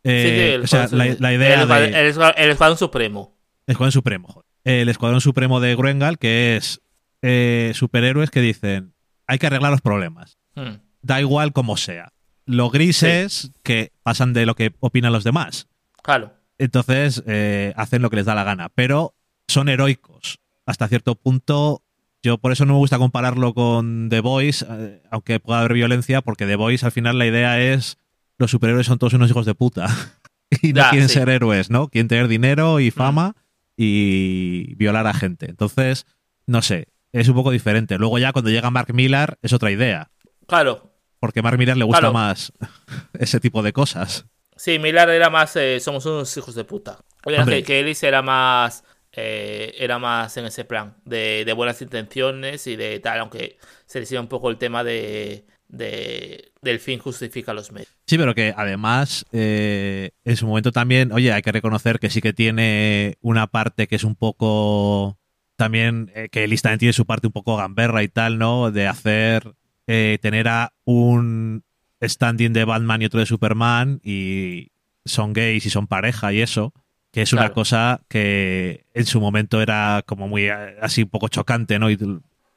Eh, 0.04 0.58
Sí, 0.58 0.58
sí, 0.58 0.64
o 0.64 0.68
sea, 0.68 0.88
la, 0.98 1.16
la 1.20 1.34
idea 1.34 1.62
el, 1.62 1.68
de... 1.70 1.86
el, 2.00 2.14
escuadrón- 2.14 2.34
el 2.38 2.50
Escuadrón 2.50 2.78
Supremo. 2.78 3.38
El 3.68 3.72
Escuadrón 3.74 3.92
Supremo, 3.92 4.28
joder. 4.28 4.46
El 4.64 4.90
Escuadrón 4.90 5.22
Supremo 5.22 5.60
de 5.60 5.76
Gruengal, 5.76 6.18
que 6.18 6.58
es 6.58 6.82
eh, 7.22 7.72
superhéroes 7.76 8.32
que 8.32 8.42
dicen 8.42 8.94
hay 9.28 9.38
que 9.40 9.48
arreglar 9.48 9.72
los 9.72 9.82
problemas. 9.82 10.38
Hmm. 10.56 10.78
Da 11.04 11.22
igual 11.22 11.54
como 11.54 11.78
sea. 11.78 12.14
Lo 12.46 12.70
gris 12.72 12.98
Sí. 12.98 13.06
es 13.08 13.52
que 13.64 13.92
pasan 14.04 14.34
de 14.34 14.46
lo 14.48 14.56
que 14.56 14.74
opinan 14.80 15.14
los 15.14 15.24
demás. 15.24 15.68
Claro. 16.04 16.34
Entonces 16.58 17.24
eh, 17.28 17.74
hacen 17.78 18.02
lo 18.02 18.10
que 18.10 18.18
les 18.18 18.26
da 18.26 18.36
la 18.36 18.44
gana. 18.44 18.70
Pero 18.76 19.14
son 19.52 19.70
heroicos. 19.70 20.40
Hasta 20.66 20.88
cierto 20.88 21.16
punto. 21.16 21.84
Yo 22.24 22.38
por 22.38 22.52
eso 22.52 22.66
no 22.66 22.74
me 22.74 22.80
gusta 22.80 22.98
compararlo 23.00 23.54
con 23.56 24.08
The 24.10 24.20
Boys, 24.20 24.64
eh, 24.70 25.02
aunque 25.10 25.40
pueda 25.40 25.60
haber 25.60 25.74
violencia, 25.74 26.22
porque 26.22 26.46
The 26.46 26.56
Boys 26.56 26.84
al 26.84 26.92
final 26.92 27.18
la 27.18 27.26
idea 27.26 27.60
es 27.60 27.98
los 28.38 28.52
superhéroes 28.52 28.86
son 28.88 29.00
todos 29.00 29.14
unos 29.14 29.30
hijos 29.30 29.46
de 29.46 29.56
puta. 29.56 29.88
y 30.62 30.74
no 30.74 30.82
Ya, 30.84 30.90
quieren 30.92 31.10
sí. 31.10 31.16
ser 31.16 31.30
héroes, 31.30 31.70
¿no? 31.72 31.88
Quieren 31.88 32.08
tener 32.08 32.28
dinero 32.28 32.80
y 32.80 32.92
fama 32.92 33.36
y 33.76 34.76
violar 34.76 35.08
a 35.08 35.14
gente. 35.14 35.48
Entonces, 35.50 36.06
no 36.46 36.62
sé, 36.62 36.88
es 37.12 37.28
un 37.28 37.36
poco 37.36 37.52
diferente. 37.52 37.98
Luego 37.98 38.20
ya 38.20 38.32
cuando 38.34 38.52
llega 38.52 38.70
Mark 38.70 38.94
Millar 38.94 39.38
es 39.42 39.54
otra 39.54 39.72
idea. 39.72 40.12
Claro. 40.48 40.92
Porque 41.20 41.40
a 41.40 41.44
Mark 41.44 41.58
Millar 41.58 41.78
le 41.78 41.86
gusta 41.86 42.00
Claro. 42.02 42.14
más 42.14 42.54
ese 43.20 43.40
tipo 43.40 43.64
de 43.64 43.74
cosas. 43.74 44.26
Sí, 44.56 44.78
Millar 44.78 45.10
era 45.10 45.30
más. 45.32 45.56
eh, 45.56 45.80
somos 45.80 46.06
unos 46.06 46.36
hijos 46.38 46.54
de 46.54 46.64
puta. 46.66 47.00
Oye, 47.26 47.44
que, 47.46 47.64
que 47.64 47.80
Ellis 47.80 48.04
era 48.04 48.22
más. 48.22 48.84
Eh, 49.14 49.76
era 49.78 50.00
más 50.00 50.36
en 50.38 50.46
ese 50.46 50.66
plan. 50.66 50.96
De, 51.06 51.52
buenas 51.56 51.82
intenciones 51.82 52.68
y 52.68 52.76
de 52.76 53.00
tal. 53.00 53.20
Aunque 53.20 53.58
se 53.86 54.06
sigue 54.06 54.20
un 54.20 54.28
poco 54.28 54.50
el 54.50 54.58
tema 54.58 54.84
de. 54.84 55.46
de 55.68 56.52
del 56.62 56.80
fin 56.80 57.00
justifica 57.00 57.54
los 57.54 57.72
medios. 57.72 57.90
Sí, 58.06 58.18
pero 58.18 58.36
que 58.36 58.54
además 58.56 59.26
eh, 59.32 60.12
en 60.24 60.38
su 60.38 60.46
momento 60.46 60.72
también, 60.72 61.12
oye, 61.12 61.34
hay 61.34 61.42
que 61.42 61.52
reconocer 61.52 62.00
que 62.00 62.12
sí 62.12 62.22
que 62.22 62.34
tiene 62.34 63.18
una 63.22 63.48
parte 63.48 63.88
que 63.88 63.96
es 63.96 64.04
un 64.04 64.16
poco 64.16 65.18
también, 65.62 66.12
eh, 66.16 66.30
que 66.30 66.44
Ellis 66.44 66.64
también 66.64 66.80
tiene 66.80 66.94
su 66.94 67.06
parte 67.06 67.28
un 67.28 67.34
poco 67.34 67.56
gamberra 67.56 68.02
y 68.02 68.08
tal, 68.08 68.40
¿no? 68.40 68.72
De 68.72 68.88
hacer, 68.88 69.56
eh, 69.86 70.18
tener 70.20 70.48
a 70.48 70.74
un 70.86 71.64
standing 72.02 72.52
de 72.52 72.66
Batman 72.66 73.02
y 73.02 73.06
otro 73.06 73.20
de 73.20 73.28
Superman 73.28 74.02
y 74.04 74.72
son 75.06 75.34
gays 75.34 75.64
y 75.68 75.70
son 75.70 75.86
pareja 75.86 76.34
y 76.34 76.42
eso. 76.42 76.74
Que 77.12 77.22
es 77.24 77.34
una 77.34 77.52
cosa 77.52 78.02
que 78.08 78.86
en 78.94 79.06
su 79.06 79.20
momento 79.20 79.62
era 79.62 80.02
como 80.06 80.28
muy 80.30 80.46
eh, 80.46 80.78
así 80.82 81.04
un 81.04 81.10
poco 81.10 81.28
chocante, 81.28 81.78
¿no? 81.78 81.90
Y- 81.92 81.98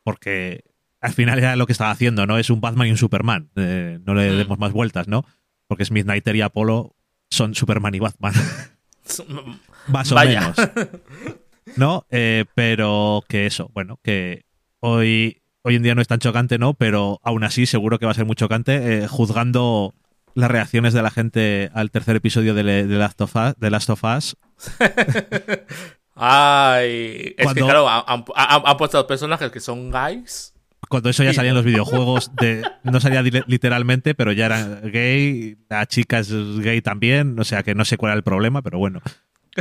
porque 0.05 0.63
al 1.01 1.13
final 1.13 1.39
era 1.39 1.57
lo 1.57 1.67
que 1.67 1.73
estaba 1.73 1.91
haciendo, 1.91 2.27
¿no? 2.27 2.39
Es 2.39 2.51
un 2.51 2.61
Batman 2.61 2.87
y 2.87 2.91
un 2.93 2.97
Superman. 2.97 3.51
Eh, 3.57 3.99
no 4.05 4.15
le 4.15 4.31
Mm. 4.33 4.37
demos 4.37 4.59
más 4.59 4.73
vueltas, 4.73 5.09
¿no? 5.09 5.25
Porque 5.67 5.85
Midnighter 5.91 6.37
y 6.37 6.41
Apollo 6.43 6.95
son 7.31 7.55
Superman 7.55 7.95
y 7.95 7.99
Batman. 7.99 8.33
más 9.89 10.13
o 10.13 10.15
Vaya. 10.15 10.41
menos. 10.41 10.57
¿No? 11.77 12.07
Eh, 12.11 12.45
pero 12.55 13.25
que 13.29 13.47
eso, 13.47 13.71
bueno, 13.75 13.99
que 14.03 14.45
hoy, 14.81 15.43
hoy 15.63 15.77
en 15.77 15.83
día 15.83 15.95
no 15.95 16.03
es 16.03 16.09
tan 16.09 16.19
chocante, 16.21 16.59
¿no? 16.59 16.75
Pero 16.75 17.21
aún 17.25 17.43
así 17.45 17.67
seguro 17.67 17.99
que 17.99 18.05
va 18.07 18.13
a 18.13 18.15
ser 18.15 18.27
muy 18.27 18.37
chocante 18.37 19.03
eh, 19.05 19.09
juzgando 19.09 19.95
las 20.35 20.51
reacciones 20.51 20.93
de 20.93 21.03
la 21.03 21.11
gente 21.11 21.71
al 21.75 21.91
tercer 21.91 22.17
episodio 22.17 22.55
de, 22.55 22.85
Last, 22.87 23.21
of 23.21 23.35
Us, 23.37 23.55
de 23.59 23.71
Last 23.71 23.91
of 23.91 24.05
Us. 24.05 24.37
Ay, 26.17 27.35
es 27.37 27.45
Cuando- 27.45 27.55
que 27.55 27.61
claro, 27.65 27.89
han, 27.89 28.25
han- 28.37 28.63
han 28.65 28.77
puesto 28.77 29.05
personajes 29.07 29.51
que 29.51 29.61
son 29.61 29.91
guys. 29.91 30.53
Cuando 30.89 31.09
eso 31.11 31.25
ya 31.25 31.31
Sí. 31.31 31.37
salía 31.37 31.51
en 31.51 31.57
los 31.57 31.65
videojuegos, 31.65 32.31
de, 32.37 32.63
no 32.85 33.01
salía 33.01 33.23
literalmente, 33.23 34.15
pero 34.15 34.31
ya 34.33 34.47
era 34.47 34.81
gay, 34.85 35.57
la 35.69 35.87
chica 35.87 36.19
es 36.21 36.31
gay 36.61 36.81
también, 36.83 37.39
o 37.41 37.45
sea 37.45 37.63
que 37.63 37.75
no 37.75 37.85
sé 37.85 37.97
cuál 37.97 38.11
era 38.11 38.17
el 38.19 38.23
problema, 38.23 38.63
pero 38.63 38.79
bueno, 38.79 39.01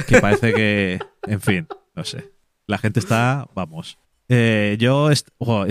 que 0.08 0.20
parece 0.22 0.54
que, 0.54 1.00
en 1.28 1.42
fin, 1.42 1.68
no 1.96 2.04
sé. 2.04 2.30
La 2.68 2.78
gente 2.78 3.00
está, 3.00 3.48
vamos. 3.56 3.98
Eh, 4.30 4.78
yo, 4.80 5.10
es 5.12 5.26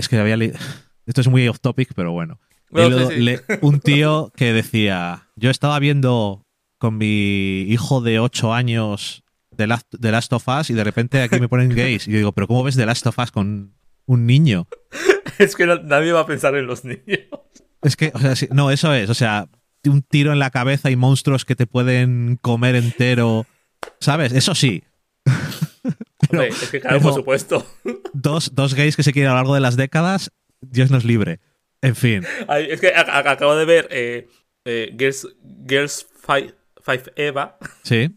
que 0.09 0.17
había 0.19 0.37
leído, 0.37 0.57
esto 1.05 1.21
es 1.21 1.27
muy 1.27 1.47
off 1.47 1.59
topic, 1.61 1.93
pero 1.95 2.11
bueno. 2.11 2.39
No, 2.71 2.81
He 2.81 2.89
leído- 2.89 3.09
sí, 3.09 3.15
sí. 3.15 3.21
le- 3.21 3.41
un 3.61 3.79
tío 3.79 4.31
que 4.35 4.51
decía, 4.53 5.29
yo 5.35 5.49
estaba 5.49 5.79
viendo 5.79 6.45
con 6.77 6.97
mi 6.97 7.61
hijo 7.61 8.01
de 8.01 8.19
8 8.19 8.53
años 8.53 9.22
de 9.57 9.67
Last, 9.67 9.93
de 9.93 10.11
Last 10.11 10.33
of 10.33 10.47
Us 10.47 10.69
y 10.69 10.73
de 10.73 10.83
repente 10.83 11.21
aquí 11.21 11.39
me 11.39 11.47
ponen 11.49 11.69
gays. 11.69 12.07
Y 12.07 12.11
yo 12.11 12.17
digo, 12.17 12.31
pero 12.31 12.47
¿cómo 12.47 12.63
ves 12.63 12.75
de 12.75 12.85
Last 12.85 13.05
of 13.07 13.17
Us 13.19 13.31
con 13.31 13.73
un 14.05 14.25
niño? 14.25 14.67
Es 15.39 15.55
que 15.55 15.65
no- 15.65 15.81
nadie 15.81 16.11
va 16.11 16.19
a 16.21 16.25
pensar 16.27 16.53
en 16.55 16.67
los 16.67 16.85
niños. 16.85 17.01
Es 17.81 17.95
que, 17.95 18.11
o 18.13 18.19
sea, 18.19 18.35
sí- 18.35 18.47
no, 18.51 18.69
eso 18.71 18.93
es, 18.93 19.09
o 19.09 19.13
sea, 19.15 19.49
un 19.85 20.01
tiro 20.03 20.31
en 20.31 20.37
la 20.39 20.51
cabeza 20.51 20.91
y 20.91 20.95
monstruos 20.95 21.43
que 21.43 21.55
te 21.55 21.65
pueden 21.65 22.37
comer 22.41 22.75
entero, 22.75 23.45
¿sabes? 23.99 24.31
Eso 24.31 24.53
sí. 24.55 24.83
Hombre, 26.29 26.49
es 26.49 26.69
que 26.69 26.79
claro, 26.79 27.01
por 27.01 27.13
supuesto. 27.13 27.65
Dos, 28.13 28.53
dos 28.55 28.73
gays 28.75 28.95
que 28.95 29.03
se 29.03 29.11
quieren 29.11 29.29
a 29.31 29.33
lo 29.33 29.39
largo 29.39 29.55
de 29.55 29.59
las 29.61 29.75
décadas, 29.75 30.31
Dios 30.61 30.91
nos 30.91 31.03
libre. 31.03 31.39
En 31.81 31.95
fin, 31.95 32.23
Ay, 32.47 32.67
es 32.69 32.79
que 32.79 32.93
acabo 32.95 33.55
de 33.57 33.65
ver 33.65 33.87
eh, 33.91 34.27
eh, 34.63 34.95
Girls, 34.97 35.27
Girls 35.67 36.07
Five, 36.25 36.53
Five 36.81 37.03
Eva. 37.17 37.57
sí. 37.83 38.15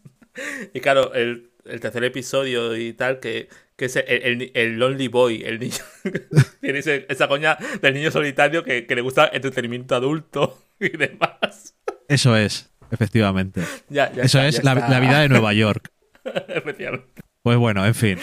Y 0.74 0.80
claro, 0.80 1.14
el, 1.14 1.50
el 1.64 1.80
tercer 1.80 2.04
episodio 2.04 2.76
y 2.76 2.92
tal, 2.92 3.20
que, 3.20 3.48
que 3.76 3.86
es 3.86 3.96
el, 3.96 4.04
el, 4.08 4.50
el 4.54 4.78
Lonely 4.78 5.08
Boy, 5.08 5.42
el 5.44 5.58
niño. 5.58 5.74
Tiene 6.60 6.80
esa 7.08 7.28
coña 7.28 7.56
del 7.82 7.94
niño 7.94 8.10
solitario 8.10 8.64
que, 8.64 8.86
que 8.86 8.94
le 8.94 9.00
gusta 9.02 9.28
entretenimiento 9.32 9.94
adulto 9.94 10.62
y 10.80 10.90
demás. 10.90 11.74
Eso 12.08 12.36
es, 12.36 12.70
efectivamente. 12.90 13.62
Ya, 13.88 14.12
ya 14.12 14.22
Eso 14.22 14.40
está, 14.40 14.48
es 14.48 14.64
la, 14.64 15.00
vida 15.00 15.20
de 15.20 15.28
Nueva 15.28 15.52
York. 15.52 15.90
Efectivamente. 16.48 17.22
Pues 17.42 17.56
bueno, 17.58 17.86
en 17.86 17.94
fin, 17.94 18.18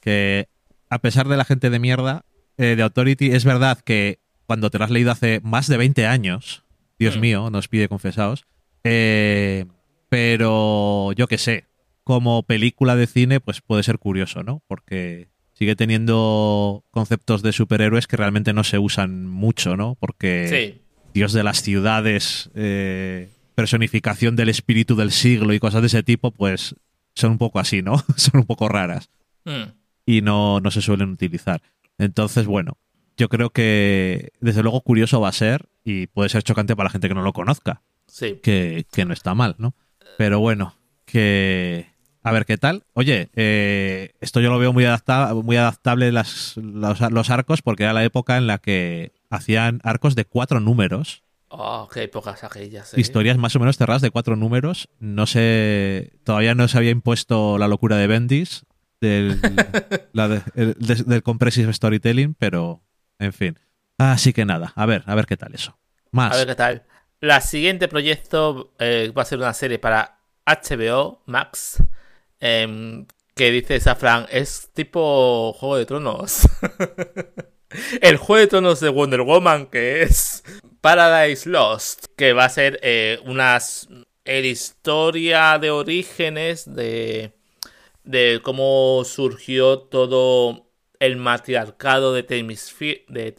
que 0.00 0.48
a 0.90 0.98
pesar 1.00 1.26
de 1.28 1.36
la 1.36 1.44
gente 1.44 1.70
de 1.70 1.78
mierda 1.78 2.24
eh, 2.56 2.74
de 2.76 2.82
Authority, 2.82 3.32
es 3.32 3.44
verdad 3.44 3.80
que 3.84 4.20
cuando 4.46 4.70
te 4.70 4.78
lo 4.78 4.84
has 4.84 4.90
leído 4.90 5.10
hace 5.10 5.40
más 5.42 5.68
de 5.68 5.76
20 5.76 6.06
años, 6.06 6.64
Dios 6.98 7.16
Mm. 7.16 7.20
mío, 7.20 7.50
nos 7.50 7.68
pide 7.68 7.88
confesaos, 7.88 8.44
eh, 8.84 9.66
pero 10.08 11.12
yo 11.12 11.26
qué 11.26 11.38
sé, 11.38 11.64
como 12.04 12.42
película 12.42 12.96
de 12.96 13.06
cine, 13.06 13.40
pues 13.40 13.60
puede 13.60 13.82
ser 13.82 13.98
curioso, 13.98 14.42
¿no? 14.42 14.62
Porque 14.66 15.28
sigue 15.52 15.76
teniendo 15.76 16.84
conceptos 16.90 17.42
de 17.42 17.52
superhéroes 17.52 18.06
que 18.06 18.16
realmente 18.16 18.52
no 18.52 18.64
se 18.64 18.78
usan 18.78 19.26
mucho, 19.26 19.76
¿no? 19.76 19.96
Porque 20.00 20.48
Sí. 20.76 20.82
Dios 21.14 21.32
de 21.32 21.42
las 21.42 21.62
ciudades, 21.62 22.50
eh, 22.54 23.28
personificación 23.54 24.36
del 24.36 24.48
espíritu 24.50 24.94
del 24.94 25.10
siglo 25.10 25.52
y 25.52 25.58
cosas 25.58 25.80
de 25.82 25.88
ese 25.88 26.02
tipo, 26.02 26.30
pues 26.30 26.76
son 27.14 27.32
un 27.32 27.38
poco 27.38 27.58
así, 27.58 27.82
¿no? 27.82 27.96
son 28.16 28.40
un 28.40 28.46
poco 28.46 28.68
raras 28.68 29.10
Mm. 29.44 29.72
y 30.06 30.20
no, 30.20 30.60
no 30.60 30.70
se 30.70 30.82
suelen 30.82 31.10
utilizar. 31.10 31.62
Entonces, 31.96 32.46
bueno, 32.46 32.76
yo 33.16 33.28
creo 33.28 33.50
que 33.50 34.30
desde 34.40 34.62
luego 34.62 34.80
curioso 34.82 35.20
va 35.20 35.28
a 35.30 35.32
ser 35.32 35.68
y 35.84 36.06
puede 36.06 36.28
ser 36.28 36.42
chocante 36.42 36.76
para 36.76 36.86
la 36.88 36.90
gente 36.92 37.08
que 37.08 37.14
no 37.14 37.22
lo 37.22 37.32
conozca, 37.32 37.82
Sí. 38.06 38.38
que, 38.42 38.86
que 38.92 39.04
no 39.04 39.12
está 39.14 39.34
mal, 39.34 39.54
¿no? 39.58 39.74
Pero 40.18 40.40
bueno, 40.40 40.74
que... 41.04 41.86
A 42.24 42.32
ver 42.32 42.44
qué 42.44 42.58
tal. 42.58 42.82
Oye, 42.92 43.30
eh, 43.36 44.12
esto 44.20 44.40
yo 44.40 44.50
lo 44.50 44.58
veo 44.58 44.72
muy, 44.72 44.84
adapta 44.84 45.32
muy 45.32 45.56
adaptable 45.56 46.10
las, 46.10 46.56
los, 46.56 47.00
los 47.00 47.30
arcos 47.30 47.62
porque 47.62 47.84
era 47.84 47.92
la 47.92 48.02
época 48.04 48.36
en 48.36 48.48
la 48.48 48.58
que 48.58 49.12
hacían 49.30 49.80
arcos 49.84 50.14
de 50.16 50.24
cuatro 50.26 50.58
números 50.60 51.22
Oh, 51.50 51.88
qué 51.90 52.02
épocas 52.02 52.42
aquellas. 52.44 52.92
¿eh? 52.92 53.00
historias 53.00 53.38
más 53.38 53.56
o 53.56 53.60
menos 53.60 53.78
cerradas 53.78 54.02
de 54.02 54.10
cuatro 54.10 54.34
números. 54.36 54.88
No 54.98 55.26
sé, 55.26 56.12
todavía 56.24 56.54
no 56.54 56.66
se 56.68 56.76
había 56.76 56.90
impuesto 56.90 57.56
la 57.56 57.68
locura 57.68 57.96
de 57.96 58.06
Bendis 58.08 58.66
del, 59.00 59.40
la 60.12 60.28
de- 60.28 60.42
el- 60.56 60.74
de- 60.74 61.04
del 61.04 61.22
compressive 61.22 61.72
storytelling, 61.72 62.34
pero 62.34 62.82
en 63.18 63.32
fin. 63.32 63.58
Así 63.96 64.32
que 64.34 64.44
nada, 64.44 64.72
a 64.74 64.84
ver, 64.84 65.04
a 65.06 65.14
ver 65.14 65.24
qué 65.24 65.36
tal 65.38 65.54
eso. 65.54 65.78
Más. 66.10 66.34
A 66.34 66.36
ver 66.38 66.48
qué 66.48 66.54
tal. 66.56 66.82
La 67.20 67.40
siguiente 67.40 67.88
proyecto 67.88 68.72
eh, 68.78 69.12
va 69.16 69.22
a 69.22 69.24
ser 69.24 69.38
una 69.38 69.54
serie 69.54 69.78
para 69.78 70.20
HBO 70.46 71.22
Max. 71.26 71.82
em, 72.40 73.06
que 73.34 73.50
dice 73.52 73.78
Safran, 73.80 74.26
es 74.30 74.70
tipo 74.74 75.52
Juego 75.52 75.76
de 75.76 75.86
Tronos. 75.86 76.42
El 78.00 78.16
Juego 78.16 78.40
de 78.40 78.46
Tronos 78.48 78.80
de 78.80 78.88
Wonder 78.88 79.22
Woman, 79.22 79.66
que 79.66 80.02
es 80.02 80.42
Paradise 80.80 81.48
Lost, 81.48 82.06
que 82.16 82.32
va 82.32 82.46
a 82.46 82.48
ser 82.48 82.80
eh, 82.82 83.20
una 83.26 83.58
historia 84.24 85.58
de 85.58 85.70
orígenes 85.70 86.72
de, 86.74 87.32
de 88.04 88.40
cómo 88.42 89.02
surgió 89.04 89.78
todo 89.80 90.66
el 90.98 91.16
matriarcado 91.16 92.12
de, 92.12 92.26
Temisfi- 92.26 93.04
de 93.08 93.34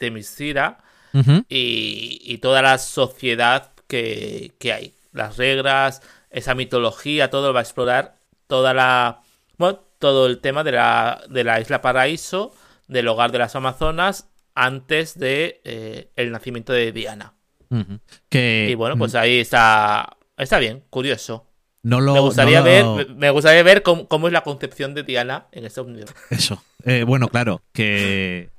Y, 1.48 2.20
y 2.24 2.38
toda 2.38 2.62
la 2.62 2.78
sociedad 2.78 3.72
que, 3.86 4.52
que 4.58 4.72
hay. 4.72 4.94
Las 5.12 5.36
reglas, 5.36 6.02
esa 6.30 6.54
mitología, 6.54 7.30
todo 7.30 7.48
lo 7.48 7.54
va 7.54 7.60
a 7.60 7.64
explorar. 7.64 8.14
Toda 8.46 8.74
la. 8.74 9.20
Bueno, 9.58 9.80
todo 9.98 10.26
el 10.26 10.38
tema 10.40 10.64
de 10.64 10.72
la, 10.72 11.22
de 11.28 11.44
la 11.44 11.60
isla 11.60 11.82
Paraíso, 11.82 12.54
del 12.88 13.08
hogar 13.08 13.32
de 13.32 13.38
las 13.38 13.54
Amazonas, 13.56 14.28
antes 14.54 15.18
de 15.18 15.60
eh, 15.64 16.10
el 16.16 16.30
nacimiento 16.32 16.72
de 16.72 16.92
Diana. 16.92 17.34
Que 18.28 18.68
Y 18.70 18.74
bueno, 18.74 18.96
pues 18.96 19.14
ahí 19.14 19.38
está. 19.38 20.16
Está 20.36 20.58
bien, 20.58 20.82
curioso. 20.90 21.46
no 21.82 22.00
lo, 22.00 22.14
Me 22.14 22.20
gustaría 22.20 22.60
no 22.60 22.66
lo- 22.66 22.94
ver, 22.96 23.10
me 23.10 23.30
gustaría 23.30 23.62
ver 23.62 23.82
cómo, 23.82 24.08
cómo 24.08 24.26
es 24.26 24.32
la 24.32 24.40
concepción 24.42 24.94
de 24.94 25.02
Diana 25.02 25.46
en 25.52 25.64
este 25.66 25.80
universo. 25.82 26.14
Eso. 26.30 26.64
Eh, 26.84 27.04
bueno, 27.04 27.28
claro, 27.28 27.62
que 27.72 28.50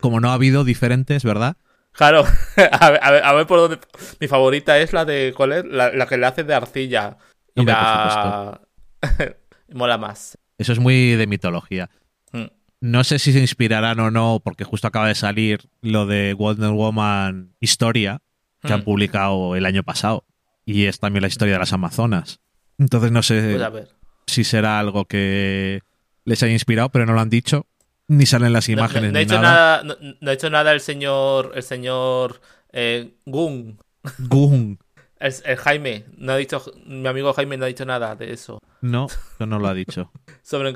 como 0.00 0.18
no 0.20 0.30
ha 0.30 0.34
habido 0.34 0.64
diferentes, 0.64 1.22
¿verdad? 1.24 1.56
Claro, 1.92 2.24
a 2.80 2.90
ver, 2.90 3.00
a 3.02 3.10
ver, 3.10 3.24
a 3.24 3.32
ver 3.32 3.46
por 3.46 3.58
dónde. 3.58 3.78
Mi 4.20 4.28
favorita 4.28 4.78
es 4.78 4.92
la 4.92 5.04
de. 5.04 5.32
¿Cuál 5.36 5.52
es? 5.52 5.64
La, 5.64 5.92
la 5.92 6.06
que 6.06 6.16
le 6.16 6.26
hace 6.26 6.44
de 6.44 6.54
arcilla. 6.54 7.16
Y 7.54 7.60
Hombre, 7.60 7.74
por 7.74 7.82
la. 7.82 8.60
Mola 9.72 9.98
más. 9.98 10.38
Eso 10.58 10.72
es 10.72 10.78
muy 10.78 11.12
de 11.12 11.26
mitología. 11.26 11.90
Mm. 12.32 12.44
No 12.80 13.04
sé 13.04 13.18
si 13.18 13.32
se 13.32 13.40
inspirarán 13.40 13.98
o 14.00 14.10
no, 14.10 14.40
porque 14.42 14.64
justo 14.64 14.86
acaba 14.86 15.08
de 15.08 15.14
salir 15.14 15.68
lo 15.82 16.06
de 16.06 16.34
Wonder 16.34 16.70
Woman 16.70 17.54
Historia, 17.60 18.22
que 18.62 18.72
han 18.72 18.80
Mm. 18.80 18.84
publicado 18.84 19.56
el 19.56 19.66
año 19.66 19.82
pasado. 19.82 20.24
Y 20.64 20.86
es 20.86 20.98
también 21.00 21.22
la 21.22 21.28
historia 21.28 21.54
de 21.54 21.60
las 21.60 21.72
Amazonas. 21.72 22.40
Entonces 22.78 23.10
no 23.12 23.22
sé 23.22 23.58
Pues 23.70 23.88
si 24.26 24.44
será 24.44 24.78
algo 24.78 25.04
que 25.06 25.80
les 26.24 26.42
haya 26.42 26.52
inspirado, 26.52 26.88
pero 26.90 27.04
no 27.06 27.12
lo 27.14 27.20
han 27.20 27.30
dicho. 27.30 27.66
Ni 28.12 28.26
salen 28.26 28.52
las 28.52 28.68
No- 28.68 28.74
no- 28.74 28.80
imágenes 28.82 29.12
no, 29.12 29.18
ha 29.18 29.22
hecho 29.22 29.40
nada. 29.40 29.82
nada. 29.82 29.96
no, 30.00 30.14
no 30.20 30.30
ha 30.30 30.34
hecho 30.34 30.50
nada 30.50 30.72
el 30.72 30.80
señor. 30.80 31.52
El 31.54 31.62
señor. 31.62 32.40
Eh, 32.72 33.14
Gun. 33.24 33.78
Gung. 34.18 34.78
El, 35.18 35.34
el 35.44 35.56
Jaime. 35.56 36.04
No 36.16 36.32
ha 36.32 36.36
dicho. 36.36 36.60
Mi 36.86 37.06
amigo 37.06 37.32
Jaime 37.32 37.56
no 37.56 37.64
ha 37.64 37.68
dicho 37.68 37.84
nada 37.84 38.16
de 38.16 38.32
eso. 38.32 38.60
No, 38.80 39.06
no 39.38 39.58
lo 39.58 39.68
ha 39.68 39.74
dicho. 39.74 40.10
Sobre 40.42 40.70
en 40.70 40.74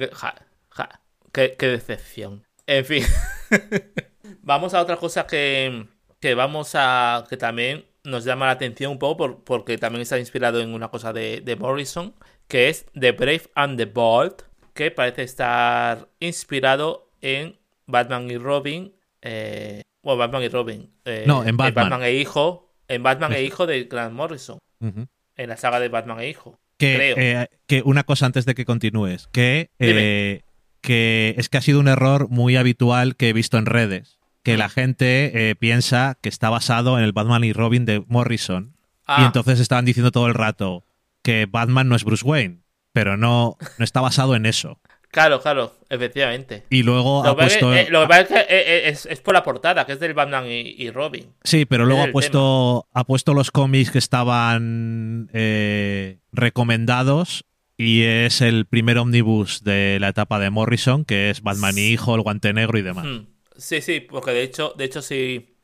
qué- 0.00 0.10
ja, 0.12 0.34
ja, 0.70 1.00
qué, 1.32 1.56
qué 1.58 1.68
decepción. 1.68 2.44
En 2.66 2.84
fin. 2.84 3.04
vamos 4.42 4.74
a 4.74 4.80
otra 4.80 4.96
cosa 4.96 5.26
que, 5.26 5.86
que 6.20 6.34
vamos 6.34 6.72
a. 6.74 7.24
que 7.28 7.36
también 7.36 7.86
nos 8.04 8.24
llama 8.24 8.46
la 8.46 8.52
atención 8.52 8.92
un 8.92 8.98
poco 8.98 9.16
por- 9.16 9.44
porque 9.44 9.78
también 9.78 10.02
está 10.02 10.18
inspirado 10.18 10.60
en 10.60 10.74
una 10.74 10.88
cosa 10.88 11.12
de, 11.12 11.40
de 11.40 11.56
Morrison, 11.56 12.14
que 12.48 12.68
es 12.68 12.86
The 12.98 13.12
Brave 13.12 13.50
and 13.54 13.78
the 13.78 13.86
Bold, 13.86 14.34
que 14.74 14.90
parece 14.90 15.22
estar 15.22 16.08
inspirado 16.20 17.08
en 17.22 17.56
Batman 17.86 18.30
y 18.30 18.36
Robin. 18.38 18.92
Eh, 19.22 19.82
bueno, 20.02 20.18
Batman 20.18 20.42
y 20.42 20.48
Robin. 20.48 20.90
eh, 21.04 21.24
No, 21.26 21.44
en 21.44 21.56
Batman. 21.56 22.02
e 22.02 22.14
Hijo. 22.14 22.72
En 22.88 23.02
Batman 23.02 23.32
e 23.32 23.42
Hijo 23.42 23.66
de 23.66 23.84
Grant 23.84 24.12
Morrison. 24.14 24.58
En 24.80 25.48
la 25.48 25.56
saga 25.56 25.80
de 25.80 25.88
Batman 25.88 26.20
e 26.20 26.28
Hijo. 26.28 26.58
que, 26.76 26.94
creo. 26.96 27.16
eh, 27.16 27.48
que 27.66 27.82
una 27.84 28.02
cosa 28.04 28.26
antes 28.26 28.44
de 28.46 28.54
que 28.54 28.64
continúes, 28.64 29.28
que, 29.28 29.70
eh, 29.78 30.42
que 30.80 31.34
es 31.38 31.48
que 31.48 31.56
ha 31.56 31.62
sido 31.62 31.78
un 31.80 31.88
error 31.88 32.28
muy 32.28 32.56
habitual 32.56 33.16
que 33.16 33.28
he 33.28 33.32
visto 33.32 33.56
en 33.58 33.64
redes, 33.66 34.18
que 34.42 34.56
Mm. 34.56 34.58
la 34.58 34.68
gente 34.68 35.56
piensa 35.60 36.18
que 36.20 36.28
está 36.28 36.50
basado 36.50 36.98
en 36.98 37.04
el 37.04 37.12
Batman 37.12 37.44
y 37.44 37.52
Robin 37.52 37.84
de 37.86 38.04
Morrison, 38.08 38.74
Ah, 39.06 39.22
y 39.22 39.24
entonces 39.26 39.60
estaban 39.60 39.84
diciendo 39.84 40.10
todo 40.10 40.26
el 40.26 40.34
rato 40.34 40.84
que 41.22 41.46
Batman 41.46 41.88
no 41.88 41.94
es 41.96 42.04
Bruce 42.04 42.24
Wayne, 42.24 42.58
pero 42.94 43.18
no, 43.18 43.58
no 43.76 43.84
está 43.84 44.00
basado 44.00 44.34
en 44.36 44.46
eso. 44.46 44.78
Claro, 45.10 45.40
claro, 45.40 45.74
efectivamente. 45.90 46.64
Y 46.70 46.82
luego 46.82 47.22
Lo 47.22 47.30
ha 47.30 47.36
puesto... 47.36 47.70
que, 47.70 47.82
eh, 47.82 47.86
lo 47.90 48.00
que 48.02 48.08
pasa 48.08 48.20
es 48.22 48.28
que, 48.28 48.34
eh, 48.40 48.44
eh, 48.48 48.82
es, 48.88 49.06
es 49.06 49.20
por 49.20 49.34
la 49.34 49.44
portada, 49.44 49.84
que 49.86 49.92
es 49.92 50.00
del 50.00 50.12
Batman 50.14 50.46
y, 50.46 50.74
y 50.76 50.90
Robin. 50.90 51.32
Sí, 51.44 51.66
pero 51.66 51.84
luego 51.86 52.02
ha 52.02 52.08
puesto, 52.10 52.88
ha 52.92 53.04
puesto 53.04 53.32
los 53.34 53.50
cómics 53.52 53.90
que 53.92 53.98
estaban 53.98 55.28
eh, 55.32 56.18
recomendados 56.32 57.44
y 57.76 58.02
es 58.02 58.40
el 58.40 58.66
primer 58.66 58.98
omnibus 58.98 59.62
de 59.62 59.98
la 60.00 60.08
etapa 60.08 60.38
de 60.38 60.50
Morrison, 60.50 61.04
que 61.04 61.30
es 61.30 61.42
Batman 61.42 61.78
y 61.78 61.88
Hijo, 61.92 62.14
el 62.14 62.22
Guante 62.22 62.52
Negro 62.52 62.78
y 62.78 62.82
demás. 62.82 63.04
Hmm. 63.06 63.26
Sí, 63.56 63.82
sí, 63.82 64.00
porque 64.00 64.32
de 64.32 64.42
hecho, 64.42 64.74
de 64.76 64.84
hecho 64.84 65.00
si, 65.00 65.54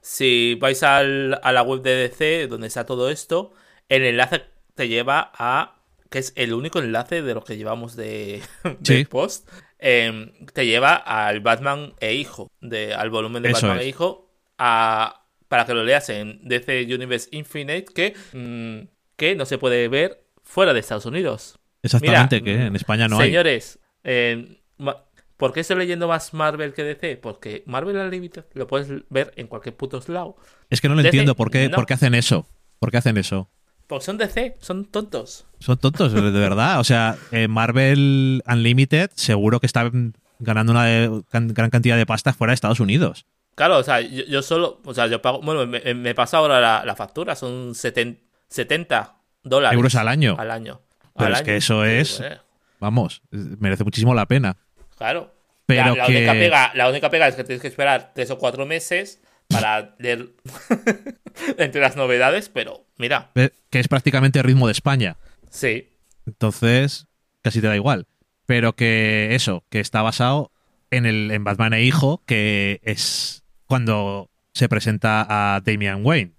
si 0.00 0.56
vais 0.60 0.82
al- 0.82 1.38
a 1.44 1.52
la 1.52 1.62
web 1.62 1.82
de 1.82 1.94
DC, 1.94 2.48
donde 2.48 2.66
está 2.66 2.86
todo 2.86 3.08
esto, 3.10 3.52
el 3.88 4.04
enlace 4.04 4.42
te 4.74 4.88
lleva 4.88 5.30
a 5.38 5.76
que 6.10 6.18
es 6.18 6.32
el 6.36 6.52
único 6.52 6.80
enlace 6.80 7.22
de 7.22 7.34
los 7.34 7.44
que 7.44 7.56
llevamos 7.56 7.96
de, 7.96 8.42
de 8.80 8.96
Sí. 8.98 9.04
post, 9.04 9.48
eh, 9.78 10.32
te 10.52 10.66
lleva 10.66 10.94
al 10.96 11.40
Batman 11.40 11.94
e 12.00 12.14
Hijo, 12.14 12.50
de, 12.60 12.92
al 12.94 13.08
volumen 13.10 13.42
de 13.42 13.50
Eso 13.50 13.66
Batman 13.66 13.78
es. 13.78 13.84
e 13.84 13.88
Hijo, 13.88 14.30
a, 14.58 15.24
para 15.48 15.64
que 15.64 15.72
lo 15.74 15.82
leas 15.84 16.08
en 16.10 16.40
DC 16.46 16.82
Universe 16.94 17.28
Infinite, 17.32 17.86
que, 17.94 18.14
mm, 18.32 18.88
que 19.16 19.34
no 19.36 19.46
se 19.46 19.56
puede 19.58 19.88
ver 19.88 20.22
fuera 20.42 20.72
de 20.74 20.80
Estados 20.80 21.06
Unidos. 21.06 21.58
Exactamente, 21.82 22.40
Mira, 22.42 22.58
que 22.60 22.66
en 22.66 22.76
España 22.76 23.08
no 23.08 23.18
hay. 23.18 23.28
Señores, 23.28 23.78
eh, 24.04 24.60
ma- 24.76 25.04
¿por 25.36 25.52
qué 25.54 25.60
estoy 25.60 25.76
leyendo 25.78 26.08
más 26.08 26.34
Marvel 26.34 26.74
que 26.74 26.82
DC? 26.84 27.16
Porque 27.16 27.62
Marvel 27.66 27.96
Unlimited 27.96 28.44
lo 28.54 28.66
puedes 28.66 28.88
ver 29.08 29.32
en 29.36 29.46
cualquier 29.46 29.76
puto 29.76 29.98
lado. 30.08 30.36
Es 30.68 30.80
que 30.80 30.88
no 30.88 30.94
lo 30.94 31.02
DC, 31.02 31.08
entiendo 31.08 31.34
por 31.36 31.50
qué, 31.50 31.68
no. 31.68 31.76
por 31.76 31.86
qué 31.86 31.94
hacen 31.94 32.14
eso. 32.14 32.46
¿Por 32.78 32.90
qué 32.90 32.98
hacen 32.98 33.16
eso? 33.16 33.48
Porque 33.90 34.04
son 34.06 34.16
DC, 34.18 34.56
son 34.60 34.84
tontos. 34.86 35.46
Son 35.58 35.76
tontos, 35.76 36.12
de 36.14 36.30
verdad. 36.30 36.78
O 36.80 36.84
sea, 36.84 37.16
eh, 37.32 37.48
Marvel 37.48 38.42
Unlimited 38.46 39.10
seguro 39.16 39.58
que 39.60 39.66
está 39.66 39.90
ganando 40.38 40.72
una 40.72 40.84
de- 40.86 41.22
gran 41.32 41.68
cantidad 41.70 41.96
de 41.98 42.06
pasta 42.06 42.32
fuera 42.32 42.52
de 42.52 42.54
Estados 42.54 42.78
Unidos. 42.80 43.26
Claro, 43.56 43.78
o 43.78 43.82
sea, 43.82 44.00
yo, 44.00 44.24
yo 44.26 44.42
solo, 44.42 44.80
o 44.84 44.94
sea, 44.94 45.08
yo 45.08 45.20
pago, 45.20 45.40
bueno, 45.42 45.66
me, 45.66 45.92
me 45.94 46.14
pasa 46.14 46.38
ahora 46.38 46.60
la, 46.60 46.84
la 46.86 46.94
factura, 46.96 47.34
son 47.34 47.72
seten- 47.74 48.20
70 48.48 49.16
dólares. 49.42 49.76
Euros 49.76 49.94
al 49.96 50.06
año. 50.08 50.36
Al 50.38 50.52
año. 50.52 50.80
Pero 51.16 51.26
Al 51.26 51.32
es 51.34 51.42
que 51.42 51.56
eso 51.56 51.84
es- 51.84 52.20
Eh, 52.20 52.38
Vamos, 52.78 53.20
merece 53.30 53.82
muchísimo 53.84 54.14
la 54.14 54.24
pena. 54.26 54.56
Claro. 54.96 55.34
Pero 55.66 55.82
la, 55.84 55.94
la 55.96 56.06
que- 56.06 56.16
única 56.16 56.32
pega, 56.32 56.70
la 56.74 56.88
única 56.88 57.10
pega 57.10 57.26
es 57.28 57.34
que 57.34 57.42
tienes 57.44 57.60
que 57.60 57.68
esperar 57.68 58.12
tres 58.14 58.30
o 58.30 58.38
cuatro 58.38 58.64
meses 58.66 59.20
para 59.48 59.96
leer 59.98 60.30
entre 61.58 61.80
las 61.80 61.96
novedades, 61.96 62.48
pero 62.48 62.86
mira, 63.00 63.30
Eh, 63.34 63.50
Que 63.70 63.80
es 63.80 63.88
prácticamente 63.88 64.42
ritmo 64.42 64.66
de 64.66 64.72
España. 64.72 65.16
sí. 65.50 65.86
Entonces, 66.26 67.06
casi 67.42 67.60
te 67.60 67.66
da 67.66 67.74
igual. 67.74 68.06
Pero 68.46 68.74
que 68.74 69.34
eso, 69.34 69.64
que 69.70 69.80
está 69.80 70.02
basado 70.02 70.52
en 70.90 71.06
el 71.06 71.30
en 71.32 71.42
Batman 71.42 71.72
e 71.72 71.82
Hijo, 71.82 72.22
que 72.26 72.80
es 72.84 73.42
cuando 73.66 74.30
se 74.52 74.68
presenta 74.68 75.26
a 75.28 75.60
Damian 75.60 76.04
Wayne. 76.04 76.34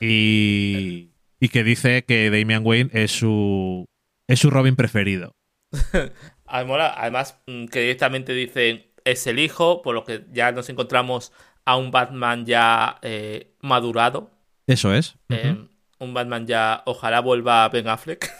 Y, 0.00 1.10
y 1.38 1.48
que 1.50 1.62
dice 1.62 2.04
que 2.04 2.30
Damian 2.30 2.64
Wayne 2.64 2.90
es 2.92 3.12
su, 3.12 3.88
es 4.26 4.40
su 4.40 4.50
Robin 4.50 4.76
preferido. 4.76 5.36
Además, 6.46 7.38
mm, 7.46 7.66
que 7.66 7.80
directamente 7.80 8.32
dicen 8.32 8.86
es 9.04 9.26
el 9.26 9.38
hijo, 9.38 9.82
por 9.82 9.94
lo 9.94 10.04
que 10.04 10.24
ya 10.32 10.52
nos 10.52 10.68
encontramos 10.68 11.32
a 11.64 11.76
un 11.76 11.90
Batman 11.90 12.44
ya 12.46 12.98
eh, 13.02 13.52
madurado. 13.60 14.30
Eso 14.72 14.94
es. 14.94 15.16
eh, 15.28 15.56
un 15.98 16.14
Batman 16.14 16.46
ya, 16.46 16.82
ojalá 16.86 17.20
vuelva 17.20 17.68
Ben 17.68 17.88
Affleck. 17.88 18.30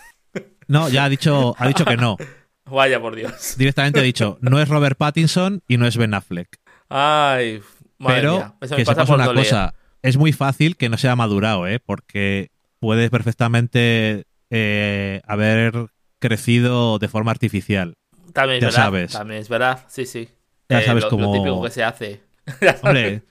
No, 0.69 0.89
ya 0.89 1.05
ha 1.05 1.09
dicho, 1.09 1.55
ha 1.59 1.67
dicho 1.67 1.85
que 1.85 1.97
no. 1.97 2.17
Vaya 2.65 3.01
por 3.01 3.17
Dios. 3.17 3.57
Directamente 3.59 3.99
ha 3.99 4.03
dicho, 4.03 4.39
no 4.41 4.61
es 4.61 4.69
Robert 4.69 4.97
Pattinson 4.97 5.63
y 5.67 5.77
no 5.77 5.87
es 5.87 5.97
Ben 5.97 6.15
Affleck. 6.15 6.49
Ay, 6.89 7.61
madre 7.99 8.21
Pero 8.21 8.33
mía. 8.37 8.55
Eso 8.61 8.75
me 8.75 8.79
que 8.79 8.85
pasa 8.87 9.05
por 9.05 9.17
una 9.17 9.33
cosa, 9.35 9.75
es 10.03 10.17
muy 10.17 10.33
fácil 10.33 10.77
que 10.77 10.89
no 10.89 10.97
sea 10.97 11.17
madurado, 11.17 11.67
¿eh? 11.67 11.81
Porque 11.85 12.51
puede 12.79 13.11
perfectamente 13.11 14.25
eh, 14.51 15.21
haber 15.27 15.87
crecido 16.21 16.99
de 17.01 17.09
forma 17.09 17.33
artificial. 17.33 17.95
También 18.33 18.59
es 18.59 18.61
ya 18.63 18.67
verdad. 18.69 18.83
sabes. 18.85 19.13
También 19.13 19.41
es 19.41 19.49
verdad. 19.49 19.85
Sí, 19.89 20.07
sí. 20.07 20.29
Ya 20.69 20.81
Eh, 20.81 20.85
sabes 20.87 21.05
lo, 21.05 21.11
cómo- 21.11 21.27
lo 21.27 21.33
típico 21.33 21.63
que 21.65 21.71
se 21.71 21.83
hace. 21.83 22.21
Hombre, 22.83 23.23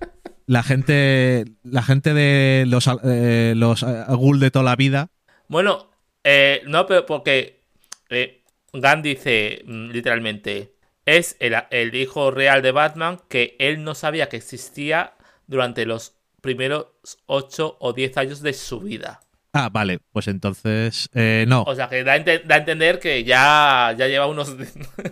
la 0.50 0.64
gente, 0.64 1.46
la 1.64 1.84
gente 1.84 2.16
de 2.16 2.66
los, 2.68 2.90
eh, 3.04 3.54
los 3.56 3.84
eh, 3.84 4.04
Ghoul 4.08 4.40
de 4.40 4.50
toda 4.50 4.66
la 4.66 4.76
vida, 4.76 5.10
Bueno, 5.48 5.92
eh, 6.24 6.64
no, 6.66 6.88
pero 6.88 7.06
porque 7.06 7.62
eh, 8.10 8.42
Gunn 8.74 9.04
dice 9.04 9.62
mm, 9.66 9.90
literalmente, 9.92 10.74
es 11.06 11.38
el, 11.40 11.56
el 11.70 11.94
hijo 11.94 12.32
real 12.32 12.64
de 12.64 12.72
Batman 12.72 13.20
que 13.30 13.56
él 13.60 13.84
no 13.84 13.94
sabía 13.94 14.28
que 14.28 14.38
existía 14.38 15.14
durante 15.46 15.86
los 15.86 16.16
primeros 16.42 16.88
8 17.28 17.78
o 17.80 17.94
10 17.94 18.18
años 18.18 18.42
de 18.42 18.54
su 18.54 18.80
vida. 18.80 19.20
Ah, 19.54 19.70
vale, 19.72 20.00
pues 20.12 20.28
entonces 20.28 21.10
eh, 21.14 21.46
no. 21.48 21.62
O 21.64 21.76
sea 21.76 21.90
que 21.90 22.04
da, 22.04 22.18
da 22.20 22.56
a 22.56 22.58
entender 22.58 22.98
que 23.00 23.24
ya, 23.24 23.94
ya 23.96 24.08
lleva 24.08 24.26
unos... 24.26 24.56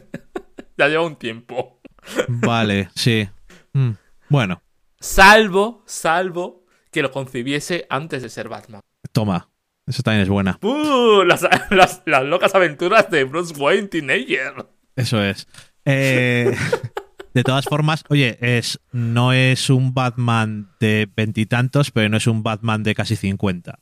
ya 0.78 0.88
lleva 0.88 1.04
un 1.04 1.16
tiempo. 1.16 1.80
Vale, 2.28 2.90
sí. 2.96 3.28
Mm, 3.74 3.92
Bueno, 4.30 4.62
Salvo, 5.00 5.84
salvo 5.86 6.66
que 6.92 7.02
lo 7.02 7.12
concibiese 7.12 7.86
antes 7.90 8.22
de 8.24 8.30
ser 8.30 8.50
Batman. 8.50 8.82
toma. 9.12 9.50
Eso 9.86 10.04
también 10.04 10.24
es 10.24 10.30
buena. 10.30 10.60
¡Uh! 10.62 11.24
Las, 11.24 11.48
las- 11.70 12.02
las 12.06 12.24
locas 12.26 12.54
aventuras 12.56 13.10
de 13.10 13.24
Bruce 13.24 13.54
Wayne 13.58 13.88
Teenager. 13.88 14.68
Eso 14.98 15.24
es. 15.24 15.48
Eh, 15.86 16.54
de 17.34 17.44
todas 17.44 17.64
formas, 17.66 18.04
oye, 18.10 18.38
es, 18.42 18.82
no 18.92 19.32
es 19.32 19.70
un 19.70 19.94
Batman 19.94 20.72
de 20.82 21.08
veintitantos, 21.16 21.92
pero 21.92 22.10
no 22.10 22.18
es 22.18 22.28
un 22.28 22.44
Batman 22.44 22.84
de 22.84 22.96
casi 22.96 23.16
cincuenta. 23.16 23.80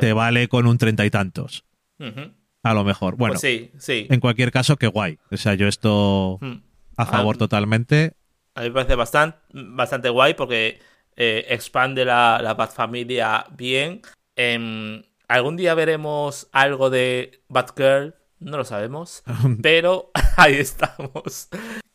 Te 0.00 0.12
vale 0.14 0.48
con 0.48 0.66
un 0.66 0.78
treinta 0.78 1.04
y 1.04 1.10
tantos. 1.10 1.64
A 2.62 2.72
lo 2.72 2.84
mejor. 2.84 3.16
Bueno, 3.16 3.34
Pues 3.34 3.40
sí, 3.42 3.70
sí. 3.78 4.06
en 4.08 4.20
cualquier 4.20 4.50
caso, 4.52 4.76
qué 4.76 4.86
guay. 4.86 5.18
O 5.30 5.36
sea, 5.36 5.52
yo 5.54 5.66
esto 5.68 6.38
Mm. 6.40 6.62
a 6.96 7.04
favor 7.06 7.34
Ah, 7.36 7.38
totalmente. 7.40 8.14
A 8.56 8.60
mí 8.62 8.68
me 8.68 8.72
parece 8.74 8.94
bastante, 8.94 9.38
bastante 9.52 10.08
guay 10.08 10.34
porque 10.34 10.80
eh, 11.16 11.46
expande 11.50 12.04
la, 12.04 12.40
la 12.42 12.54
Batfamilia 12.54 13.46
bien. 13.56 14.02
Em, 14.34 15.02
Algún 15.28 15.56
día 15.56 15.74
veremos 15.74 16.48
algo 16.52 16.88
de 16.88 17.42
Batgirl, 17.48 18.14
no 18.38 18.58
lo 18.58 18.64
sabemos, 18.64 19.24
pero 19.62 20.12
ahí 20.36 20.54
estamos. 20.54 21.48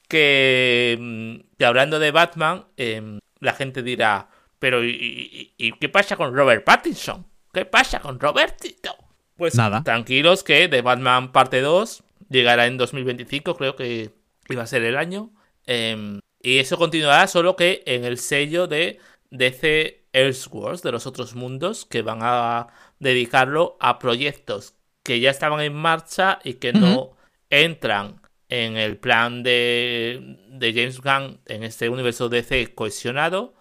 Que, 0.10 0.98
mm, 1.00 1.56
que 1.58 1.66
hablando 1.66 1.98
de 2.00 2.12
Batman, 2.12 2.66
em, 2.76 3.20
la 3.40 3.54
gente 3.54 3.84
dirá, 3.84 4.30
pero 4.60 4.84
¿y, 4.84 4.90
y- 4.92 5.54
y 5.68 5.72
qué 5.80 5.88
pasa 5.88 6.18
con 6.18 6.36
Robert 6.36 6.66
Pattinson? 6.66 7.26
¿Qué 7.54 7.64
pasa 7.66 8.00
con 8.02 8.20
Robertito? 8.20 8.94
Pues 9.38 9.56
Nada. 9.56 9.82
tranquilos 9.84 10.44
que 10.44 10.68
The 10.68 10.82
Batman 10.82 11.32
parte 11.32 11.62
2 11.62 12.04
llegará 12.30 12.68
en 12.68 12.78
2025, 12.78 13.56
creo 13.56 13.76
que 13.78 14.12
iba 14.50 14.64
a 14.64 14.68
ser 14.68 14.84
el 14.84 14.98
año. 14.98 15.32
Em, 15.66 16.20
y 16.44 16.60
eso 16.60 16.78
continuará 16.78 17.28
solo 17.28 17.56
que 17.56 17.84
en 17.86 18.06
el 18.06 18.18
sello 18.18 18.68
de 18.68 19.00
DC 19.30 20.06
Elseworlds, 20.14 20.82
de 20.82 20.92
los 20.92 21.08
otros 21.08 21.36
mundos, 21.36 21.86
que 21.86 22.02
van 22.02 22.20
a 22.22 22.68
dedicarlo 23.00 23.78
a 23.80 24.00
proyectos 24.00 24.76
que 25.04 25.20
ya 25.20 25.32
estaban 25.32 25.62
en 25.62 25.74
marcha 25.74 26.40
y 26.44 26.56
que 26.56 26.74
no 26.74 27.12
entran 27.50 28.22
en 28.50 28.78
el 28.78 28.98
plan 28.98 29.44
de, 29.44 30.38
de 30.50 30.74
James 30.74 31.00
Gunn 31.00 31.40
en 31.46 31.64
este 31.64 31.90
universo 31.90 32.30
DC 32.30 32.74
cohesionado, 32.76 33.54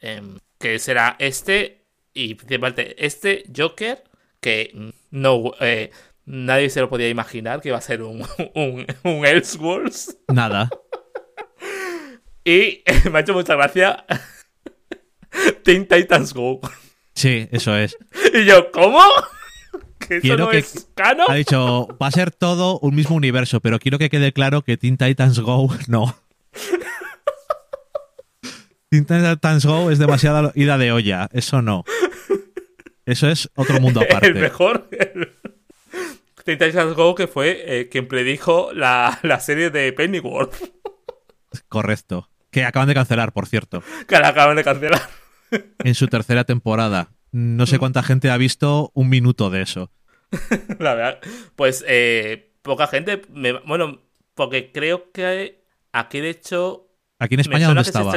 em, 0.00 0.38
que 0.58 0.78
será 0.78 1.16
este 1.18 1.84
y 2.12 2.34
principalmente 2.34 3.04
este 3.04 3.44
Joker, 3.54 4.04
que 4.40 4.92
no 5.10 5.52
eh, 5.60 5.90
nadie 6.26 6.70
se 6.70 6.80
lo 6.80 6.88
podía 6.88 7.08
imaginar 7.08 7.60
que 7.60 7.68
iba 7.68 7.78
a 7.78 7.80
ser 7.82 8.02
un, 8.02 8.24
un, 8.54 8.86
un 9.04 9.26
Elseworlds. 9.26 10.18
Nada. 10.28 10.68
Y 12.48 12.82
me 13.10 13.18
ha 13.18 13.20
hecho 13.20 13.34
mucha 13.34 13.54
gracia 13.56 14.04
Teen 15.64 15.86
Titans 15.86 16.32
Go. 16.32 16.60
Sí, 17.14 17.48
eso 17.52 17.76
es. 17.76 17.96
Y 18.32 18.44
yo, 18.44 18.70
¿cómo? 18.70 19.00
¿Que 19.98 20.14
eso 20.16 20.22
Quiero 20.22 20.44
no 20.46 20.50
que- 20.50 20.58
es 20.58 20.88
canon? 20.94 21.26
Ha 21.28 21.34
dicho, 21.34 21.88
va 22.00 22.06
a 22.06 22.10
ser 22.12 22.30
todo 22.30 22.78
un 22.78 22.94
mismo 22.94 23.16
universo, 23.16 23.60
pero 23.60 23.78
quiero 23.78 23.98
que 23.98 24.08
quede 24.08 24.32
claro 24.32 24.62
que 24.62 24.76
Teen 24.76 24.96
Titans 24.96 25.40
Go 25.40 25.68
no. 25.88 26.16
Teen 28.90 29.04
Titans 29.04 29.66
Go 29.66 29.90
es 29.90 29.98
demasiada 29.98 30.52
ida 30.54 30.78
de 30.78 30.92
olla, 30.92 31.28
eso 31.32 31.60
no. 31.60 31.84
Eso 33.04 33.28
es 33.28 33.50
otro 33.54 33.80
mundo 33.80 34.00
aparte. 34.00 34.28
el 34.28 34.34
mejor. 34.36 34.88
Teen 36.44 36.58
Titans 36.58 36.94
Go, 36.94 37.14
que 37.14 37.26
fue 37.26 37.62
eh, 37.80 37.88
quien 37.90 38.08
predijo 38.08 38.70
la, 38.72 39.18
la 39.22 39.40
serie 39.40 39.70
de 39.70 39.92
Pennyworth. 39.92 40.54
Correcto. 41.68 42.30
Que 42.50 42.64
acaban 42.64 42.88
de 42.88 42.94
cancelar, 42.94 43.32
por 43.32 43.46
cierto. 43.46 43.82
Que 44.06 44.18
la 44.18 44.28
acaban 44.28 44.56
de 44.56 44.64
cancelar. 44.64 45.02
En 45.82 45.94
su 45.94 46.08
tercera 46.08 46.44
temporada. 46.44 47.08
No 47.32 47.66
sé 47.66 47.78
cuánta 47.78 48.02
gente 48.02 48.30
ha 48.30 48.36
visto 48.36 48.90
un 48.94 49.08
minuto 49.08 49.48
de 49.48 49.62
eso. 49.62 49.90
La 50.78 50.94
verdad. 50.94 51.20
Pues 51.56 51.82
eh, 51.88 52.52
poca 52.62 52.86
gente. 52.86 53.22
me- 53.32 53.52
bueno, 53.60 54.02
porque 54.34 54.72
creo 54.72 55.10
que 55.10 55.64
aquí 55.92 56.20
de 56.20 56.30
hecho. 56.30 56.88
Aquí 57.18 57.34
en 57.34 57.40
España, 57.40 57.66
¿dónde 57.66 57.80
estaba? 57.82 58.14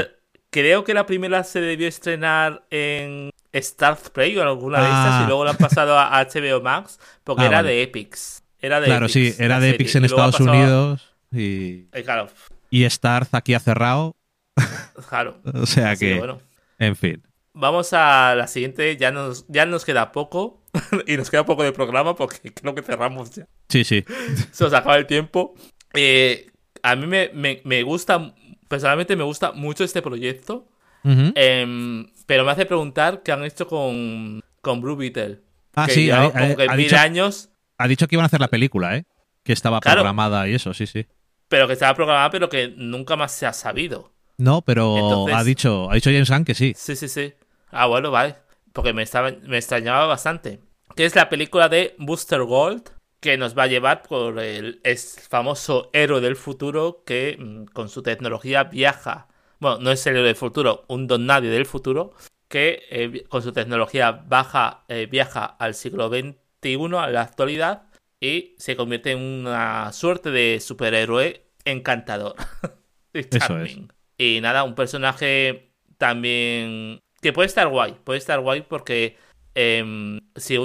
Creo 0.50 0.84
que 0.84 0.94
la 0.94 1.06
primera 1.06 1.46
se 1.46 1.62
debió 1.62 1.88
estrenar 1.88 2.66
en 2.70 3.30
Stars 3.54 4.10
Play 4.10 4.38
o 4.38 4.42
en 4.42 4.48
alguna 4.50 4.80
de 4.82 4.88
Ah. 4.90 5.04
estas 5.06 5.24
y 5.24 5.28
luego 5.28 5.46
la 5.46 5.52
han 5.52 5.58
pasado 5.58 5.98
a 5.98 6.20
HBO 6.20 6.62
Max 6.62 7.00
porque 7.24 7.44
Ah, 7.44 7.48
era 7.48 7.58
vale. 7.60 7.70
de 7.70 7.84
Epix. 7.84 8.44
Era 8.60 8.82
de 8.82 8.88
Claro, 8.88 9.08
sí, 9.08 9.34
era 9.40 9.62
de 9.62 9.70
Epix 9.70 9.96
en 9.96 10.04
Estados 10.06 10.36
pasado 10.36 10.52
Unidos 10.52 11.16
y, 11.32 11.88
eh, 11.94 12.04
claro, 12.04 12.28
y 12.70 12.84
Starz 12.90 13.30
aquí 13.34 13.54
ha 13.54 13.60
cerrado. 13.62 14.18
claro. 15.10 15.41
O 15.54 15.66
sea 15.66 15.91
Así 15.91 16.06
que 16.06 16.18
bueno. 16.18 16.39
en 16.80 16.95
fin. 16.95 17.24
Vamos 17.54 17.91
a 17.93 18.34
la 18.36 18.47
siguiente, 18.47 18.95
ya 18.95 19.12
nos, 19.12 19.45
ya 19.49 19.66
nos 19.66 19.84
queda 19.84 20.12
poco 20.14 20.64
y 21.08 21.18
nos 21.18 21.30
queda 21.30 21.45
poco 21.45 21.64
de 21.64 21.72
programa 21.74 22.16
porque 22.16 22.52
creo 22.54 22.74
que 22.76 22.82
cerramos 22.82 23.32
ya. 23.32 23.47
Sí, 23.70 23.84
sí. 23.84 24.06
Se 24.52 24.64
nos 24.64 24.74
acaba 24.74 24.97
el 24.97 25.06
tiempo. 25.06 25.54
Eh, 25.93 26.49
a 26.84 26.95
mí 26.95 27.08
me, 27.08 27.30
me- 27.34 27.62
me 27.66 27.84
gusta, 27.84 28.34
personalmente 28.68 29.16
me 29.16 29.24
gusta 29.24 29.52
mucho 29.52 29.84
este 29.84 30.02
proyecto, 30.02 30.68
em, 31.04 32.08
pero 32.26 32.45
me 32.45 32.52
hace 32.52 32.66
preguntar 32.66 33.22
qué 33.24 33.32
han 33.32 33.43
hecho 33.43 33.68
con, 33.68 34.41
con 34.62 34.82
Blue 34.82 34.95
Beetle. 34.95 35.41
Ah, 35.76 35.88
que 35.88 35.93
sí, 35.93 36.10
ha, 36.12 36.24
ha- 36.24 36.56
que 36.56 36.64
ha 36.70 36.76
mil 36.76 36.86
dicho, 36.86 36.97
años, 36.97 37.49
ha 37.78 37.88
dicho 37.88 38.08
que 38.08 38.16
iban 38.16 38.24
a 38.24 38.28
hacer 38.28 38.39
la 38.41 38.47
película, 38.49 38.95
¿eh? 38.97 39.06
Que 39.43 39.54
estaba 39.54 39.80
Claro. 39.82 39.97
programada 39.97 40.47
y 40.47 40.54
eso, 40.56 40.74
sí, 40.74 40.88
sí. 40.88 41.06
pero 41.49 41.68
que 41.68 41.74
estaba 41.74 41.93
programada, 41.95 42.30
pero 42.30 42.47
que 42.49 42.74
nunca 42.78 43.16
más 43.18 43.32
se 43.34 43.45
ha 43.45 43.54
sabido. 43.54 44.14
No, 44.42 44.64
pero 44.64 44.98
Entonces- 44.98 45.38
ha 45.38 45.44
dicho 45.44 45.92
ha 45.92 45.94
dicho 45.94 46.10
James 46.10 46.30
Gunn 46.30 46.46
que 46.46 46.56
sí. 46.56 46.74
Sí, 46.76 46.96
sí, 46.96 47.08
sí. 47.08 47.34
Ah, 47.70 47.86
bueno, 47.86 48.10
vale. 48.10 48.38
Porque 48.74 48.92
me, 48.92 49.04
estaba, 49.04 49.32
me 49.44 49.58
extrañaba 49.58 50.08
bastante. 50.08 50.60
Que 50.96 51.06
es 51.06 51.16
la 51.16 51.30
película 51.30 51.70
de 51.70 51.96
Booster 52.00 52.42
Gold, 52.42 52.89
que 53.20 53.38
nos 53.38 53.56
va 53.56 53.64
a 53.64 53.68
llevar 53.68 54.02
por 54.02 54.39
el 54.39 54.82
es 54.84 55.28
famoso 55.30 55.92
héroe 55.94 56.22
del 56.22 56.36
futuro 56.36 57.04
que 57.06 57.38
mm, 57.39 57.66
con 57.66 57.88
su 57.88 58.02
tecnología 58.02 58.64
viaja. 58.64 59.28
Bueno, 59.60 59.78
no 59.78 59.92
es 59.92 60.06
el 60.08 60.16
héroe 60.16 60.28
del 60.28 60.36
futuro, 60.36 60.86
un 60.88 61.06
don 61.06 61.28
nadie 61.28 61.52
del 61.52 61.68
futuro, 61.68 62.14
que 62.48 62.82
eh, 62.89 63.24
con 63.30 63.44
su 63.44 63.54
tecnología 63.54 64.12
baja, 64.12 64.86
eh, 64.88 65.08
viaja 65.10 65.46
al 65.46 65.76
siglo 65.76 66.10
XXI, 66.10 66.98
a 66.98 67.08
la 67.12 67.22
actualidad, 67.22 67.84
y 68.20 68.56
se 68.58 68.76
convierte 68.76 69.12
en 69.12 69.20
una 69.20 69.94
suerte 69.94 70.32
de 70.32 70.60
superhéroe 70.60 71.46
encantador. 71.64 72.36
Eso 73.14 73.60
es. 73.60 73.78
Y 74.22 74.40
nada, 74.42 74.64
un 74.64 74.76
personaje 74.76 75.72
también 75.98 77.00
que 77.22 77.34
puede 77.34 77.48
estar 77.48 77.68
guay, 77.68 77.94
puede 78.04 78.20
estar 78.20 78.40
guay 78.40 78.62
porque 78.62 79.18
em, 79.56 80.20
si, 80.36 80.58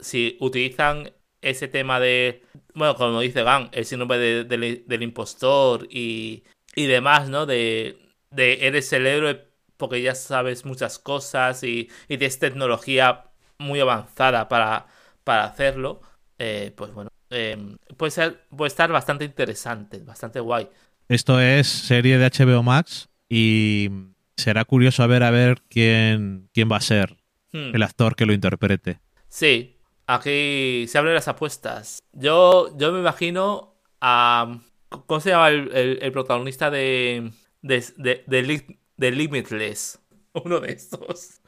si 0.00 0.36
utilizan 0.40 1.12
ese 1.40 1.68
tema 1.68 2.00
de, 2.00 2.42
bueno, 2.74 2.96
como 2.96 3.20
dice 3.20 3.42
Gan, 3.44 3.68
el 3.72 3.84
síndrome 3.84 4.18
de- 4.18 4.44
del- 4.44 5.02
impostor 5.02 5.86
y, 5.90 6.44
y 6.74 6.86
demás, 6.86 7.28
¿no? 7.28 7.46
De, 7.46 7.98
eres 8.36 8.92
el 8.92 9.06
héroe 9.06 9.46
porque 9.76 10.02
ya 10.02 10.14
sabes 10.14 10.64
muchas 10.64 10.98
cosas 10.98 11.62
y, 11.62 11.88
y 12.08 12.18
tienes 12.18 12.38
tecnología 12.38 13.24
muy 13.58 13.78
avanzada 13.80 14.48
para, 14.48 14.86
para 15.24 15.44
hacerlo, 15.44 16.00
eh, 16.38 16.72
pues 16.76 16.92
bueno, 16.92 17.10
em, 17.30 17.76
puede, 17.96 18.10
ser, 18.10 18.42
puede 18.48 18.68
estar 18.68 18.90
bastante 18.90 19.24
interesante, 19.24 19.98
bastante 20.00 20.40
guay. 20.40 20.68
Esto 21.08 21.40
es 21.40 21.66
serie 21.68 22.18
de 22.18 22.26
HBO 22.26 22.62
Max 22.62 23.08
y 23.28 23.88
será 24.36 24.64
curioso 24.64 25.02
a 25.02 25.06
ver 25.06 25.22
a 25.22 25.30
ver 25.30 25.62
quién, 25.68 26.48
quién 26.52 26.70
va 26.70 26.76
a 26.76 26.80
ser 26.80 27.16
Hmm. 27.52 27.74
el 27.74 27.82
actor 27.84 28.16
que 28.16 28.26
lo 28.26 28.32
interprete. 28.32 29.00
Sí, 29.28 29.76
aquí 30.08 30.84
se 30.88 30.98
abren 30.98 31.14
las 31.14 31.28
apuestas. 31.28 32.00
Yo, 32.12 32.76
yo 32.76 32.92
me 32.92 32.98
imagino 32.98 33.76
a. 34.00 34.60
¿Cómo 34.88 35.20
se 35.20 35.30
llama 35.30 35.48
el, 35.50 35.70
el- 35.72 35.98
el 36.02 36.12
protagonista 36.12 36.70
de. 36.70 37.30
de, 37.62 37.84
de, 37.96 38.64
de 38.96 39.10
Limitless? 39.12 40.00
Uno 40.44 40.58
de 40.60 40.72
estos. 40.72 41.40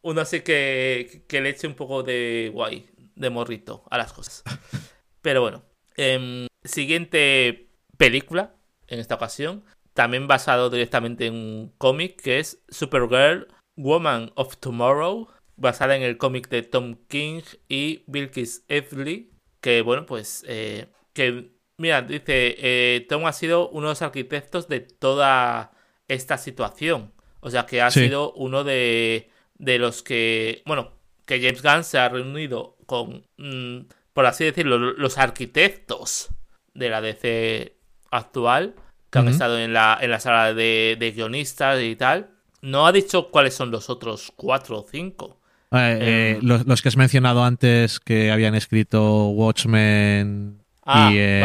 Uno 0.00 0.20
así 0.22 0.40
que, 0.40 1.24
que 1.28 1.40
le 1.42 1.50
eche 1.50 1.66
un 1.66 1.74
poco 1.74 2.02
de 2.02 2.50
guay, 2.52 2.88
de 3.14 3.28
morrito 3.30 3.84
a 3.90 3.98
las 3.98 4.12
cosas. 4.14 4.42
Pero 5.20 5.42
bueno. 5.42 5.62
em, 5.98 6.46
siguiente 6.64 7.68
película, 7.98 8.55
en 8.88 8.98
esta 9.00 9.14
ocasión. 9.16 9.64
También 9.94 10.26
basado 10.28 10.68
directamente 10.70 11.26
en 11.26 11.34
un 11.34 11.74
cómic 11.78 12.20
que 12.20 12.38
es 12.38 12.62
Supergirl 12.68 13.48
Woman 13.76 14.32
of 14.36 14.56
Tomorrow, 14.58 15.28
basada 15.56 15.96
en 15.96 16.02
el 16.02 16.18
cómic 16.18 16.48
de 16.48 16.62
Tom 16.62 16.96
King 17.08 17.42
y 17.68 18.04
Bilkis 18.06 18.64
Evely, 18.68 19.30
que 19.60 19.80
bueno, 19.82 20.04
pues 20.06 20.44
eh, 20.46 20.88
que 21.14 21.50
mira, 21.78 22.02
dice, 22.02 22.56
eh, 22.58 23.06
Tom 23.08 23.26
ha 23.26 23.32
sido 23.32 23.68
uno 23.70 23.88
de 23.88 23.92
los 23.92 24.02
arquitectos 24.02 24.68
de 24.68 24.80
toda 24.80 25.72
esta 26.08 26.36
situación, 26.38 27.12
o 27.40 27.50
sea 27.50 27.66
que 27.66 27.80
ha 27.82 27.90
Sí. 27.90 28.00
sido 28.04 28.32
uno 28.34 28.64
de, 28.64 29.30
de 29.58 29.78
los 29.78 30.02
que, 30.02 30.62
bueno, 30.66 30.92
que 31.26 31.40
James 31.40 31.62
Gunn 31.62 31.84
se 31.84 31.98
ha 31.98 32.08
reunido 32.08 32.76
con, 32.86 33.26
mm, 33.38 33.88
por 34.12 34.26
así 34.26 34.44
decirlo, 34.44 34.78
los 34.78 35.18
arquitectos 35.18 36.28
de 36.74 36.90
la 36.90 37.00
DC 37.00 37.75
actual, 38.10 38.74
que 39.10 39.18
han 39.18 39.28
estado 39.28 39.58
en 39.58 39.72
la, 39.72 39.98
en 40.00 40.10
la 40.10 40.20
sala 40.20 40.52
de, 40.54 40.96
de 40.98 41.12
guionistas 41.12 41.80
y 41.82 41.96
tal. 41.96 42.30
No 42.62 42.86
ha 42.86 42.92
dicho 42.92 43.30
cuáles 43.30 43.54
son 43.54 43.70
los 43.70 43.88
otros 43.90 44.32
cuatro 44.36 44.80
o 44.80 44.86
cinco. 44.90 45.38
Eh, 45.72 45.98
eh, 46.00 46.30
Em. 46.38 46.46
los, 46.46 46.66
los 46.66 46.80
que 46.82 46.88
has 46.88 46.96
mencionado 46.96 47.44
antes 47.44 48.00
que 48.00 48.30
habían 48.30 48.54
escrito 48.54 49.28
Watchmen 49.30 50.58
Ah, 50.84 51.10
y, 51.12 51.18
en- 51.18 51.40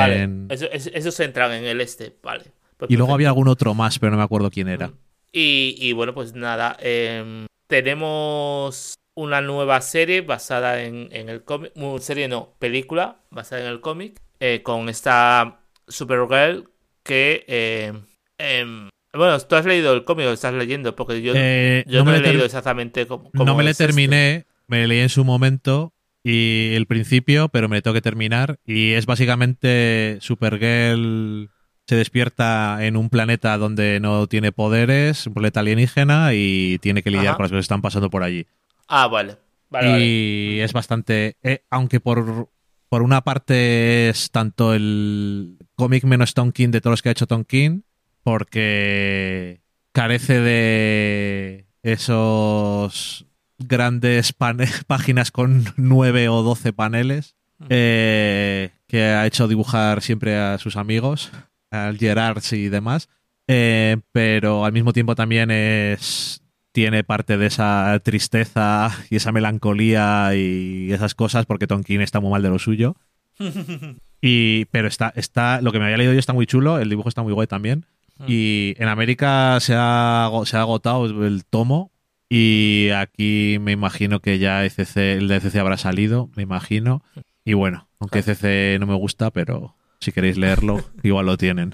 vale. 0.48 0.54
Eso- 0.56 0.70
eso- 0.72 0.92
esos 0.94 1.20
entran 1.20 1.52
en 1.54 1.66
el 1.66 1.82
este, 1.82 2.16
vale. 2.22 2.46
Pues 2.78 2.90
y 2.92 2.96
luego 2.98 3.14
había 3.14 3.28
algún 3.30 3.48
otro 3.48 3.74
más, 3.74 3.98
pero 4.00 4.12
no 4.12 4.18
me 4.18 4.24
acuerdo 4.24 4.50
quién 4.52 4.68
era. 4.68 4.92
Y, 5.32 5.76
y 5.80 5.94
bueno, 5.94 6.14
pues 6.14 6.34
nada. 6.34 6.78
em, 6.80 7.46
tenemos 7.68 8.96
una 9.16 9.42
nueva 9.42 9.82
serie 9.82 10.22
basada 10.22 10.82
en, 10.84 11.10
en 11.12 11.30
el 11.30 11.44
cómic. 11.44 11.72
Serie 12.00 12.28
no, 12.28 12.54
película 12.60 13.18
basada 13.30 13.62
en 13.64 13.68
el 13.68 13.82
cómic. 13.82 14.20
eh, 14.40 14.62
con 14.64 14.90
esta 14.90 15.61
Supergirl 15.92 16.70
que. 17.04 17.44
em, 17.48 18.02
em, 18.38 18.90
bueno, 19.14 19.38
tú 19.42 19.56
has 19.56 19.66
leído 19.66 19.94
el 19.94 20.06
cómic 20.06 20.28
o 20.28 20.32
estás 20.32 20.54
leyendo, 20.54 20.96
porque 20.96 21.22
yo, 21.22 21.34
Eh, 21.36 21.84
yo 21.88 22.00
no, 22.00 22.06
no, 22.06 22.12
me 22.12 22.18
he 22.18 22.22
leído 22.22 22.46
exactamente 22.46 23.06
cómo. 23.08 23.30
no 23.34 23.56
me 23.56 23.64
le 23.64 23.72
este. 23.72 23.86
terminé, 23.86 24.46
me 24.68 24.88
leí 24.88 25.00
en 25.00 25.10
su 25.10 25.26
momento 25.26 25.94
y 26.24 26.72
el 26.76 26.86
principio, 26.86 27.50
pero 27.50 27.68
me 27.68 27.82
tengo 27.82 27.94
que 27.94 28.02
terminar. 28.02 28.60
Y 28.66 28.92
es 28.94 29.06
básicamente 29.06 30.18
Supergirl 30.22 31.50
se 31.88 31.96
despierta 31.96 32.78
en 32.86 32.96
un 32.96 33.10
planeta 33.10 33.58
donde 33.58 34.00
no 34.00 34.28
tiene 34.28 34.52
poderes, 34.54 35.28
un 35.28 35.34
planeta 35.34 35.60
alienígena 35.60 36.30
y 36.34 36.78
tiene 36.80 37.04
que 37.04 37.10
lidiar 37.10 37.30
Ajá. 37.30 37.36
con 37.38 37.44
las 37.44 37.52
cosas 37.52 37.62
que 37.64 37.66
están 37.66 37.82
pasando 37.82 38.10
por 38.10 38.24
allí. 38.24 38.46
Ah, 38.88 39.08
vale. 39.08 39.36
Vale, 39.70 39.88
vale. 39.90 40.06
y 40.06 40.60
es 40.62 40.72
bastante. 40.74 41.36
eh, 41.44 41.64
aunque 41.70 42.00
por, 42.00 42.50
por 42.88 43.02
una 43.02 43.22
parte 43.22 44.10
es 44.10 44.30
tanto 44.32 44.74
el 44.74 45.58
cómic 45.82 46.04
menos 46.04 46.36
Tom 46.36 46.52
King 46.52 46.70
de 46.70 46.80
todos 46.80 46.92
los 46.92 47.02
que 47.02 47.10
ha 47.10 47.12
hecho 47.12 47.26
Tom 47.26 47.44
King, 47.44 47.82
porque 48.22 49.62
carece 49.94 50.40
de 50.40 51.66
esos 51.82 53.26
grandes 53.58 54.32
páginas 54.88 55.32
con 55.32 55.66
nueve 55.78 56.30
o 56.30 56.44
doce 56.44 56.72
paneles 56.72 57.36
eh, 57.68 58.70
que 58.86 59.06
ha 59.06 59.26
hecho 59.26 59.48
dibujar 59.48 60.04
siempre 60.04 60.38
a 60.38 60.60
sus 60.60 60.78
amigos, 60.78 61.32
al 61.72 61.98
Gerard 61.98 62.44
y 62.52 62.70
demás. 62.70 63.10
Eh, 63.48 63.98
pero 64.12 64.66
al 64.66 64.74
mismo 64.74 64.94
tiempo 64.94 65.16
también 65.16 65.50
es 65.50 66.44
tiene 66.74 67.04
parte 67.04 67.38
de 67.38 67.48
esa 67.48 68.00
tristeza 68.04 68.92
y 69.10 69.16
esa 69.16 69.32
melancolía 69.32 70.36
y 70.36 70.94
esas 70.94 71.16
cosas 71.16 71.48
porque 71.48 71.66
Tonkin 71.66 72.02
está 72.02 72.20
muy 72.20 72.30
mal 72.30 72.44
de 72.44 72.50
lo 72.50 72.60
suyo. 72.60 72.96
Y, 74.24 74.66
pero 74.66 74.88
está, 74.88 75.12
está, 75.16 75.62
lo 75.62 75.72
que 75.72 75.80
me 75.80 75.86
había 75.86 75.98
leído 75.98 76.14
yo 76.14 76.20
está 76.20 76.32
muy 76.32 76.46
chulo, 76.46 76.78
el 76.78 76.90
dibujo 76.90 77.10
está 77.10 77.24
muy 77.24 77.34
guay 77.34 77.48
también. 77.48 77.88
Y 78.28 78.76
en 78.78 78.88
América 78.88 79.60
se 79.62 79.74
ha, 79.76 80.30
se 80.46 80.58
ha 80.58 80.62
agotado 80.62 81.08
el 81.26 81.44
tomo 81.44 81.92
y 82.30 82.90
aquí 82.92 83.58
me 83.60 83.72
imagino 83.72 84.20
que 84.20 84.38
ya 84.38 84.64
ECC, 84.64 84.98
el 85.18 85.28
de 85.28 85.38
ECC 85.38 85.56
habrá 85.56 85.78
salido, 85.78 86.30
me 86.36 86.44
imagino. 86.44 87.04
Y 87.44 87.54
bueno, 87.54 87.90
aunque 88.00 88.20
ECC 88.20 88.80
no 88.80 88.86
me 88.86 88.94
gusta, 88.94 89.32
pero 89.32 89.76
si 90.00 90.12
queréis 90.12 90.38
leerlo, 90.38 90.84
igual 91.04 91.26
lo 91.26 91.36
tienen. 91.36 91.74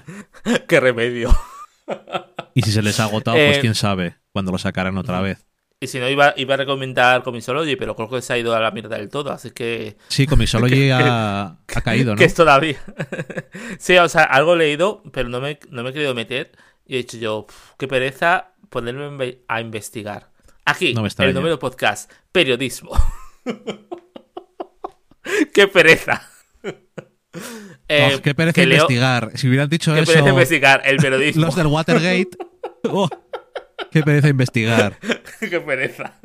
Qué 0.66 0.80
remedio. 0.80 1.36
Y 2.54 2.62
si 2.62 2.72
se 2.72 2.80
les 2.80 2.98
ha 3.00 3.04
agotado, 3.04 3.36
pues 3.36 3.58
Eh, 3.58 3.60
quién 3.60 3.74
sabe 3.74 4.16
cuando 4.32 4.52
lo 4.52 4.58
sacarán 4.58 4.96
otra 4.96 5.20
vez. 5.20 5.46
Y 5.80 5.86
si 5.86 6.00
no, 6.00 6.08
iba, 6.08 6.34
iba 6.36 6.54
a 6.54 6.56
recomendar 6.56 7.22
Comisology, 7.22 7.76
pero 7.76 7.94
creo 7.94 8.08
que 8.10 8.20
se 8.20 8.32
ha 8.32 8.38
ido 8.38 8.52
a 8.54 8.58
la 8.58 8.72
mierda 8.72 8.96
del 8.96 9.08
todo, 9.08 9.30
así 9.30 9.52
que. 9.52 9.96
Sí, 10.08 10.26
Comisology 10.26 10.90
ha, 10.94 11.56
ha 11.72 11.80
caído, 11.82 12.14
¿no? 12.14 12.18
Que 12.18 12.24
es 12.24 12.34
todavía. 12.34 12.78
sí, 13.78 13.96
o 13.96 14.08
sea, 14.08 14.24
algo 14.24 14.54
he 14.54 14.58
leído, 14.58 15.02
pero 15.12 15.28
no 15.28 15.40
me, 15.40 15.58
no 15.70 15.84
me 15.84 15.90
he 15.90 15.92
querido 15.92 16.14
meter. 16.14 16.50
Y 16.84 16.94
he 16.94 16.96
dicho 16.98 17.16
yo, 17.18 17.46
"Pf, 17.46 17.74
qué 17.78 17.86
pereza 17.86 18.52
ponerme 18.70 19.38
a 19.46 19.60
investigar. 19.60 20.30
Aquí, 20.64 20.94
No 20.94 21.06
el 21.06 21.34
número 21.34 21.58
podcast, 21.58 22.10
periodismo. 22.32 22.90
qué 25.54 25.68
pereza. 25.68 26.22
Eh, 27.88 28.14
Oh, 28.16 28.22
qué 28.22 28.34
pereza 28.34 28.54
que 28.54 28.66
leo- 28.66 28.82
investigar. 28.82 29.30
Si 29.34 29.48
hubieran 29.48 29.68
dicho 29.68 29.94
Qué 29.94 30.00
eso 30.00 30.12
pereza 30.12 30.28
investigar 30.30 30.82
el 30.84 30.96
periodismo. 30.98 31.46
los 31.46 31.56
del 31.56 31.66
Watergate. 31.68 32.30
oh, 32.90 33.08
qué 33.90 34.02
pereza 34.02 34.28
investigar. 34.28 34.98
Qué 35.40 35.60
pereza. 35.60 36.18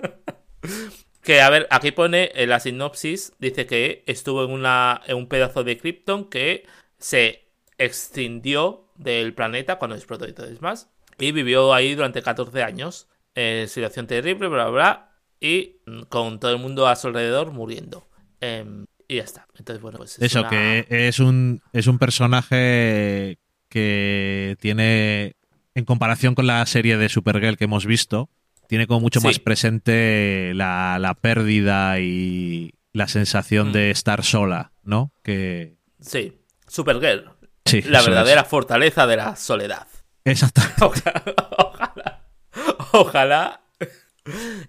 Que 1.22 1.42
a 1.42 1.50
ver, 1.50 1.68
aquí 1.70 1.92
pone 1.92 2.32
en 2.36 2.50
la 2.50 2.60
sinopsis, 2.60 3.34
dice 3.40 3.66
que 3.66 4.04
estuvo 4.08 4.44
en, 4.44 4.52
una, 4.52 5.02
en 5.08 5.16
un 5.18 5.28
pedazo 5.28 5.64
de 5.64 5.78
Krypton 5.78 6.30
que 6.30 6.66
se 6.98 7.46
extinguió 7.78 8.88
del 8.96 9.34
planeta 9.34 9.78
cuando 9.78 9.96
explotó 9.96 10.28
y 10.28 10.34
todo 10.34 10.48
es 10.48 10.62
más. 10.62 10.90
Y 11.20 11.32
vivió 11.32 11.74
ahí 11.74 11.96
durante 11.96 12.22
14 12.22 12.64
años. 12.64 13.08
Eh, 13.36 13.66
situación 13.70 14.08
terrible, 14.08 14.48
bla, 14.48 14.66
bla, 14.66 14.70
bla. 14.72 15.10
Y 15.40 15.78
mm, 15.86 16.02
con 16.04 16.40
todo 16.40 16.52
el 16.52 16.58
mundo 16.58 16.88
a 16.88 16.96
su 16.96 17.08
alrededor 17.08 17.52
muriendo. 17.52 18.08
Em, 18.42 18.86
y 19.08 19.18
ya 19.18 19.24
está. 19.24 19.48
Entonces, 19.58 19.82
bueno, 19.82 19.98
pues 20.00 20.18
es 20.18 20.24
Eso, 20.24 20.40
una- 20.42 20.50
que 20.50 20.86
es 20.90 21.20
un, 21.20 21.62
es 21.72 21.88
un 21.88 22.00
personaje 22.00 23.38
que 23.70 24.56
tiene, 24.60 25.36
en 25.76 25.86
comparación 25.86 26.36
con 26.36 26.48
la 26.48 26.66
serie 26.66 26.98
de 26.98 27.10
Supergirl 27.10 27.58
que 27.58 27.64
hemos 27.66 27.86
visto, 27.86 28.30
tiene 28.68 28.88
como 28.88 29.00
mucho 29.02 29.20
Sí. 29.20 29.28
más 29.28 29.40
presente 29.40 30.52
la, 30.56 30.98
la 31.00 31.14
pérdida 31.16 32.00
y 32.00 32.74
la 32.92 33.08
sensación 33.08 33.70
Mm. 33.70 33.74
de 33.74 33.92
estar 33.92 34.24
sola, 34.24 34.72
¿no? 34.84 35.12
Que 35.24 35.78
Sí, 36.00 36.40
Supergirl. 36.68 37.32
sí, 37.66 37.82
La 37.84 38.02
verdadera 38.02 38.44
fortaleza 38.44 39.08
de 39.08 39.18
la 39.18 39.36
soledad. 39.36 39.88
Exacto. 40.26 40.62
Ojalá. 40.82 42.24
Ojalá. 42.94 43.62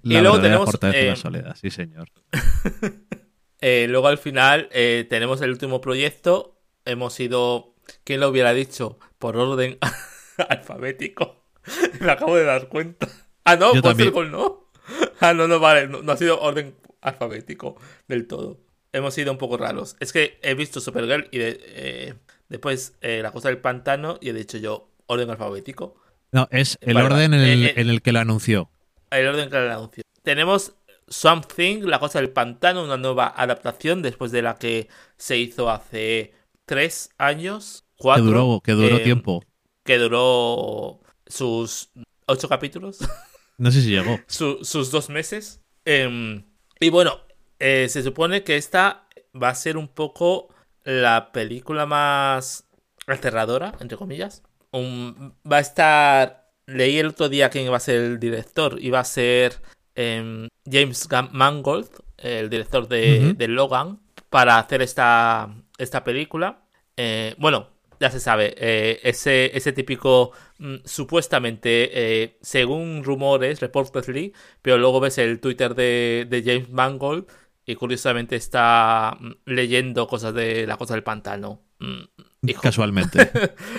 La 0.02 0.18
y 0.18 0.22
luego 0.22 0.40
tenemos. 0.40 0.64
fortaleza 0.64 0.98
de 0.98 1.06
eh, 1.06 1.10
la 1.10 1.16
soledad, 1.16 1.56
sí, 1.60 1.70
señor. 1.70 2.08
eh, 3.60 3.86
luego 3.88 4.08
al 4.08 4.18
final 4.18 4.68
eh, 4.72 5.06
tenemos 5.08 5.40
el 5.42 5.50
último 5.50 5.80
proyecto. 5.80 6.60
Hemos 6.84 7.18
ido. 7.20 7.74
¿Quién 8.02 8.20
lo 8.20 8.28
hubiera 8.28 8.52
dicho? 8.54 8.98
Por 9.18 9.36
orden 9.36 9.78
alfabético. 10.48 11.44
Me 12.00 12.10
acabo 12.12 12.36
de 12.36 12.44
dar 12.44 12.68
cuenta. 12.68 13.08
Ah, 13.44 13.56
no, 13.56 13.72
no. 13.74 14.64
Ah, 15.20 15.32
no, 15.32 15.48
no, 15.48 15.58
vale. 15.60 15.88
No, 15.88 16.02
no 16.02 16.12
ha 16.12 16.16
sido 16.16 16.40
orden 16.40 16.74
alfabético 17.00 17.76
del 18.08 18.26
todo. 18.26 18.60
Hemos 18.92 19.14
sido 19.14 19.32
un 19.32 19.38
poco 19.38 19.56
raros. 19.56 19.96
Es 20.00 20.12
que 20.12 20.38
he 20.42 20.54
visto 20.54 20.80
Supergirl 20.80 21.28
y 21.30 21.38
de- 21.38 21.60
eh, 21.62 22.14
después 22.48 22.96
eh, 23.00 23.20
la 23.22 23.32
cosa 23.32 23.48
del 23.48 23.58
pantano 23.58 24.18
y 24.20 24.28
he 24.28 24.32
dicho 24.34 24.58
yo 24.58 24.90
orden 25.06 25.30
alfabético. 25.30 25.96
No, 26.32 26.48
es 26.50 26.76
el 26.82 26.94
Vale, 26.94 27.06
orden 27.06 27.34
en 27.34 27.40
el, 27.40 27.64
eh, 27.66 27.72
en 27.76 27.88
el 27.88 28.02
que 28.02 28.12
lo 28.12 28.18
anunció. 28.20 28.70
El 29.10 29.26
orden 29.28 29.48
que 29.48 29.56
le 29.58 29.70
anuncio. 29.70 30.02
Tenemos 30.22 30.74
Swamp 31.08 31.46
Thing, 31.46 31.84
La 31.84 31.98
Cosa 31.98 32.20
del 32.20 32.30
Pantano, 32.30 32.84
una 32.84 32.96
nueva 32.98 33.32
adaptación 33.34 34.02
después 34.02 34.32
de 34.32 34.42
la 34.42 34.56
que 34.56 34.88
se 35.16 35.38
hizo 35.38 35.70
hace 35.70 36.32
tres 36.66 37.10
años, 37.18 37.84
Que 37.96 38.02
cuatro. 38.02 38.24
duró, 38.24 38.60
que 38.62 38.72
duró 38.72 38.96
eh, 38.96 39.00
tiempo. 39.00 39.42
Que 39.84 39.98
duró 39.98 41.00
sus 41.26 41.90
ocho 42.26 42.48
capítulos, 42.48 42.98
No 43.58 43.70
sé 43.70 43.82
si 43.82 43.90
llegó. 43.90 44.18
su- 44.26 44.64
sus 44.64 44.90
dos 44.90 45.08
meses. 45.10 45.60
Em, 45.84 46.44
y 46.80 46.88
bueno, 46.90 47.20
eh, 47.58 47.86
se 47.88 48.02
supone 48.02 48.42
que 48.42 48.56
esta 48.56 49.06
va 49.40 49.50
a 49.50 49.54
ser 49.54 49.76
un 49.76 49.86
poco 49.88 50.48
la 50.82 51.30
película 51.32 51.86
más 51.86 52.66
aterradora, 53.06 53.74
entre 53.80 53.96
comillas. 53.96 54.42
Un- 54.72 55.34
va 55.50 55.58
a 55.58 55.60
estar. 55.60 56.50
Leí 56.66 56.98
el 56.98 57.08
otro 57.08 57.28
día 57.28 57.50
quién 57.50 57.66
iba 57.66 57.76
a 57.76 57.80
ser 57.80 57.96
el 58.00 58.18
director. 58.18 58.78
Iba 58.82 59.00
a 59.00 59.04
ser 59.04 59.60
em, 59.94 60.48
James 60.68 61.06
Mangold, 61.30 61.88
el 62.18 62.48
director 62.50 62.88
de, 62.88 63.34
de 63.34 63.48
Logan, 63.48 64.00
para 64.30 64.58
hacer 64.58 64.82
esta, 64.82 65.54
esta 65.78 66.02
película. 66.02 66.64
Eh, 66.96 67.34
bueno, 67.38 67.68
ya 68.04 68.10
se 68.10 68.20
sabe, 68.20 68.54
eh, 68.58 69.00
ese, 69.02 69.56
ese 69.56 69.72
típico, 69.72 70.32
mm, 70.58 70.76
supuestamente, 70.84 71.90
eh, 71.94 72.38
según 72.42 73.02
rumores, 73.02 73.60
reportedly, 73.60 74.34
pero 74.60 74.76
luego 74.76 75.00
ves 75.00 75.16
el 75.16 75.40
Twitter 75.40 75.74
de, 75.74 76.26
de 76.28 76.42
James 76.44 76.68
Mangold 76.68 77.26
y 77.64 77.74
curiosamente 77.76 78.36
está 78.36 79.16
mm, 79.18 79.30
leyendo 79.46 80.06
cosas 80.06 80.34
de 80.34 80.66
la 80.66 80.76
cosa 80.76 80.92
del 80.92 81.02
pantano. 81.02 81.62
Mm. 81.78 82.52
Casualmente. 82.60 83.30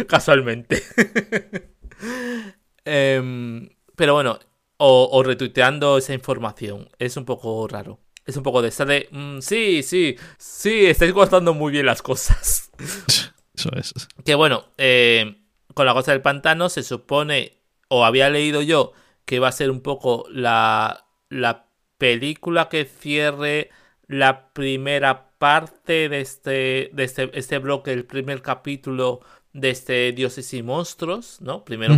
Casualmente. 0.08 0.82
Em, 2.88 3.68
pero 3.96 4.14
bueno, 4.14 4.38
o, 4.78 5.10
o 5.12 5.24
retuiteando 5.24 5.98
esa 5.98 6.14
información. 6.14 6.88
Es 7.00 7.18
un 7.18 7.26
poco 7.26 7.68
raro. 7.68 8.00
Es 8.26 8.38
un 8.38 8.44
poco 8.44 8.62
de 8.62 8.70
esta 8.70 8.86
de. 8.86 9.10
sí, 9.42 9.82
sí, 9.82 10.16
sí, 10.38 10.86
estáis 10.86 11.14
guardando 11.14 11.54
muy 11.54 11.72
bien 11.72 11.86
las 11.86 12.02
cosas. 12.02 12.72
Eso 13.56 13.70
es. 13.76 13.94
Que 14.24 14.36
bueno, 14.36 14.66
eh, 14.78 15.42
con 15.74 15.86
la 15.86 15.94
cosa 15.94 16.12
del 16.12 16.22
pantano 16.22 16.70
se 16.70 16.84
supone, 16.84 17.62
o 17.88 18.06
había 18.06 18.30
leído 18.30 18.62
yo, 18.62 18.94
que 19.26 19.40
va 19.40 19.50
a 19.50 19.54
ser 19.54 19.72
un 19.72 19.82
poco 19.82 20.26
la, 20.30 21.08
la 21.30 21.68
película 21.98 22.70
que 22.70 22.86
cierre 22.86 23.70
la 24.08 24.54
primera 24.54 25.32
parte 25.38 26.10
de 26.10 26.22
este, 26.22 26.92
de 26.94 27.04
este, 27.04 27.32
este 27.38 27.58
bloque, 27.60 27.92
el 27.92 28.06
primer 28.06 28.42
capítulo 28.42 29.22
de 29.54 29.70
este 29.70 30.12
Dioses 30.12 30.54
y 30.54 30.64
Monstruos, 30.64 31.42
¿no? 31.42 31.64
Primero 31.64 31.96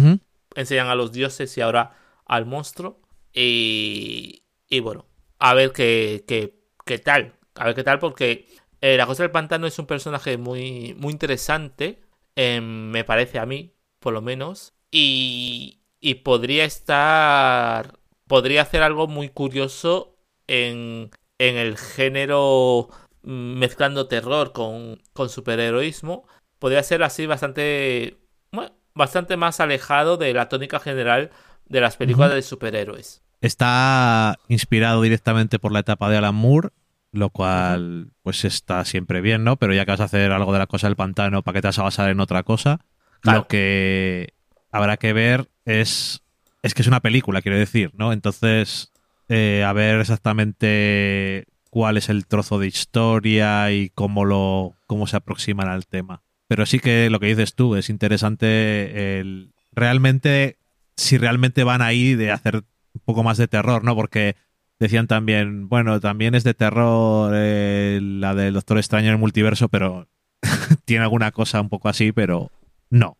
enseñan 0.55 0.87
a 0.87 0.95
los 0.95 1.11
dioses 1.11 1.55
y 1.57 1.61
ahora 1.61 1.95
al 2.25 2.45
monstruo. 2.45 2.99
Y, 3.33 4.43
y 4.67 4.79
bueno, 4.79 5.05
a 5.39 5.53
ver 5.53 5.71
qué, 5.71 6.23
qué, 6.27 6.59
qué 6.85 6.99
tal. 6.99 7.35
A 7.55 7.65
ver 7.65 7.75
qué 7.75 7.83
tal, 7.83 7.99
porque 7.99 8.47
eh, 8.81 8.97
la 8.97 9.05
cosa 9.05 9.23
del 9.23 9.31
pantano 9.31 9.67
es 9.67 9.79
un 9.79 9.85
personaje 9.85 10.37
muy, 10.37 10.95
muy 10.97 11.11
interesante, 11.11 12.01
em, 12.35 12.89
me 12.91 13.03
parece 13.03 13.39
a 13.39 13.45
mí, 13.45 13.73
por 13.99 14.13
lo 14.13 14.21
menos. 14.21 14.73
Y, 14.91 15.79
y 15.99 16.15
podría 16.15 16.65
estar. 16.65 17.99
Podría 18.27 18.61
hacer 18.63 18.83
algo 18.83 19.07
muy 19.07 19.29
curioso 19.29 20.17
en, 20.47 21.11
en 21.39 21.57
el 21.57 21.77
género 21.77 22.89
mm, 23.23 23.57
mezclando 23.57 24.07
terror 24.07 24.51
con, 24.53 25.01
con 25.13 25.29
superheroísmo. 25.29 26.27
Podría 26.59 26.83
ser 26.83 27.03
así 27.03 27.25
bastante. 27.25 28.17
bueno, 28.51 28.71
bastante 28.93 29.37
más 29.37 29.59
alejado 29.59 30.17
de 30.17 30.33
la 30.33 30.49
tónica 30.49 30.79
general 30.79 31.31
de 31.65 31.81
las 31.81 31.97
películas 31.97 32.33
de 32.33 32.41
superhéroes. 32.41 33.21
Está 33.41 34.39
inspirado 34.47 35.01
directamente 35.01 35.59
por 35.59 35.71
la 35.71 35.79
etapa 35.79 36.09
de 36.09 36.17
Alan 36.17 36.35
Moore, 36.35 36.69
lo 37.17 37.29
cual 37.29 38.11
pues 38.23 38.45
está 38.45 38.85
siempre 38.85 39.21
bien, 39.21 39.43
¿no? 39.43 39.57
Pero 39.57 39.73
ya 39.73 39.85
que 39.85 39.91
vas 39.91 39.99
a 39.99 40.05
hacer 40.05 40.31
algo 40.31 40.53
de 40.53 40.59
la 40.59 40.67
cosa 40.67 40.87
del 40.87 40.95
pantano, 40.95 41.43
¿para 41.43 41.55
qué 41.55 41.61
te 41.61 41.67
vas 41.67 41.79
a 41.79 41.83
basar 41.83 42.09
en 42.09 42.19
otra 42.19 42.43
cosa? 42.43 42.79
Claro. 43.21 43.39
Lo 43.39 43.47
que 43.47 44.33
habrá 44.71 44.97
que 44.97 45.13
ver 45.13 45.47
es 45.65 46.21
es 46.63 46.73
que 46.73 46.81
es 46.81 46.87
una 46.87 46.99
película, 46.99 47.41
quiero 47.41 47.57
decir, 47.57 47.91
¿no? 47.95 48.11
Entonces, 48.11 48.91
eh, 49.29 49.63
a 49.65 49.73
ver 49.73 49.99
exactamente 49.99 51.45
cuál 51.69 51.97
es 51.97 52.09
el 52.09 52.25
trozo 52.25 52.59
de 52.59 52.67
historia 52.67 53.71
y 53.71 53.89
cómo 53.89 54.25
lo 54.25 54.75
cómo 54.87 55.07
se 55.07 55.17
aproximan 55.17 55.69
al 55.69 55.87
tema. 55.87 56.23
Pero 56.47 56.65
sí 56.65 56.79
que 56.79 57.09
lo 57.09 57.19
que 57.19 57.27
dices 57.27 57.55
tú 57.55 57.75
es 57.75 57.89
interesante 57.89 59.19
el 59.19 59.53
realmente 59.73 60.57
si 60.95 61.17
realmente 61.17 61.63
van 61.63 61.81
ahí 61.81 62.15
de 62.15 62.31
hacer 62.31 62.55
un 62.55 63.01
poco 63.05 63.23
más 63.23 63.37
de 63.37 63.47
terror, 63.47 63.83
¿no? 63.83 63.95
Porque 63.95 64.35
decían 64.79 65.07
también, 65.07 65.69
bueno, 65.69 65.99
también 65.99 66.35
es 66.35 66.43
de 66.43 66.53
terror 66.53 67.31
eh, 67.35 67.99
la 68.01 68.35
del 68.35 68.53
Doctor 68.53 68.77
Extraño 68.77 69.07
en 69.07 69.13
el 69.13 69.17
multiverso, 69.19 69.69
pero 69.69 70.07
tiene 70.85 71.03
alguna 71.03 71.31
cosa 71.31 71.61
un 71.61 71.69
poco 71.69 71.89
así, 71.89 72.11
pero 72.11 72.51
no, 72.89 73.17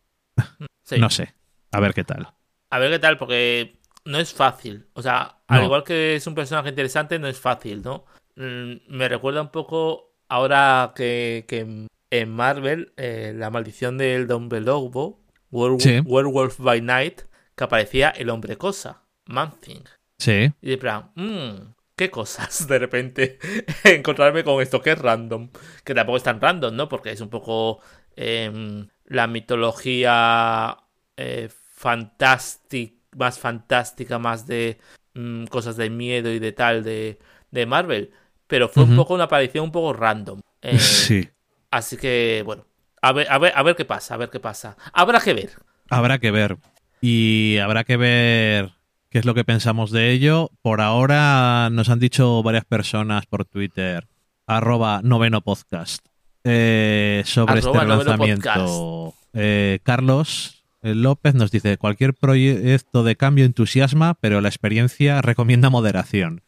Sí. 0.84 0.98
no 0.98 1.10
sé. 1.10 1.34
A 1.72 1.80
ver 1.80 1.92
qué 1.94 2.04
tal. 2.04 2.28
A 2.70 2.78
ver 2.78 2.90
qué 2.90 2.98
tal, 2.98 3.18
porque 3.18 3.78
no 4.04 4.18
es 4.18 4.32
fácil. 4.32 4.86
O 4.94 5.02
sea, 5.02 5.38
al 5.48 5.64
igual 5.64 5.84
que 5.84 6.16
es 6.16 6.26
un 6.26 6.34
personaje 6.34 6.70
interesante, 6.70 7.18
no 7.18 7.28
es 7.28 7.38
fácil, 7.38 7.82
¿no? 7.82 8.04
Mm, 8.36 8.74
Me 8.88 9.08
recuerda 9.08 9.42
un 9.42 9.50
poco 9.50 10.14
ahora 10.28 10.92
que, 10.94 11.44
que 11.48 11.60
en- 11.60 11.88
Marvel, 12.30 12.92
eh, 12.96 13.34
la 13.36 13.50
maldición 13.50 13.98
del 13.98 14.30
hombre 14.32 14.60
lobo, 14.62 15.20
Werewolf, 15.50 15.82
Sí. 15.82 16.00
Werewolf 16.00 16.58
by 16.58 16.80
Night, 16.80 17.20
que 17.54 17.64
aparecía 17.64 18.08
el 18.10 18.30
hombre 18.30 18.56
cosa, 18.56 19.02
Man-Thing. 19.26 19.84
Sí, 20.18 20.52
Y 20.62 20.70
de 20.70 20.78
plan, 20.78 21.10
mmm, 21.14 21.72
qué 21.96 22.10
cosas 22.10 22.66
de 22.68 22.78
repente 22.78 23.38
encontrarme 23.84 24.44
con 24.44 24.60
esto 24.62 24.80
que 24.80 24.92
es 24.92 24.98
random. 24.98 25.50
Que 25.84 25.94
tampoco 25.94 26.16
es 26.16 26.22
tan 26.22 26.40
random, 26.40 26.74
¿no? 26.74 26.88
Porque 26.88 27.10
es 27.10 27.20
un 27.20 27.28
poco 27.28 27.80
em, 28.16 28.88
la 29.06 29.26
mitología 29.26 30.76
eh, 31.16 31.48
fantástica, 31.50 32.96
más 33.16 33.38
fantástica, 33.38 34.18
más 34.18 34.46
de 34.46 34.78
mm, 35.14 35.44
cosas 35.46 35.76
de 35.76 35.90
miedo 35.90 36.30
y 36.30 36.38
de 36.38 36.52
tal 36.52 36.84
de, 36.84 37.18
de 37.50 37.66
Marvel, 37.66 38.12
pero 38.46 38.68
fue 38.68 38.84
un 38.84 38.96
poco 38.96 39.14
una 39.14 39.24
aparición 39.24 39.64
un 39.64 39.72
poco 39.72 39.92
random. 39.92 40.40
Eh, 40.62 40.78
Sí. 40.78 41.28
Así 41.70 41.98
que, 41.98 42.42
bueno, 42.46 42.64
a 43.02 43.12
ver, 43.12 43.26
a 43.30 43.38
ver, 43.38 43.52
a 43.54 43.62
ver 43.62 43.76
qué 43.76 43.84
pasa, 43.84 44.14
a 44.14 44.16
ver 44.16 44.30
qué 44.30 44.40
pasa. 44.40 44.76
Habrá 44.92 45.20
que 45.20 45.34
ver. 45.34 45.50
Habrá 45.90 46.18
que 46.18 46.30
ver. 46.30 46.56
Y 47.00 47.58
habrá 47.58 47.84
que 47.84 47.96
ver 47.96 48.77
qué 49.10 49.18
es 49.18 49.24
lo 49.24 49.34
que 49.34 49.44
pensamos 49.44 49.90
de 49.90 50.10
ello. 50.10 50.50
Por 50.62 50.80
ahora 50.80 51.68
nos 51.70 51.88
han 51.88 51.98
dicho 51.98 52.42
varias 52.42 52.64
personas 52.64 53.26
por 53.26 53.44
Twitter, 53.44 54.06
arroba 54.46 55.00
noveno 55.02 55.40
podcast, 55.42 56.04
eh, 56.44 57.22
sobre 57.26 57.58
Arroba 57.58 57.80
este 57.82 57.88
lanzamiento. 57.88 59.14
Eh, 59.34 59.80
Carlos 59.82 60.64
eh, 60.82 60.94
López 60.94 61.34
nos 61.34 61.50
dice, 61.50 61.76
cualquier 61.76 62.14
proyecto 62.14 63.02
de 63.04 63.16
cambio 63.16 63.44
entusiasma, 63.44 64.14
pero 64.14 64.40
la 64.40 64.48
experiencia 64.48 65.20
recomienda 65.22 65.70
moderación. 65.70 66.42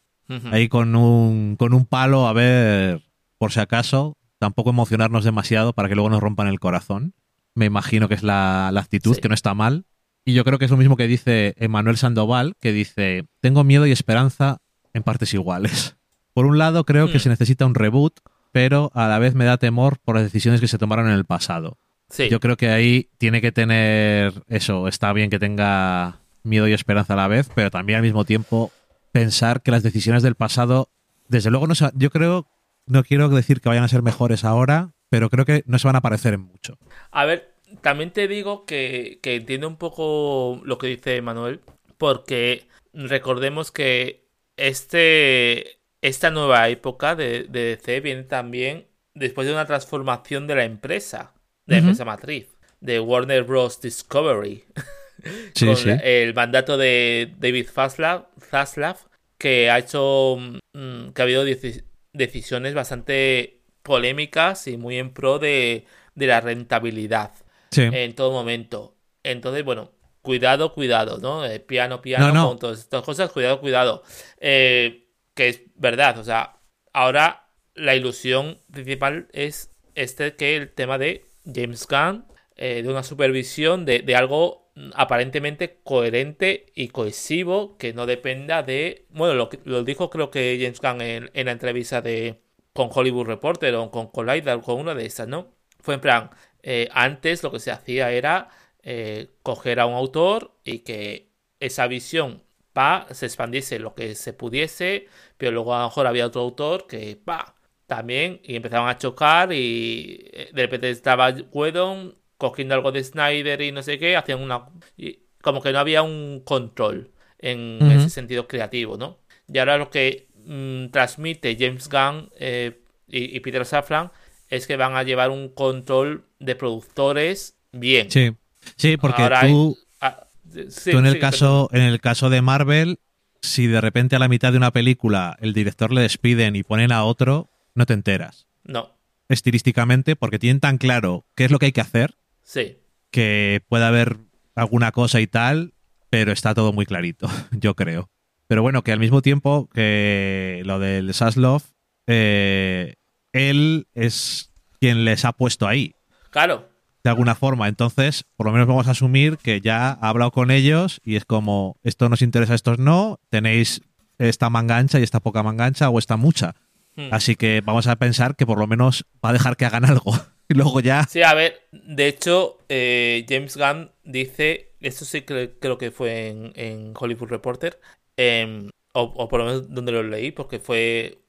Ahí 0.52 0.68
con 0.68 0.94
un, 0.94 1.56
con 1.56 1.74
un 1.74 1.84
palo, 1.86 2.28
a 2.28 2.32
ver, 2.32 3.02
por 3.36 3.50
si 3.50 3.58
acaso, 3.58 4.16
tampoco 4.38 4.70
emocionarnos 4.70 5.24
demasiado 5.24 5.72
para 5.72 5.88
que 5.88 5.96
luego 5.96 6.08
nos 6.08 6.20
rompan 6.20 6.46
el 6.46 6.60
corazón. 6.60 7.14
Me 7.56 7.64
imagino 7.66 8.06
que 8.06 8.14
es 8.14 8.22
la, 8.22 8.70
la 8.72 8.80
actitud, 8.80 9.16
Sí. 9.16 9.20
que 9.20 9.28
no 9.28 9.34
está 9.34 9.54
mal. 9.54 9.86
Y 10.24 10.34
yo 10.34 10.44
creo 10.44 10.58
que 10.58 10.64
es 10.66 10.70
lo 10.70 10.76
mismo 10.76 10.96
que 10.96 11.06
dice 11.06 11.54
Emanuel 11.58 11.96
Sandoval, 11.96 12.54
que 12.60 12.72
dice, 12.72 13.24
tengo 13.40 13.64
miedo 13.64 13.86
y 13.86 13.92
esperanza 13.92 14.58
en 14.92 15.02
partes 15.02 15.32
iguales. 15.34 15.96
Por 16.34 16.46
un 16.46 16.58
lado, 16.58 16.84
creo 16.84 17.08
que 17.10 17.18
Hmm. 17.18 17.22
se 17.22 17.28
necesita 17.30 17.66
un 17.66 17.74
reboot, 17.74 18.20
pero 18.52 18.90
a 18.94 19.08
la 19.08 19.18
vez 19.18 19.34
me 19.34 19.44
da 19.44 19.56
temor 19.56 19.98
por 19.98 20.14
las 20.16 20.24
decisiones 20.24 20.60
que 20.60 20.68
se 20.68 20.78
tomaron 20.78 21.06
en 21.08 21.14
el 21.14 21.24
pasado. 21.24 21.78
Sí. 22.08 22.28
Yo 22.28 22.40
creo 22.40 22.56
que 22.56 22.68
ahí 22.70 23.08
tiene 23.18 23.40
que 23.40 23.52
tener 23.52 24.42
eso, 24.48 24.88
está 24.88 25.12
bien 25.12 25.30
que 25.30 25.38
tenga 25.38 26.18
miedo 26.42 26.66
y 26.68 26.72
esperanza 26.72 27.12
a 27.14 27.16
la 27.16 27.28
vez, 27.28 27.48
pero 27.54 27.70
también 27.70 27.98
al 27.98 28.02
mismo 28.02 28.24
tiempo 28.24 28.72
pensar 29.12 29.62
que 29.62 29.70
las 29.70 29.82
decisiones 29.82 30.22
del 30.22 30.34
pasado, 30.34 30.88
desde 31.28 31.50
luego 31.50 31.66
no 31.66 31.74
se- 31.74 31.90
yo 31.94 32.10
creo, 32.10 32.46
no 32.86 33.02
quiero 33.04 33.28
decir 33.28 33.60
que 33.60 33.68
vayan 33.68 33.84
a 33.84 33.88
ser 33.88 34.02
mejores 34.02 34.44
ahora, 34.44 34.90
pero 35.08 35.30
creo 35.30 35.44
que 35.44 35.62
no 35.66 35.78
se 35.78 35.86
van 35.88 35.96
a 35.96 36.00
parecer 36.00 36.34
en 36.34 36.40
mucho. 36.40 36.78
A 37.12 37.24
ver, 37.24 37.54
también 37.82 38.12
te 38.12 38.28
digo 38.28 38.64
que, 38.66 39.18
que 39.22 39.36
entiendo 39.36 39.68
un 39.68 39.76
poco 39.76 40.60
lo 40.64 40.78
que 40.78 40.88
dice 40.88 41.20
Manuel, 41.22 41.60
porque 41.98 42.66
recordemos 42.92 43.70
que 43.70 44.24
este, 44.56 45.78
esta 46.02 46.30
nueva 46.30 46.68
época 46.68 47.14
de, 47.16 47.44
de 47.44 47.76
DC 47.76 48.00
viene 48.00 48.24
también 48.24 48.86
después 49.14 49.46
de 49.46 49.52
una 49.54 49.66
transformación 49.66 50.46
de 50.46 50.54
la 50.54 50.64
empresa, 50.64 51.34
de 51.66 51.74
la 51.76 51.78
empresa 51.80 52.04
matriz, 52.04 52.48
de 52.80 53.00
Warner 53.00 53.44
Bros. 53.44 53.80
Discovery, 53.80 54.64
Sí, 55.54 55.66
con 55.66 55.76
sí. 55.76 55.90
el 56.02 56.32
mandato 56.34 56.78
de 56.78 57.34
David 57.38 57.68
Zaslav, 57.70 58.28
Zaslav, 58.40 58.96
que 59.36 59.70
ha 59.70 59.78
hecho 59.78 60.38
mm, 60.72 61.10
que 61.10 61.22
ha 61.22 61.24
habido 61.24 61.46
deci- 61.46 61.84
decisiones 62.14 62.72
bastante 62.74 63.60
polémicas 63.82 64.66
y 64.66 64.76
muy 64.78 64.98
en 64.98 65.12
pro 65.12 65.38
de, 65.38 65.84
de 66.14 66.26
la 66.26 66.40
rentabilidad 66.40 67.32
Sí. 67.70 67.82
en 67.92 68.14
todo 68.14 68.32
momento. 68.32 68.96
Entonces, 69.22 69.64
bueno, 69.64 69.92
cuidado, 70.22 70.72
cuidado, 70.74 71.18
¿no? 71.18 71.44
Eh, 71.46 71.60
piano, 71.60 72.00
piano, 72.02 72.28
No, 72.28 72.32
no. 72.34 72.48
con 72.48 72.58
todas 72.58 72.78
estas 72.80 73.02
cosas, 73.02 73.30
cuidado, 73.30 73.60
cuidado. 73.60 74.02
Eh, 74.38 75.08
que 75.34 75.48
es 75.48 75.62
verdad, 75.76 76.18
o 76.18 76.24
sea, 76.24 76.56
ahora 76.92 77.48
la 77.74 77.94
ilusión 77.94 78.58
principal 78.72 79.28
es 79.32 79.70
este 79.94 80.34
que 80.36 80.56
el 80.56 80.70
tema 80.72 80.98
de 80.98 81.24
James 81.44 81.86
Gunn, 81.88 82.26
eh, 82.56 82.82
de 82.82 82.88
una 82.88 83.02
supervisión 83.02 83.84
de, 83.84 84.00
de 84.00 84.16
algo 84.16 84.72
aparentemente 84.94 85.80
coherente 85.82 86.66
y 86.74 86.88
cohesivo 86.88 87.76
que 87.76 87.92
no 87.92 88.06
dependa 88.06 88.62
de 88.62 89.06
bueno 89.10 89.34
lo, 89.34 89.48
que- 89.48 89.58
lo 89.64 89.82
dijo 89.84 90.10
creo 90.10 90.30
que 90.30 90.58
James 90.60 90.80
Gunn 90.80 91.00
en, 91.02 91.30
en 91.34 91.46
la 91.46 91.52
entrevista 91.52 92.00
de 92.02 92.40
con 92.72 92.88
Hollywood 92.92 93.26
Reporter 93.26 93.74
o 93.74 93.90
con 93.90 94.08
Collider 94.08 94.54
o 94.56 94.62
con 94.62 94.78
una 94.78 94.94
de 94.94 95.06
esas 95.06 95.26
no 95.28 95.48
fue 95.80 95.94
en 95.94 96.00
plan 96.00 96.30
eh, 96.62 96.88
antes 96.92 97.42
lo 97.42 97.50
que 97.50 97.60
se 97.60 97.70
hacía 97.70 98.10
era 98.12 98.48
eh, 98.82 99.28
coger 99.42 99.80
a 99.80 99.86
un 99.86 99.94
autor 99.94 100.52
y 100.64 100.80
que 100.80 101.30
esa 101.60 101.86
visión 101.86 102.42
pa, 102.72 103.06
se 103.10 103.26
expandiese 103.26 103.78
lo 103.78 103.94
que 103.94 104.14
se 104.14 104.32
pudiese, 104.32 105.08
pero 105.36 105.52
luego 105.52 105.74
a 105.74 105.80
lo 105.80 105.88
mejor 105.88 106.06
había 106.06 106.26
otro 106.26 106.42
autor 106.42 106.86
que 106.86 107.16
pa, 107.16 107.54
también 107.86 108.40
y 108.44 108.56
empezaban 108.56 108.88
a 108.88 108.98
chocar 108.98 109.52
y 109.52 110.28
eh, 110.32 110.50
de 110.52 110.62
repente 110.62 110.90
estaba 110.90 111.30
Whedon 111.52 112.16
cogiendo 112.38 112.74
algo 112.74 112.92
de 112.92 113.04
Snyder 113.04 113.60
y 113.60 113.72
no 113.72 113.82
sé 113.82 113.98
qué, 113.98 114.16
hacían 114.16 114.40
una... 114.40 114.68
y 114.96 115.20
como 115.42 115.60
que 115.60 115.72
no 115.72 115.78
había 115.78 116.02
un 116.02 116.40
control 116.44 117.10
en 117.38 117.78
ese 117.90 118.10
sentido 118.10 118.46
creativo, 118.46 118.96
¿no? 118.96 119.18
Y 119.48 119.58
ahora 119.58 119.78
lo 119.78 119.90
que 119.90 120.28
mm, 120.44 120.90
transmite 120.90 121.56
James 121.58 121.88
Gunn 121.88 122.30
eh, 122.38 122.80
y, 123.08 123.36
y 123.36 123.40
Peter 123.40 123.64
Safran 123.64 124.10
es 124.50 124.66
que 124.66 124.76
van 124.76 124.94
a 124.96 125.02
llevar 125.02 125.30
un 125.30 125.48
control 125.48 126.24
de 126.38 126.54
productores 126.56 127.54
bien. 127.72 128.10
Sí. 128.10 128.32
Sí, 128.76 128.96
porque 128.98 129.22
Ahora 129.22 129.40
tú, 129.42 129.78
hay- 129.78 130.08
ah, 130.12 130.26
sí, 130.68 130.90
tú 130.90 130.98
en 130.98 131.06
el 131.06 131.14
sí, 131.14 131.18
caso, 131.20 131.70
en 131.72 131.82
el 131.82 132.00
caso 132.00 132.28
de 132.28 132.42
Marvel, 132.42 132.98
si 133.40 133.66
de 133.66 133.80
repente 133.80 134.16
a 134.16 134.18
la 134.18 134.28
mitad 134.28 134.52
de 134.52 134.58
una 134.58 134.70
película 134.70 135.36
el 135.40 135.54
director 135.54 135.92
le 135.92 136.02
despiden 136.02 136.56
y 136.56 136.62
ponen 136.62 136.92
a 136.92 137.04
otro, 137.04 137.48
no 137.74 137.86
te 137.86 137.94
enteras. 137.94 138.46
No, 138.64 138.90
Estilísticamente, 139.30 140.16
porque 140.16 140.38
tienen 140.38 140.60
tan 140.60 140.76
claro 140.76 141.24
qué 141.36 141.44
es 141.46 141.50
lo 141.50 141.58
que 141.58 141.66
hay 141.66 141.72
que 141.72 141.80
hacer, 141.80 142.16
sí. 142.42 142.76
que 143.10 143.62
puede 143.68 143.84
haber 143.84 144.16
alguna 144.56 144.92
cosa 144.92 145.20
y 145.20 145.26
tal, 145.26 145.72
pero 146.10 146.32
está 146.32 146.52
todo 146.52 146.72
muy 146.72 146.84
clarito, 146.84 147.28
yo 147.52 147.74
creo. 147.74 148.10
Pero 148.48 148.60
bueno, 148.62 148.82
que 148.82 148.92
al 148.92 148.98
mismo 148.98 149.22
tiempo 149.22 149.68
que 149.72 150.62
lo 150.66 150.80
del 150.80 151.14
Saslov, 151.14 151.62
eh, 152.08 152.96
él 153.32 153.86
es 153.94 154.52
quien 154.78 155.04
les 155.04 155.24
ha 155.24 155.32
puesto 155.32 155.66
ahí, 155.66 155.94
Claro, 156.30 156.70
de 157.02 157.10
alguna 157.10 157.34
forma. 157.34 157.68
Entonces, 157.68 158.24
por 158.36 158.46
lo 158.46 158.52
menos 158.52 158.68
vamos 158.68 158.88
a 158.88 158.92
asumir 158.92 159.38
que 159.38 159.60
ya 159.60 159.88
ha 159.88 160.08
hablado 160.08 160.30
con 160.30 160.50
ellos 160.50 161.00
y 161.04 161.16
es 161.16 161.24
como, 161.24 161.76
esto 161.82 162.08
nos 162.08 162.22
interesa, 162.22 162.54
estos 162.54 162.78
no, 162.78 163.18
tenéis 163.30 163.82
esta 164.18 164.50
manga 164.50 164.76
ancha 164.76 165.00
y 165.00 165.02
esta 165.02 165.20
poca 165.20 165.42
manga 165.42 165.64
ancha 165.64 165.88
o 165.88 165.98
esta 165.98 166.16
mucha. 166.16 166.54
Hmm. 166.96 167.08
Así 167.10 167.36
que 167.36 167.62
vamos 167.64 167.86
a 167.86 167.96
pensar 167.96 168.36
que 168.36 168.46
por 168.46 168.58
lo 168.58 168.66
menos 168.66 169.06
va 169.24 169.30
a 169.30 169.32
dejar 169.32 169.56
que 169.56 169.64
hagan 169.64 169.84
algo. 169.84 170.12
Y 170.50 170.54
luego 170.54 170.80
ya... 170.80 171.04
Sí, 171.04 171.22
a 171.22 171.32
ver, 171.32 171.68
de 171.70 172.08
hecho, 172.08 172.58
eh, 172.68 173.24
James 173.28 173.56
Gunn 173.56 173.92
dice, 174.02 174.72
esto 174.80 175.04
sí 175.04 175.22
que 175.22 175.54
creo 175.60 175.78
que 175.78 175.92
fue 175.92 176.26
en, 176.26 176.52
en 176.56 176.92
Hollywood 176.98 177.28
Reporter, 177.28 177.78
em, 178.16 178.68
o, 178.92 179.02
o 179.02 179.28
por 179.28 179.38
lo 179.38 179.46
menos 179.46 179.72
donde 179.72 179.92
lo 179.92 180.02
leí, 180.02 180.32
porque 180.32 180.58
fue, 180.58 181.20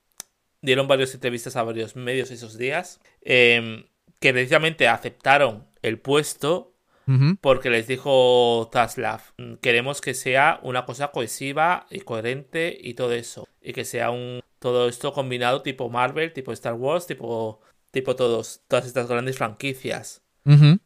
dieron 0.61 0.87
varias 0.87 1.13
entrevistas 1.13 1.55
a 1.55 1.63
varios 1.63 1.95
medios 1.95 2.31
esos 2.31 2.57
días, 2.57 2.99
em, 3.21 3.85
que 4.19 4.31
precisamente 4.33 4.87
aceptaron 4.87 5.65
el 5.81 5.99
puesto 5.99 6.67
porque 7.41 7.69
les 7.69 7.87
dijo 7.87 8.69
Zaslav, 8.71 9.21
"Mm, 9.37 9.55
queremos 9.55 9.99
que 9.99 10.13
sea 10.13 10.61
una 10.63 10.85
cosa 10.85 11.09
cohesiva 11.09 11.85
y 11.89 11.99
coherente 12.01 12.77
y 12.79 12.93
todo 12.93 13.11
eso, 13.11 13.49
y 13.61 13.73
que 13.73 13.83
sea 13.83 14.11
un 14.11 14.39
todo 14.59 14.87
esto 14.87 15.11
combinado 15.11 15.61
tipo 15.61 15.89
Marvel, 15.89 16.31
tipo 16.31 16.53
Star 16.53 16.75
Wars, 16.75 17.07
tipo 17.07 17.59
tipo 17.89 18.15
todos 18.15 18.61
todas 18.69 18.85
estas 18.85 19.07
grandes 19.09 19.37
franquicias. 19.37 20.21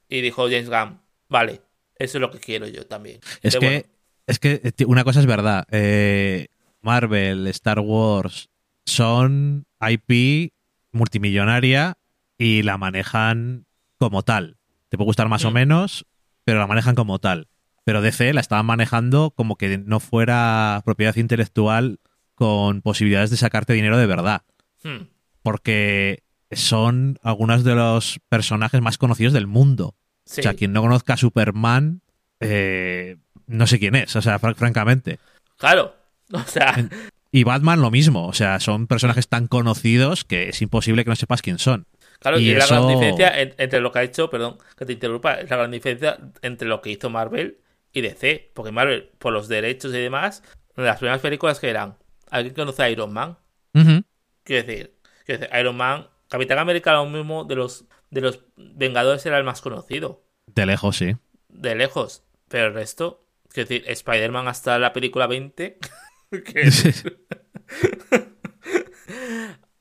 Y 0.10 0.22
dijo 0.22 0.46
James 0.46 0.70
Gunn, 0.70 1.00
vale, 1.30 1.62
eso 2.00 2.18
es 2.18 2.22
lo 2.22 2.32
que 2.32 2.40
quiero 2.40 2.66
yo 2.68 2.88
también. 2.88 3.20
Es 3.44 3.54
Entonces, 3.54 3.60
que, 3.60 3.68
bueno, 3.68 3.84
es 4.26 4.40
que 4.40 4.86
una 4.88 5.04
cosa 5.04 5.20
es 5.20 5.28
verdad. 5.28 5.66
eh, 5.70 6.48
Marvel, 6.82 7.46
Star 7.48 7.80
Wars 7.82 8.50
son 8.86 9.66
IP 9.82 10.54
multimillonaria 10.92 11.98
y 12.38 12.64
la 12.64 12.78
manejan 12.78 13.66
como 13.98 14.24
tal. 14.24 14.58
Te 14.90 14.98
puede 14.98 15.08
gustar 15.08 15.30
más 15.30 15.46
o 15.46 15.52
Mm. 15.52 15.54
menos, 15.54 16.06
pero 16.44 16.60
la 16.60 16.68
manejan 16.68 16.96
como 16.96 17.20
tal. 17.20 17.48
Pero 17.84 18.02
DC 18.02 18.34
la 18.34 18.42
estaban 18.42 18.66
manejando 18.66 19.32
como 19.32 19.58
que 19.58 19.78
no 19.78 20.00
fuera 20.00 20.82
propiedad 20.86 21.16
intelectual 21.16 22.00
con 22.34 22.82
posibilidades 22.82 23.30
de 23.30 23.38
sacarte 23.38 23.74
dinero 23.74 23.98
de 23.98 24.06
verdad. 24.08 24.42
hmm, 24.84 25.04
Porque 25.44 26.24
son 26.52 27.20
algunos 27.24 27.64
de 27.64 27.76
los 27.76 28.20
personajes 28.30 28.82
más 28.82 28.98
conocidos 28.98 29.34
del 29.34 29.48
mundo. 29.48 29.96
sí, 30.26 30.42
O 30.42 30.44
sea, 30.44 30.54
quien 30.56 30.74
no 30.74 30.82
conozca 30.82 31.14
a 31.14 31.18
Superman, 31.18 32.02
eh, 32.40 33.18
no 33.48 33.68
sé 33.68 33.80
quién 33.80 33.96
es, 33.96 34.16
o 34.16 34.22
sea, 34.22 34.40
fran- 34.40 34.56
francamente. 34.56 35.20
claro. 35.58 35.96
O 36.34 36.40
sea, 36.48 36.90
Y 37.36 37.44
Batman 37.44 37.82
lo 37.82 37.92
mismo, 37.92 38.28
o 38.28 38.34
sea, 38.34 38.60
son 38.62 38.88
personajes 38.88 39.28
tan 39.28 39.48
conocidos 39.48 40.24
que 40.24 40.48
es 40.50 40.62
imposible 40.62 41.04
que 41.04 41.10
no 41.10 41.16
sepas 41.18 41.42
quién 41.42 41.60
son. 41.60 41.86
claro, 42.20 42.40
y, 42.40 42.46
y 42.48 42.52
es 42.52 42.58
la 42.60 42.66
gran 42.78 42.88
diferencia 42.88 43.42
en- 43.42 43.54
entre 43.58 43.82
lo 43.82 43.92
que 43.92 44.00
ha 44.00 44.04
hecho, 44.04 44.30
perdón, 44.30 44.58
que 44.78 44.86
te 44.86 44.94
interrumpa, 44.94 45.34
es 45.42 45.50
la 45.50 45.58
gran 45.58 45.72
diferencia 45.72 46.18
entre 46.42 46.68
lo 46.68 46.82
que 46.82 46.92
hizo 46.92 47.10
Marvel 47.10 47.58
y 47.92 48.00
DC. 48.02 48.52
Porque 48.54 48.72
Marvel, 48.72 49.10
por 49.20 49.34
los 49.34 49.50
derechos 49.50 49.94
y 49.94 49.98
demás, 49.98 50.44
las 50.78 50.98
primeras 51.00 51.20
películas 51.20 51.60
que 51.60 51.70
eran, 51.70 51.98
¿alguien 52.32 52.54
conoce 52.56 52.84
a 52.84 52.90
Iron 52.90 53.12
Man? 53.12 53.38
Ujú. 53.74 54.04
Quiero 54.46 54.66
decir, 54.68 54.96
quiero 55.26 55.42
decir, 55.42 55.58
Iron 55.60 55.76
Man, 55.76 56.08
Capitán 56.30 56.60
América, 56.60 56.94
lo 56.94 57.06
mismo 57.06 57.44
de 57.44 57.56
los, 57.56 57.84
de 58.12 58.22
los 58.22 58.40
Vengadores 58.56 59.26
era 59.26 59.38
el 59.38 59.44
más 59.44 59.60
conocido, 59.60 60.24
De 60.48 60.66
lejos, 60.66 60.96
sí. 60.96 61.18
de 61.50 61.76
lejos. 61.76 62.24
Pero 62.48 62.68
el 62.68 62.74
resto, 62.74 63.26
quiero 63.50 63.68
decir, 63.68 63.84
Spider-Man 63.90 64.48
hasta 64.48 64.80
la 64.80 64.94
película 64.94 65.28
20, 65.28 65.80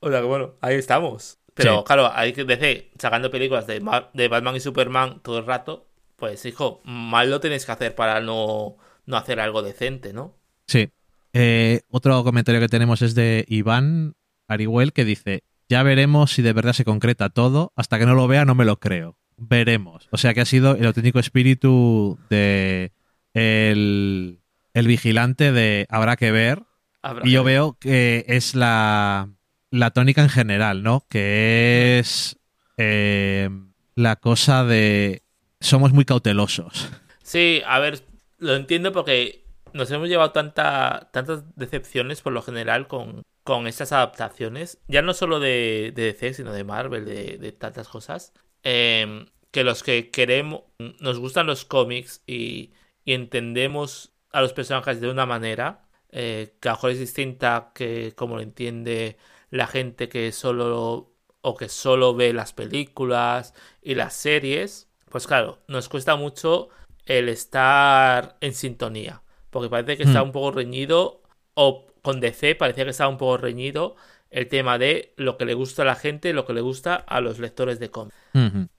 O 0.01 0.11
sea 0.11 0.21
que 0.21 0.27
bueno, 0.27 0.55
ahí 0.61 0.77
estamos. 0.77 1.39
Pero 1.55 1.79
Sí. 1.79 1.85
claro, 1.87 2.11
hay 2.13 2.33
que 2.33 2.45
decir, 2.45 2.91
sacando 2.99 3.31
películas 3.31 3.67
de 3.67 4.29
Batman 4.29 4.57
y 4.57 4.61
Superman 4.61 5.21
todo 5.23 5.39
el 5.39 5.47
rato, 5.47 5.89
pues 6.17 6.45
hijo, 6.45 6.83
mal 6.85 7.31
lo 7.31 7.41
tenéis 7.41 7.65
que 7.65 7.73
hacer 7.73 7.95
para 7.95 8.21
no, 8.21 8.77
no 9.07 9.17
hacer 9.17 9.41
algo 9.41 9.63
decente, 9.63 10.13
¿no? 10.13 10.37
Sí. 10.67 10.91
Eh, 11.33 11.81
otro 11.91 12.23
comentario 12.23 12.61
que 12.61 12.69
tenemos 12.69 13.03
es 13.03 13.15
de 13.15 13.45
Iván 13.49 14.15
Arihuel 14.47 14.93
que 14.93 15.05
dice, 15.05 15.43
ya 15.69 15.83
veremos 15.83 16.33
si 16.33 16.43
de 16.43 16.53
verdad 16.53 16.75
se 16.75 16.85
concreta 16.85 17.31
todo, 17.31 17.73
hasta 17.77 17.99
que 17.99 18.07
no 18.07 18.15
lo 18.15 18.29
vea 18.29 18.45
no 18.45 18.55
me 18.55 18.65
lo 18.65 18.79
creo. 18.79 19.17
Veremos. 19.37 20.09
O 20.11 20.19
sea 20.19 20.35
que 20.35 20.43
ha 20.43 20.45
sido 20.45 20.77
el 20.77 20.87
auténtico 20.87 21.19
espíritu 21.19 22.19
de 22.31 22.93
el, 23.33 24.41
el 24.75 24.87
vigilante 24.89 25.53
de 25.53 25.87
habrá 25.91 26.17
que 26.17 26.33
ver. 26.33 26.65
Habrá 27.03 27.25
Y 27.25 27.33
yo 27.33 27.45
que 27.45 27.45
ver. 27.45 27.55
veo 27.55 27.79
que 27.81 28.25
es 28.29 28.55
la, 28.55 29.31
la 29.71 29.91
tónica 29.93 30.23
en 30.23 30.29
general, 30.31 30.83
¿no? 30.83 31.07
Que 31.09 31.99
es 32.01 32.39
eh, 32.77 33.51
la 33.95 34.17
cosa 34.17 34.65
de 34.65 35.23
somos 35.61 35.93
muy 35.93 36.05
cautelosos. 36.05 36.91
Sí, 37.23 37.63
a 37.67 37.79
ver, 37.79 38.07
lo 38.39 38.55
entiendo 38.55 38.93
porque 38.93 39.47
nos 39.73 39.91
hemos 39.91 40.09
llevado 40.09 40.33
tanta, 40.33 41.11
tantas 41.13 41.45
decepciones 41.57 42.21
por 42.23 42.33
lo 42.33 42.43
general 42.43 42.87
con, 42.87 43.23
con 43.43 43.67
estas 43.67 43.93
adaptaciones, 43.93 44.83
ya 44.89 45.03
no 45.03 45.15
solo 45.15 45.41
de, 45.41 45.93
de 45.95 46.05
DC, 46.13 46.35
sino 46.35 46.53
de 46.53 46.65
Marvel, 46.65 47.05
de, 47.07 47.39
de 47.39 47.53
tantas 47.53 47.89
cosas, 47.89 48.33
eh, 48.63 49.27
que 49.51 49.65
los 49.65 49.83
que 49.83 50.11
queremos, 50.11 50.63
nos 51.01 51.19
gustan 51.19 51.47
los 51.47 51.65
cómics 51.65 52.23
y, 52.27 52.73
y 53.05 53.15
entendemos 53.15 54.14
a 54.35 54.41
los 54.43 54.53
personajes 54.53 55.01
de 55.01 55.09
una 55.11 55.27
manera, 55.27 55.67
eh, 56.11 56.55
que 56.61 56.69
a 56.69 56.73
lo 56.73 56.77
mejor 56.77 56.91
es 56.91 56.99
distinta 57.01 57.71
que 57.75 58.13
como 58.17 58.37
lo 58.37 58.43
entiende 58.43 59.17
la 59.51 59.67
gente 59.67 60.09
que 60.09 60.33
solo 60.33 61.11
o 61.41 61.57
que 61.57 61.69
solo 61.69 62.15
ve 62.15 62.33
las 62.33 62.53
películas 62.53 63.55
y 63.83 63.95
las 63.95 64.15
series, 64.15 64.89
pues 65.11 65.27
claro, 65.27 65.59
nos 65.69 65.89
cuesta 65.89 66.17
mucho 66.17 66.69
el 67.07 67.29
estar 67.29 68.37
en 68.41 68.55
sintonía. 68.55 69.23
Porque 69.51 69.69
parece 69.71 69.97
que 69.97 70.03
está 70.05 70.21
Hmm. 70.23 70.27
un 70.29 70.33
poco 70.33 70.51
reñido, 70.53 71.23
o 71.55 71.87
con 72.03 72.21
DC 72.21 72.55
parecía 72.57 72.85
que 72.85 72.91
estaba 72.91 73.11
un 73.11 73.19
poco 73.19 73.37
reñido 73.37 73.95
el 74.31 74.49
tema 74.49 74.79
de 74.79 75.13
lo 75.17 75.37
que 75.37 75.45
le 75.45 75.55
gusta 75.55 75.83
a 75.83 75.85
la 75.85 75.95
gente, 75.95 76.33
lo 76.33 76.45
que 76.45 76.55
le 76.55 76.61
gusta 76.61 76.97
a 76.97 77.21
los 77.21 77.39
lectores 77.39 77.79
de 77.79 77.91
cómics. 77.91 78.17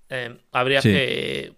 Eh, 0.09 0.37
habría 0.51 0.81
Sí. 0.81 0.89
que... 0.89 1.53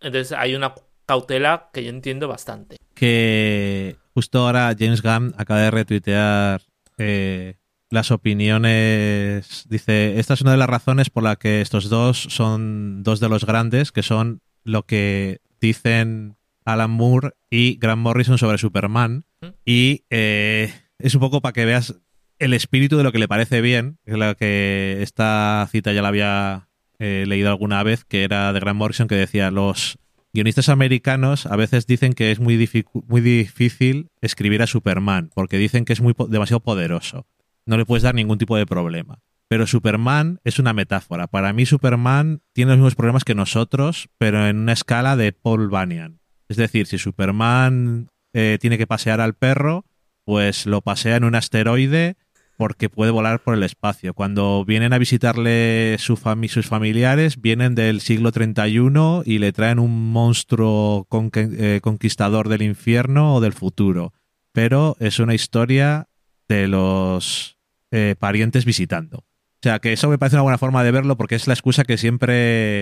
Entonces 0.00 0.32
hay 0.32 0.54
una 0.54 0.74
cautela 1.06 1.70
que 1.72 1.84
yo 1.84 1.90
entiendo 1.90 2.28
bastante. 2.28 2.76
que 2.94 3.96
justo 4.14 4.40
ahora 4.40 4.74
James 4.78 5.02
Gunn 5.02 5.34
acaba 5.36 5.60
de 5.60 5.70
retuitear 5.70 6.62
eh, 6.98 7.56
las 7.90 8.10
opiniones. 8.10 9.64
Dice, 9.68 10.18
esta 10.18 10.34
es 10.34 10.40
una 10.40 10.52
de 10.52 10.56
las 10.56 10.68
razones 10.68 11.10
por 11.10 11.22
la 11.22 11.36
que 11.36 11.60
estos 11.60 11.88
dos 11.88 12.26
son 12.30 13.02
dos 13.02 13.20
de 13.20 13.28
los 13.28 13.44
grandes, 13.44 13.92
que 13.92 14.02
son 14.02 14.40
lo 14.64 14.84
que 14.84 15.40
dicen 15.60 16.36
Alan 16.64 16.90
Moore 16.90 17.32
y 17.50 17.76
Grant 17.78 18.02
Morrison 18.02 18.38
sobre 18.38 18.58
Superman. 18.58 19.24
¿Mm? 19.40 19.46
Y 19.64 20.04
eh, 20.10 20.72
es 20.98 21.14
un 21.14 21.20
poco 21.20 21.40
para 21.40 21.52
que 21.52 21.64
veas 21.64 21.94
el 22.38 22.52
espíritu 22.54 22.96
de 22.96 23.04
lo 23.04 23.12
que 23.12 23.18
le 23.18 23.28
parece 23.28 23.60
bien, 23.60 23.98
la 24.04 24.34
que 24.34 24.98
esta 25.00 25.66
cita 25.70 25.92
ya 25.92 26.02
la 26.02 26.08
había 26.08 26.68
eh, 26.98 27.24
leído 27.26 27.50
alguna 27.50 27.82
vez, 27.82 28.04
que 28.04 28.24
era 28.24 28.52
de 28.52 28.60
Grant 28.60 28.78
Morrison, 28.78 29.08
que 29.08 29.14
decía, 29.14 29.50
los 29.50 29.98
guionistas 30.36 30.68
americanos 30.68 31.46
a 31.46 31.56
veces 31.56 31.86
dicen 31.86 32.12
que 32.12 32.30
es 32.30 32.40
muy, 32.40 32.68
muy 33.08 33.20
difícil 33.20 34.10
escribir 34.20 34.62
a 34.62 34.66
Superman, 34.66 35.30
porque 35.34 35.56
dicen 35.56 35.84
que 35.84 35.94
es 35.94 36.00
muy 36.00 36.14
demasiado 36.28 36.60
poderoso. 36.60 37.26
No 37.64 37.76
le 37.76 37.86
puedes 37.86 38.02
dar 38.02 38.14
ningún 38.14 38.38
tipo 38.38 38.56
de 38.56 38.66
problema. 38.66 39.18
Pero 39.48 39.66
Superman 39.66 40.40
es 40.44 40.58
una 40.58 40.72
metáfora. 40.72 41.26
Para 41.26 41.52
mí 41.52 41.66
Superman 41.66 42.42
tiene 42.52 42.72
los 42.72 42.78
mismos 42.78 42.94
problemas 42.96 43.24
que 43.24 43.34
nosotros, 43.34 44.08
pero 44.18 44.46
en 44.46 44.58
una 44.58 44.72
escala 44.72 45.16
de 45.16 45.32
Paul 45.32 45.68
Bunyan. 45.68 46.20
Es 46.48 46.56
decir, 46.56 46.86
si 46.86 46.98
Superman 46.98 48.08
eh, 48.32 48.58
tiene 48.60 48.76
que 48.76 48.86
pasear 48.86 49.20
al 49.20 49.34
perro, 49.34 49.86
pues 50.24 50.66
lo 50.66 50.82
pasea 50.82 51.16
en 51.16 51.24
un 51.24 51.34
asteroide 51.34 52.16
porque 52.56 52.88
puede 52.88 53.10
volar 53.10 53.40
por 53.40 53.54
el 53.54 53.62
espacio. 53.62 54.14
Cuando 54.14 54.64
vienen 54.64 54.92
a 54.92 54.98
visitarle 54.98 55.96
su 55.98 56.16
fami- 56.16 56.48
sus 56.48 56.66
familiares, 56.66 57.40
vienen 57.40 57.74
del 57.74 58.00
siglo 58.00 58.32
31 58.32 59.22
y 59.24 59.38
le 59.38 59.52
traen 59.52 59.78
un 59.78 60.10
monstruo 60.12 61.06
eh, 61.34 61.80
conquistador 61.82 62.48
del 62.48 62.62
infierno 62.62 63.34
o 63.34 63.40
del 63.40 63.52
futuro. 63.52 64.12
Pero 64.52 64.96
es 65.00 65.18
una 65.18 65.34
historia 65.34 66.08
de 66.48 66.66
los 66.68 67.58
eh, 67.90 68.14
parientes 68.18 68.64
visitando. 68.64 69.18
O 69.18 69.62
sea, 69.62 69.78
que 69.80 69.92
eso 69.92 70.08
me 70.08 70.18
parece 70.18 70.36
una 70.36 70.42
buena 70.42 70.58
forma 70.58 70.84
de 70.84 70.92
verlo 70.92 71.16
porque 71.16 71.34
es 71.34 71.46
la 71.46 71.54
excusa 71.54 71.84
que 71.84 71.98
siempre 71.98 72.34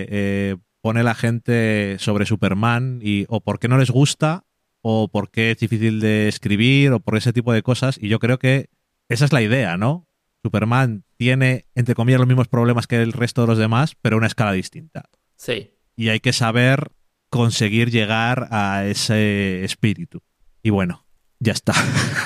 eh, 0.09 0.55
pone 0.81 1.03
la 1.03 1.15
gente 1.15 1.97
sobre 1.99 2.25
Superman 2.25 2.99
y 3.01 3.25
o 3.27 3.41
por 3.41 3.59
qué 3.59 3.67
no 3.67 3.77
les 3.77 3.89
gusta 3.91 4.45
o 4.81 5.07
por 5.07 5.31
qué 5.31 5.51
es 5.51 5.57
difícil 5.57 5.99
de 5.99 6.27
escribir 6.27 6.91
o 6.91 6.99
por 6.99 7.17
ese 7.17 7.33
tipo 7.33 7.51
de 7.53 7.63
cosas. 7.63 7.97
Y 7.99 8.07
yo 8.07 8.19
creo 8.19 8.37
que 8.37 8.69
esa 9.09 9.25
es 9.25 9.33
la 9.33 9.41
idea, 9.41 9.77
¿no? 9.77 10.07
Superman 10.43 11.03
tiene, 11.17 11.65
entre 11.75 11.95
comillas, 11.95 12.19
los 12.19 12.27
mismos 12.27 12.47
problemas 12.47 12.87
que 12.87 13.01
el 13.01 13.13
resto 13.13 13.41
de 13.41 13.47
los 13.47 13.57
demás, 13.57 13.95
pero 14.01 14.15
a 14.15 14.17
una 14.17 14.27
escala 14.27 14.51
distinta. 14.51 15.09
Sí. 15.35 15.73
Y 15.95 16.09
hay 16.09 16.19
que 16.19 16.33
saber 16.33 16.91
conseguir 17.29 17.89
llegar 17.89 18.47
a 18.51 18.85
ese 18.85 19.63
espíritu. 19.63 20.21
Y 20.61 20.69
bueno, 20.69 21.05
ya 21.39 21.53
está. 21.53 21.73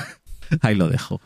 Ahí 0.61 0.75
lo 0.75 0.87
dejo. 0.87 1.21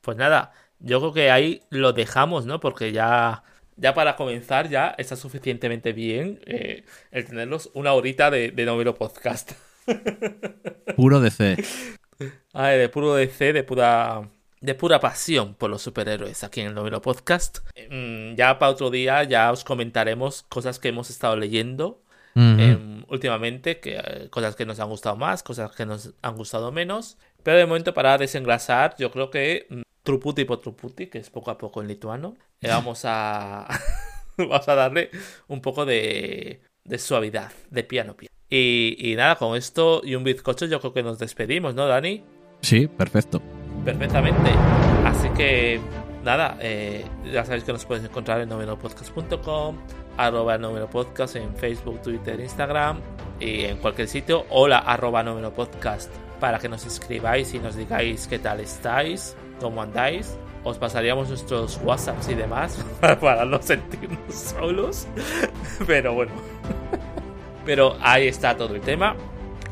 Pues 0.00 0.16
nada, 0.16 0.52
yo 0.78 1.00
creo 1.00 1.12
que 1.12 1.30
ahí 1.30 1.62
lo 1.70 1.92
dejamos, 1.92 2.46
¿no? 2.46 2.60
Porque 2.60 2.92
ya, 2.92 3.42
ya 3.76 3.92
para 3.92 4.14
comenzar 4.14 4.68
ya 4.68 4.94
está 4.98 5.16
suficientemente 5.16 5.92
bien 5.92 6.40
eh, 6.46 6.84
el 7.10 7.24
tenerlos 7.24 7.70
una 7.74 7.92
horita 7.92 8.30
de, 8.30 8.52
de 8.52 8.64
novelo 8.64 8.94
podcast. 8.94 9.52
Puro 10.96 11.20
DC. 11.20 11.56
Ay, 12.52 12.78
de 12.78 12.88
puro 12.88 13.14
DC, 13.14 13.52
de 13.52 13.64
pura, 13.64 14.30
de 14.62 14.74
pura 14.74 15.00
pasión 15.00 15.54
por 15.54 15.68
los 15.68 15.82
superhéroes 15.82 16.44
aquí 16.44 16.60
en 16.60 16.68
el 16.68 16.74
novelo 16.74 17.02
podcast. 17.02 17.58
Mm, 17.90 18.36
ya 18.36 18.58
para 18.58 18.72
otro 18.72 18.90
día 18.90 19.24
ya 19.24 19.50
os 19.50 19.64
comentaremos 19.64 20.44
cosas 20.44 20.78
que 20.78 20.88
hemos 20.88 21.10
estado 21.10 21.36
leyendo 21.36 22.00
em, 22.34 23.04
últimamente, 23.08 23.78
que, 23.80 23.96
eh, 23.96 24.28
cosas 24.30 24.56
que 24.56 24.64
nos 24.64 24.80
han 24.80 24.88
gustado 24.88 25.16
más, 25.16 25.42
cosas 25.42 25.72
que 25.72 25.84
nos 25.84 26.14
han 26.22 26.36
gustado 26.36 26.72
menos. 26.72 27.18
Pero 27.42 27.58
de 27.58 27.66
momento 27.66 27.92
para 27.92 28.16
desengrasar, 28.16 28.94
yo 28.98 29.10
creo 29.10 29.30
que 29.30 29.66
Truputi 30.04 30.44
por 30.44 30.60
Truputi, 30.60 31.08
que 31.08 31.18
es 31.18 31.28
poco 31.28 31.50
a 31.50 31.58
poco 31.58 31.82
en 31.82 31.88
lituano, 31.88 32.36
eh, 32.60 32.68
vamos 32.68 33.02
a 33.04 33.66
vamos 34.38 34.68
a 34.68 34.74
darle 34.74 35.10
un 35.48 35.60
poco 35.60 35.84
de, 35.84 36.62
de 36.84 36.98
suavidad, 36.98 37.52
de 37.70 37.82
piano 37.82 38.16
piano. 38.16 38.32
Y, 38.48 38.96
y 38.98 39.16
nada, 39.16 39.36
con 39.36 39.56
esto 39.56 40.02
y 40.04 40.14
un 40.14 40.24
bizcocho 40.24 40.66
yo 40.66 40.78
creo 40.80 40.92
que 40.92 41.02
nos 41.02 41.18
despedimos, 41.18 41.74
¿no, 41.74 41.86
Dani? 41.86 42.22
Sí, 42.60 42.86
perfecto. 42.86 43.42
Perfectamente. 43.84 44.50
Así 45.04 45.28
que, 45.30 45.80
nada, 46.24 46.56
eh, 46.60 47.04
ya 47.32 47.44
sabéis 47.44 47.64
que 47.64 47.72
nos 47.72 47.84
podéis 47.84 48.06
encontrar 48.06 48.40
en 48.40 48.48
novenopodcast.com, 48.48 49.76
arroba 50.16 50.58
novenopodcast 50.58 51.36
en 51.36 51.54
Facebook, 51.56 52.00
Twitter, 52.02 52.38
Instagram 52.40 53.00
y 53.40 53.64
en 53.64 53.78
cualquier 53.78 54.08
sitio, 54.08 54.46
hola 54.50 54.78
arroba 54.78 55.22
novenopodcast 55.22 56.12
para 56.38 56.58
que 56.58 56.68
nos 56.68 56.84
escribáis 56.86 57.54
y 57.54 57.58
nos 57.58 57.76
digáis 57.76 58.26
qué 58.26 58.38
tal 58.38 58.60
estáis, 58.60 59.36
cómo 59.60 59.82
andáis. 59.82 60.36
Os 60.64 60.78
pasaríamos 60.78 61.28
nuestros 61.28 61.80
WhatsApps 61.82 62.28
y 62.28 62.34
demás 62.34 62.84
para 63.20 63.44
no 63.44 63.60
sentirnos 63.60 64.34
solos. 64.34 65.06
Pero 65.86 66.14
bueno. 66.14 66.32
Pero 67.64 67.96
ahí 68.00 68.28
está 68.28 68.56
todo 68.56 68.74
el 68.74 68.80
tema. 68.80 69.16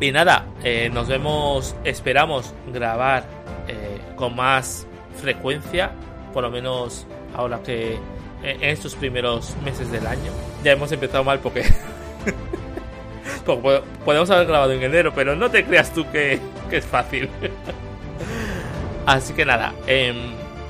Y 0.00 0.12
nada, 0.12 0.46
eh, 0.64 0.90
nos 0.92 1.08
vemos, 1.08 1.76
esperamos 1.84 2.54
grabar 2.72 3.24
eh, 3.68 3.99
con 4.20 4.36
más 4.36 4.86
frecuencia, 5.20 5.90
por 6.32 6.44
lo 6.44 6.50
menos 6.50 7.06
ahora 7.34 7.58
que 7.64 7.98
en 8.44 8.62
estos 8.64 8.94
primeros 8.94 9.54
meses 9.64 9.90
del 9.90 10.06
año. 10.06 10.30
Ya 10.62 10.72
hemos 10.72 10.92
empezado 10.92 11.24
mal 11.24 11.40
porque, 11.40 11.62
porque 13.44 13.62
po- 13.62 14.04
podemos 14.04 14.30
haber 14.30 14.46
grabado 14.46 14.72
en 14.72 14.82
enero, 14.82 15.12
pero 15.14 15.34
no 15.36 15.50
te 15.50 15.64
creas 15.64 15.92
tú 15.92 16.08
que, 16.10 16.38
que 16.70 16.76
es 16.78 16.86
fácil. 16.86 17.28
Así 19.06 19.32
que 19.32 19.44
nada, 19.44 19.72
em, 19.86 20.16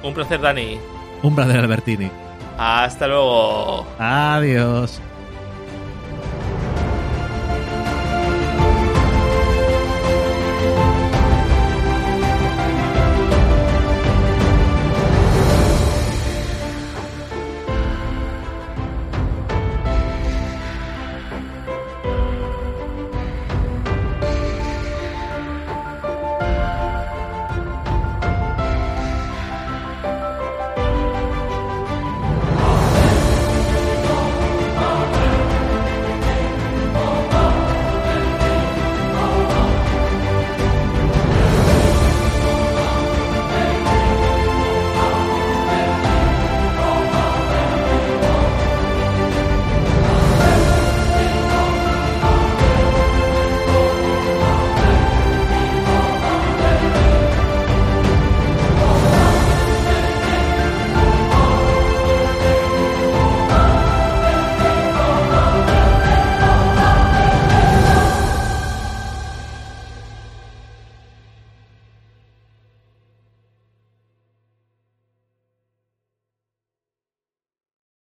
un 0.02 0.14
placer 0.14 0.40
Dani. 0.40 0.78
Un 1.22 1.34
placer, 1.34 1.58
Albertini. 1.58 2.10
Hasta 2.56 3.06
luego. 3.06 3.86
Adiós. 3.98 5.00